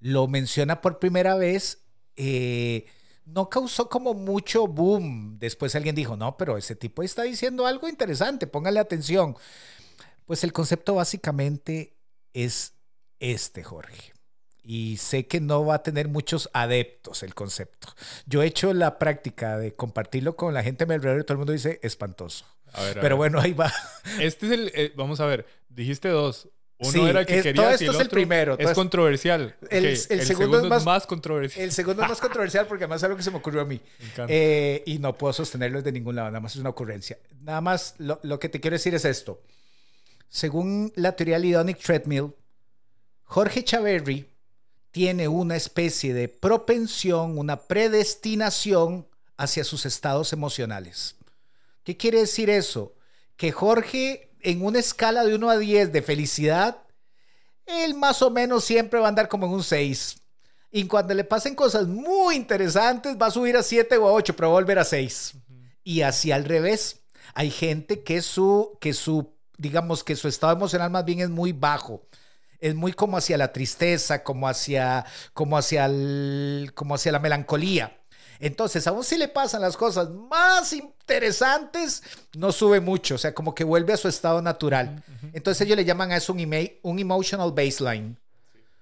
lo 0.00 0.26
menciona 0.26 0.80
por 0.80 0.98
primera 0.98 1.36
vez, 1.36 1.82
eh, 2.16 2.86
no 3.24 3.48
causó 3.48 3.88
como 3.88 4.14
mucho 4.14 4.66
boom. 4.66 5.38
Después 5.38 5.74
alguien 5.74 5.94
dijo, 5.94 6.16
no, 6.16 6.36
pero 6.36 6.58
ese 6.58 6.74
tipo 6.76 7.02
está 7.02 7.22
diciendo 7.22 7.66
algo 7.66 7.88
interesante, 7.88 8.46
póngale 8.46 8.80
atención. 8.80 9.36
Pues 10.26 10.44
el 10.44 10.52
concepto 10.52 10.94
básicamente 10.94 11.96
es 12.32 12.74
este, 13.20 13.62
Jorge. 13.62 14.12
Y 14.64 14.96
sé 14.98 15.26
que 15.26 15.40
no 15.40 15.64
va 15.64 15.76
a 15.76 15.82
tener 15.82 16.08
muchos 16.08 16.48
adeptos 16.52 17.22
el 17.22 17.34
concepto. 17.34 17.88
Yo 18.26 18.42
he 18.42 18.46
hecho 18.46 18.72
la 18.72 18.98
práctica 18.98 19.58
de 19.58 19.74
compartirlo 19.74 20.36
con 20.36 20.54
la 20.54 20.62
gente 20.62 20.84
a 20.84 20.86
mi 20.86 20.94
alrededor 20.94 21.22
y 21.22 21.24
todo 21.24 21.32
el 21.34 21.38
mundo 21.38 21.52
dice 21.52 21.80
espantoso. 21.82 22.44
Pero 23.00 23.16
bueno, 23.16 23.40
ahí 23.40 23.52
va. 23.52 23.72
Este 24.20 24.46
es 24.46 24.52
el, 24.52 24.72
eh, 24.74 24.92
vamos 24.96 25.20
a 25.20 25.26
ver, 25.26 25.46
dijiste 25.68 26.08
dos. 26.08 26.48
Uno 26.84 27.06
era 27.06 27.20
el 27.20 27.26
que 27.26 27.36
es- 27.36 27.42
quería 27.44 27.62
todo 27.62 27.70
y 27.70 27.74
esto 27.74 27.84
el 27.84 27.90
es 27.90 27.94
el 28.00 28.06
otro 28.06 28.10
primero, 28.16 28.58
Es 28.58 28.72
controversial. 28.72 29.54
El- 29.70 29.96
segundo 29.96 30.58
es 30.76 30.84
más- 30.84 31.06
controversial. 31.06 31.64
El 31.64 31.70
segundo 31.70 32.02
es 32.02 32.08
más 32.08 32.20
controversial 32.20 32.66
porque 32.66 32.84
además 32.84 33.00
es 33.00 33.04
algo 33.04 33.16
que 33.16 33.22
se 33.22 33.30
me 33.30 33.36
ocurrió 33.36 33.60
a 33.60 33.64
mí. 33.64 33.80
Eh, 34.26 34.82
y 34.86 34.98
no 34.98 35.16
puedo 35.16 35.32
sostenerlo 35.32 35.80
de 35.80 35.92
ningún 35.92 36.16
lado, 36.16 36.28
nada 36.30 36.40
más 36.40 36.54
es 36.54 36.60
una 36.60 36.70
ocurrencia. 36.70 37.18
Nada 37.40 37.60
más 37.60 37.94
lo, 37.98 38.18
lo 38.24 38.40
que 38.40 38.48
te 38.48 38.60
quiero 38.60 38.74
decir 38.74 38.94
es 38.96 39.04
esto. 39.04 39.40
Según 40.28 40.92
la 40.96 41.12
teoría 41.14 41.38
del 41.38 41.50
Hedonic 41.52 41.78
Treadmill, 41.78 42.32
Jorge 43.24 43.62
Chaverri 43.62 44.26
tiene 44.90 45.28
una 45.28 45.54
especie 45.56 46.12
de 46.14 46.28
propensión, 46.28 47.38
una 47.38 47.56
predestinación 47.62 49.06
hacia 49.36 49.62
sus 49.64 49.86
estados 49.86 50.32
emocionales. 50.32 51.14
¿Qué 51.84 51.96
quiere 51.96 52.20
decir 52.20 52.50
eso? 52.50 52.94
Que 53.36 53.52
Jorge, 53.52 54.30
en 54.40 54.64
una 54.64 54.78
escala 54.78 55.24
de 55.24 55.34
1 55.34 55.50
a 55.50 55.58
10 55.58 55.92
de 55.92 56.02
felicidad, 56.02 56.82
él 57.66 57.94
más 57.94 58.22
o 58.22 58.30
menos 58.30 58.64
siempre 58.64 59.00
va 59.00 59.06
a 59.06 59.08
andar 59.08 59.28
como 59.28 59.46
en 59.46 59.52
un 59.52 59.62
6. 59.64 60.16
Y 60.70 60.86
cuando 60.86 61.14
le 61.14 61.24
pasen 61.24 61.54
cosas 61.54 61.86
muy 61.86 62.36
interesantes, 62.36 63.16
va 63.20 63.26
a 63.26 63.30
subir 63.30 63.56
a 63.56 63.62
7 63.62 63.96
o 63.98 64.08
a 64.08 64.12
8, 64.12 64.34
pero 64.34 64.48
va 64.50 64.56
a 64.56 64.60
volver 64.60 64.78
a 64.78 64.84
6. 64.84 65.34
Y 65.84 66.02
así 66.02 66.32
al 66.32 66.44
revés. 66.44 67.00
Hay 67.34 67.50
gente 67.50 68.02
que 68.02 68.22
su, 68.22 68.76
que 68.80 68.92
su, 68.94 69.34
digamos 69.58 70.04
que 70.04 70.16
su 70.16 70.28
estado 70.28 70.52
emocional 70.54 70.90
más 70.90 71.04
bien 71.04 71.20
es 71.20 71.30
muy 71.30 71.52
bajo. 71.52 72.06
Es 72.60 72.74
muy 72.74 72.92
como 72.92 73.16
hacia 73.16 73.36
la 73.38 73.52
tristeza, 73.52 74.22
como 74.22 74.48
hacia, 74.48 75.04
como 75.34 75.58
hacia, 75.58 75.86
el- 75.86 76.72
como 76.74 76.94
hacia 76.94 77.12
la 77.12 77.18
melancolía. 77.18 78.01
Entonces, 78.42 78.86
aún 78.88 79.04
si 79.04 79.16
le 79.16 79.28
pasan 79.28 79.62
las 79.62 79.76
cosas 79.76 80.10
más 80.10 80.72
interesantes, 80.72 82.02
no 82.34 82.50
sube 82.50 82.80
mucho, 82.80 83.14
o 83.14 83.18
sea, 83.18 83.32
como 83.34 83.54
que 83.54 83.62
vuelve 83.64 83.92
a 83.92 83.96
su 83.96 84.08
estado 84.08 84.42
natural. 84.42 85.04
Entonces 85.32 85.60
ellos 85.64 85.76
le 85.76 85.84
llaman 85.84 86.10
a 86.10 86.16
eso 86.16 86.32
un, 86.32 86.40
ema- 86.40 86.72
un 86.82 86.98
emotional 86.98 87.52
baseline. 87.52 88.18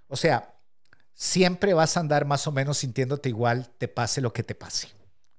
O 0.08 0.16
sea, 0.16 0.54
siempre 1.12 1.74
vas 1.74 1.96
a 1.96 2.00
andar 2.00 2.24
más 2.24 2.46
o 2.46 2.52
menos 2.52 2.78
sintiéndote 2.78 3.28
igual, 3.28 3.68
te 3.78 3.86
pase 3.88 4.20
lo 4.20 4.32
que 4.32 4.42
te 4.42 4.54
pase. 4.54 4.88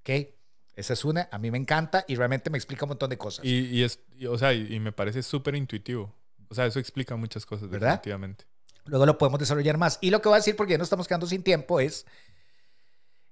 ¿Ok? 0.01 0.27
Esa 0.75 0.93
es 0.93 1.03
una, 1.03 1.27
a 1.31 1.37
mí 1.37 1.49
me 1.51 1.57
encanta 1.57 2.05
y 2.07 2.15
realmente 2.15 2.49
me 2.49 2.57
explica 2.57 2.85
un 2.85 2.89
montón 2.89 3.09
de 3.09 3.17
cosas. 3.17 3.43
Y, 3.43 3.65
y 3.67 3.83
es, 3.83 3.99
y, 4.17 4.27
o 4.27 4.37
sea, 4.37 4.53
y, 4.53 4.73
y 4.73 4.79
me 4.79 4.91
parece 4.91 5.23
súper 5.23 5.55
intuitivo. 5.55 6.13
O 6.49 6.55
sea, 6.55 6.65
eso 6.65 6.79
explica 6.79 7.15
muchas 7.15 7.45
cosas, 7.45 7.69
¿Verdad? 7.69 7.87
definitivamente. 7.89 8.45
Luego 8.85 9.05
lo 9.05 9.17
podemos 9.17 9.39
desarrollar 9.39 9.77
más. 9.77 9.97
Y 10.01 10.09
lo 10.09 10.21
que 10.21 10.29
voy 10.29 10.35
a 10.35 10.39
decir, 10.39 10.55
porque 10.55 10.71
ya 10.73 10.77
no 10.77 10.83
estamos 10.83 11.07
quedando 11.07 11.27
sin 11.27 11.43
tiempo, 11.43 11.79
es 11.79 12.05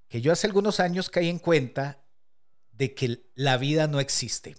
que 0.09 0.21
yo 0.21 0.31
hace 0.31 0.47
algunos 0.47 0.79
años 0.79 1.09
caí 1.09 1.29
en 1.29 1.39
cuenta 1.39 1.99
de 2.71 2.93
que 2.93 3.21
la 3.35 3.57
vida 3.57 3.87
no 3.87 3.99
existe. 3.99 4.55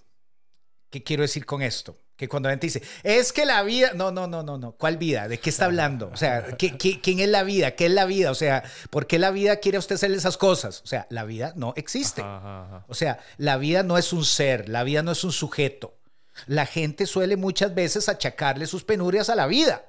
¿Qué 0.89 1.03
quiero 1.03 1.23
decir 1.23 1.45
con 1.45 1.61
esto? 1.61 1.97
Que 2.15 2.29
cuando 2.29 2.47
la 2.47 2.53
gente 2.53 2.67
dice, 2.67 2.83
es 3.03 3.33
que 3.33 3.45
la 3.45 3.61
vida, 3.63 3.91
no, 3.95 4.11
no, 4.11 4.27
no, 4.27 4.43
no, 4.43 4.57
no, 4.57 4.73
¿cuál 4.73 4.97
vida? 4.97 5.27
¿De 5.27 5.39
qué 5.39 5.49
está 5.49 5.65
hablando? 5.65 6.09
O 6.13 6.17
sea, 6.17 6.55
¿qué, 6.55 6.77
qué, 6.77 7.01
quién 7.01 7.19
es 7.19 7.29
la 7.29 7.43
vida? 7.43 7.71
¿Qué 7.71 7.87
es 7.87 7.91
la 7.91 8.05
vida? 8.05 8.31
O 8.31 8.35
sea, 8.35 8.63
¿por 8.89 9.07
qué 9.07 9.19
la 9.19 9.31
vida 9.31 9.57
quiere 9.57 9.77
usted 9.77 9.95
hacer 9.95 10.11
esas 10.11 10.37
cosas? 10.37 10.81
O 10.83 10.87
sea, 10.87 11.07
la 11.09 11.23
vida 11.23 11.53
no 11.55 11.73
existe. 11.75 12.21
Ajá, 12.21 12.37
ajá, 12.37 12.65
ajá. 12.65 12.85
O 12.87 12.93
sea, 12.93 13.19
la 13.37 13.57
vida 13.57 13.83
no 13.83 13.97
es 13.97 14.13
un 14.13 14.23
ser, 14.23 14.69
la 14.69 14.83
vida 14.83 15.03
no 15.03 15.11
es 15.11 15.23
un 15.23 15.31
sujeto. 15.31 15.97
La 16.45 16.65
gente 16.65 17.07
suele 17.07 17.35
muchas 17.37 17.73
veces 17.75 18.07
achacarle 18.07 18.67
sus 18.67 18.83
penurias 18.83 19.29
a 19.29 19.35
la 19.35 19.47
vida. 19.47 19.85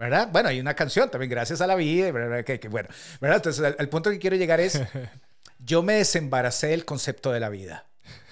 ¿Verdad? 0.00 0.30
Bueno, 0.32 0.48
hay 0.48 0.58
una 0.58 0.72
canción 0.72 1.10
también, 1.10 1.30
gracias 1.30 1.60
a 1.60 1.66
la 1.66 1.74
vida, 1.74 2.10
¿verdad? 2.10 2.42
Que, 2.42 2.58
que 2.58 2.68
bueno, 2.68 2.88
¿verdad? 3.20 3.36
Entonces, 3.36 3.74
al 3.78 3.88
punto 3.90 4.10
que 4.10 4.18
quiero 4.18 4.34
llegar 4.34 4.58
es, 4.58 4.80
yo 5.58 5.82
me 5.82 5.92
desembaracé 5.92 6.68
del 6.68 6.86
concepto 6.86 7.32
de 7.32 7.38
la 7.38 7.50
vida. 7.50 7.86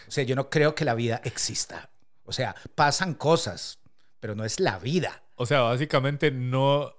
O 0.06 0.10
sea, 0.10 0.24
yo 0.24 0.34
no 0.34 0.48
creo 0.48 0.74
que 0.74 0.86
la 0.86 0.94
vida 0.94 1.20
exista. 1.24 1.90
O 2.24 2.32
sea, 2.32 2.56
pasan 2.74 3.12
cosas, 3.12 3.80
pero 4.18 4.34
no 4.34 4.46
es 4.46 4.60
la 4.60 4.78
vida. 4.78 5.22
O 5.34 5.44
sea, 5.44 5.60
básicamente 5.60 6.30
no. 6.30 6.94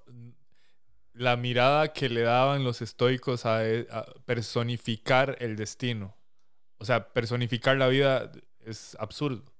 La 1.14 1.36
mirada 1.36 1.92
que 1.92 2.08
le 2.08 2.22
daban 2.22 2.64
los 2.64 2.84
estoicos 2.84 3.48
a, 3.48 3.62
a 3.62 4.06
personificar 4.28 5.36
el 5.40 5.56
destino. 5.56 6.16
O 6.78 6.86
sea, 6.86 7.12
personificar 7.12 7.76
la 7.76 7.88
vida 7.88 8.32
es 8.64 8.96
absurdo. 9.00 9.52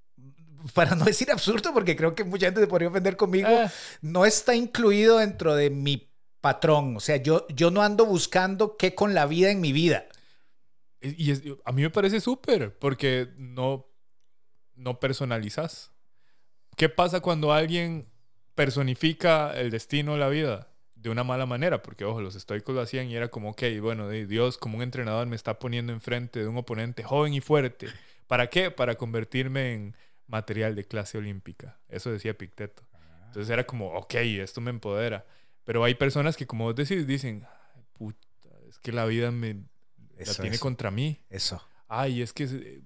Para 0.74 0.94
no 0.94 1.04
decir 1.04 1.30
absurdo, 1.30 1.72
porque 1.72 1.96
creo 1.96 2.14
que 2.14 2.24
mucha 2.24 2.46
gente 2.46 2.60
se 2.60 2.66
podría 2.66 2.88
ofender 2.88 3.16
conmigo, 3.16 3.48
Ah. 3.50 3.70
no 4.02 4.26
está 4.26 4.54
incluido 4.54 5.18
dentro 5.18 5.54
de 5.54 5.70
mi 5.70 6.10
patrón. 6.40 6.96
O 6.96 7.00
sea, 7.00 7.16
yo, 7.16 7.46
yo 7.48 7.70
no 7.70 7.82
ando 7.82 8.06
buscando 8.06 8.76
qué 8.76 8.94
con 8.94 9.14
la 9.14 9.26
vida 9.26 9.50
en 9.50 9.60
mi 9.60 9.72
vida. 9.72 10.06
Y 11.02 11.30
es- 11.30 11.42
a 11.64 11.72
mí 11.72 11.82
me 11.82 11.90
parece 11.90 12.20
súper, 12.20 12.76
porque 12.78 13.28
no, 13.36 13.86
no 14.74 15.00
personalizas. 15.00 15.90
¿Qué 16.76 16.88
pasa 16.88 17.20
cuando 17.20 17.52
alguien 17.52 18.06
personifica 18.54 19.52
el 19.58 19.70
destino 19.70 20.12
de 20.12 20.18
la 20.18 20.28
vida 20.28 20.68
de 20.94 21.08
una 21.10 21.24
mala 21.24 21.46
manera? 21.46 21.82
Porque, 21.82 22.04
ojo, 22.04 22.20
los 22.20 22.34
estoicos 22.34 22.74
lo 22.74 22.82
hacían 22.82 23.08
y 23.08 23.16
era 23.16 23.28
como, 23.28 23.50
ok, 23.50 23.62
bueno, 23.80 24.08
de- 24.08 24.26
Dios 24.26 24.58
como 24.58 24.76
un 24.76 24.82
entrenador 24.82 25.26
me 25.26 25.36
está 25.36 25.58
poniendo 25.58 25.92
enfrente 25.92 26.40
de 26.40 26.48
un 26.48 26.56
oponente 26.58 27.02
joven 27.02 27.32
y 27.34 27.40
fuerte. 27.40 27.88
¿Para 28.26 28.48
qué? 28.48 28.70
Para 28.70 28.94
convertirme 28.96 29.72
en 29.74 29.96
material 30.30 30.74
de 30.74 30.84
clase 30.84 31.18
olímpica. 31.18 31.78
Eso 31.88 32.10
decía 32.10 32.36
Picteto. 32.38 32.82
Entonces 33.26 33.50
era 33.50 33.64
como, 33.66 33.92
ok, 33.94 34.14
esto 34.14 34.60
me 34.60 34.70
empodera. 34.70 35.26
Pero 35.64 35.84
hay 35.84 35.94
personas 35.94 36.36
que, 36.36 36.46
como 36.46 36.64
vos 36.64 36.74
decís, 36.74 37.06
dicen, 37.06 37.46
"Ay, 37.76 37.82
puta, 37.92 38.48
es 38.68 38.78
que 38.78 38.92
la 38.92 39.04
vida 39.06 39.30
me, 39.30 39.54
la 40.16 40.34
tiene 40.34 40.56
eso. 40.56 40.62
contra 40.62 40.90
mí 40.90 41.20
Eso. 41.28 41.62
ay, 41.88 42.22
es 42.22 42.32
que 42.32 42.44
eh, 42.44 42.82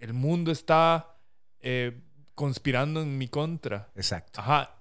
el 0.00 0.12
mundo 0.12 0.50
está 0.52 1.16
eh, 1.60 2.00
conspirando 2.34 3.02
en 3.02 3.16
mi 3.18 3.28
contra. 3.28 3.90
Exacto. 3.94 4.40
Ajá, 4.40 4.76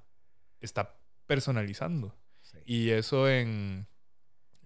está 0.62 0.96
personalizando. 1.26 2.16
Sí. 2.42 2.58
Y 2.66 2.90
eso 2.92 3.30
en, 3.30 3.88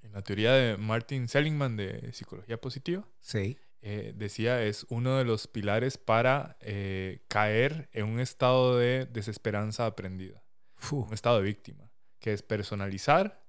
en 0.04 0.12
la 0.12 0.22
teoría 0.24 0.52
de 0.54 0.78
Martin 0.78 1.28
Seligman 1.28 1.76
de 1.78 2.12
psicología 2.14 2.60
positiva, 2.60 3.08
Sí. 3.20 3.58
Eh, 3.84 4.14
decía 4.16 4.64
es 4.64 4.86
uno 4.90 5.18
de 5.18 5.26
los 5.26 5.48
pilares 5.48 5.98
para 5.98 6.58
eh, 6.62 7.24
caer 7.28 7.90
en 7.94 8.06
un 8.06 8.20
estado 8.20 8.78
de 8.78 9.08
desesperanza 9.08 9.88
aprendida, 9.88 10.44
un 10.92 11.14
estado 11.14 11.38
de 11.38 11.44
víctima, 11.44 11.90
que 12.20 12.34
es 12.34 12.44
personalizar. 12.44 13.44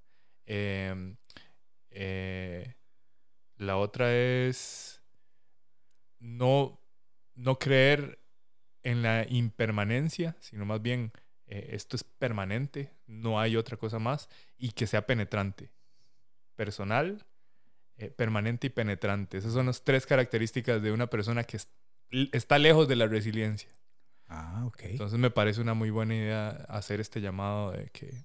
eh, 0.47 1.17
eh, 1.91 2.75
la 3.57 3.77
otra 3.77 4.13
es 4.13 5.03
no, 6.19 6.81
no 7.35 7.59
creer 7.59 8.19
en 8.83 9.03
la 9.03 9.27
impermanencia, 9.29 10.37
sino 10.41 10.65
más 10.65 10.81
bien 10.83 11.13
esto 11.47 11.97
es 11.97 12.03
permanente, 12.03 12.91
no 13.07 13.39
hay 13.39 13.57
otra 13.57 13.77
cosa 13.77 13.99
más, 13.99 14.31
y 14.57 14.73
que 14.73 14.87
sea 14.87 15.07
penetrante. 15.07 15.71
Personal, 16.57 17.25
eh, 18.03 18.11
permanente 18.11 18.67
y 18.67 18.71
penetrante. 18.71 19.39
Esas 19.39 19.53
son 19.53 19.67
las 19.67 19.83
tres 19.85 20.07
características 20.07 20.83
de 20.83 20.91
una 20.93 21.07
persona 21.09 21.45
que 21.45 21.57
es- 21.59 21.69
está 22.33 22.59
lejos 22.59 22.89
de 22.89 22.97
la 22.97 23.07
resiliencia. 23.07 23.69
Ah, 24.29 24.65
ok. 24.67 24.81
Entonces 24.85 25.19
me 25.19 25.31
parece 25.31 25.61
una 25.61 25.75
muy 25.75 25.91
buena 25.91 26.15
idea 26.15 26.49
hacer 26.69 27.01
este 27.01 27.21
llamado 27.21 27.73
de 27.73 27.89
que 27.91 28.25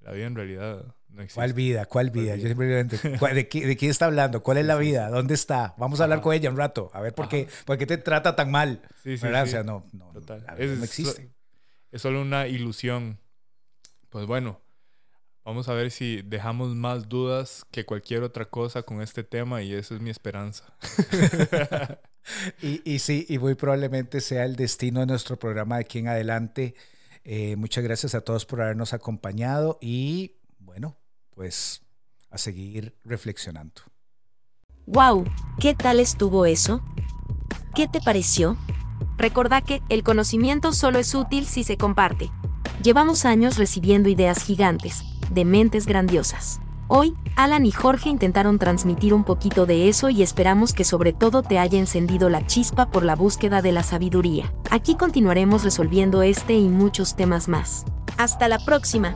la 0.00 0.12
vida 0.12 0.26
en 0.26 0.34
realidad 0.34 0.94
no 1.08 1.22
existe. 1.22 1.34
¿Cuál 1.38 1.52
vida? 1.52 1.86
¿Cuál 1.86 2.10
vida? 2.10 2.32
¿Cuál 2.32 2.38
Yo 2.40 2.42
vida? 2.44 2.48
simplemente, 2.48 3.18
¿cuál- 3.18 3.34
¿de, 3.34 3.48
qué- 3.48 3.66
de 3.66 3.76
quién 3.76 3.90
está 3.90 4.06
hablando? 4.06 4.42
¿Cuál 4.42 4.58
es 4.58 4.66
la 4.66 4.76
vida? 4.76 5.08
¿Dónde 5.10 5.34
está? 5.34 5.74
Vamos 5.78 6.00
a 6.00 6.04
hablar 6.04 6.18
Ajá. 6.18 6.22
con 6.24 6.34
ella 6.34 6.50
un 6.50 6.56
rato, 6.56 6.90
a 6.92 7.00
ver 7.00 7.14
por 7.14 7.28
qué, 7.28 7.48
por 7.64 7.78
qué 7.78 7.86
te 7.86 7.98
trata 7.98 8.36
tan 8.36 8.50
mal. 8.50 8.82
Sí, 9.02 9.16
sí, 9.16 9.22
¿Verdad? 9.24 9.44
sí. 9.44 9.48
O 9.48 9.52
sea, 9.52 9.62
no, 9.64 9.86
no, 9.92 10.12
Total. 10.12 10.44
la 10.46 10.54
vida 10.54 10.72
Es- 10.72 10.78
no 10.78 10.84
existe. 10.84 11.30
Es 11.90 12.02
solo 12.02 12.20
una 12.22 12.46
ilusión. 12.46 13.18
Pues 14.10 14.26
bueno, 14.26 14.60
vamos 15.44 15.68
a 15.68 15.74
ver 15.74 15.90
si 15.90 16.22
dejamos 16.22 16.74
más 16.74 17.08
dudas 17.08 17.64
que 17.70 17.84
cualquier 17.84 18.22
otra 18.22 18.44
cosa 18.44 18.82
con 18.82 19.02
este 19.02 19.24
tema 19.24 19.62
y 19.62 19.72
esa 19.72 19.94
es 19.94 20.00
mi 20.00 20.10
esperanza. 20.10 20.64
Y, 22.62 22.80
y 22.88 23.00
sí, 23.00 23.26
y 23.28 23.38
muy 23.38 23.56
probablemente 23.56 24.20
sea 24.20 24.44
el 24.44 24.54
destino 24.54 25.00
de 25.00 25.06
nuestro 25.06 25.40
programa 25.40 25.76
de 25.76 25.80
aquí 25.80 25.98
en 25.98 26.06
adelante. 26.06 26.76
Eh, 27.24 27.56
muchas 27.56 27.84
gracias 27.84 28.14
a 28.14 28.20
todos 28.20 28.46
por 28.46 28.62
habernos 28.62 28.92
acompañado 28.92 29.78
y 29.80 30.36
bueno, 30.58 30.96
pues 31.34 31.82
a 32.30 32.38
seguir 32.38 32.96
reflexionando. 33.04 33.82
¡Wow! 34.86 35.24
¿Qué 35.60 35.74
tal 35.74 36.00
estuvo 36.00 36.46
eso? 36.46 36.82
¿Qué 37.74 37.88
te 37.88 38.00
pareció? 38.00 38.56
Recordá 39.16 39.60
que 39.60 39.82
el 39.88 40.02
conocimiento 40.02 40.72
solo 40.72 40.98
es 40.98 41.14
útil 41.14 41.46
si 41.46 41.64
se 41.64 41.76
comparte. 41.76 42.30
Llevamos 42.80 43.24
años 43.24 43.58
recibiendo 43.58 44.08
ideas 44.08 44.42
gigantes, 44.42 45.04
de 45.30 45.44
mentes 45.44 45.86
grandiosas. 45.86 46.60
Hoy, 46.88 47.14
Alan 47.36 47.64
y 47.64 47.70
Jorge 47.70 48.08
intentaron 48.08 48.58
transmitir 48.58 49.14
un 49.14 49.24
poquito 49.24 49.66
de 49.66 49.88
eso 49.88 50.10
y 50.10 50.22
esperamos 50.22 50.72
que 50.72 50.84
sobre 50.84 51.12
todo 51.12 51.42
te 51.42 51.58
haya 51.58 51.78
encendido 51.78 52.28
la 52.28 52.46
chispa 52.46 52.90
por 52.90 53.04
la 53.04 53.16
búsqueda 53.16 53.62
de 53.62 53.72
la 53.72 53.82
sabiduría. 53.82 54.52
Aquí 54.70 54.96
continuaremos 54.96 55.64
resolviendo 55.64 56.22
este 56.22 56.54
y 56.54 56.68
muchos 56.68 57.16
temas 57.16 57.48
más. 57.48 57.84
Hasta 58.18 58.48
la 58.48 58.58
próxima. 58.58 59.14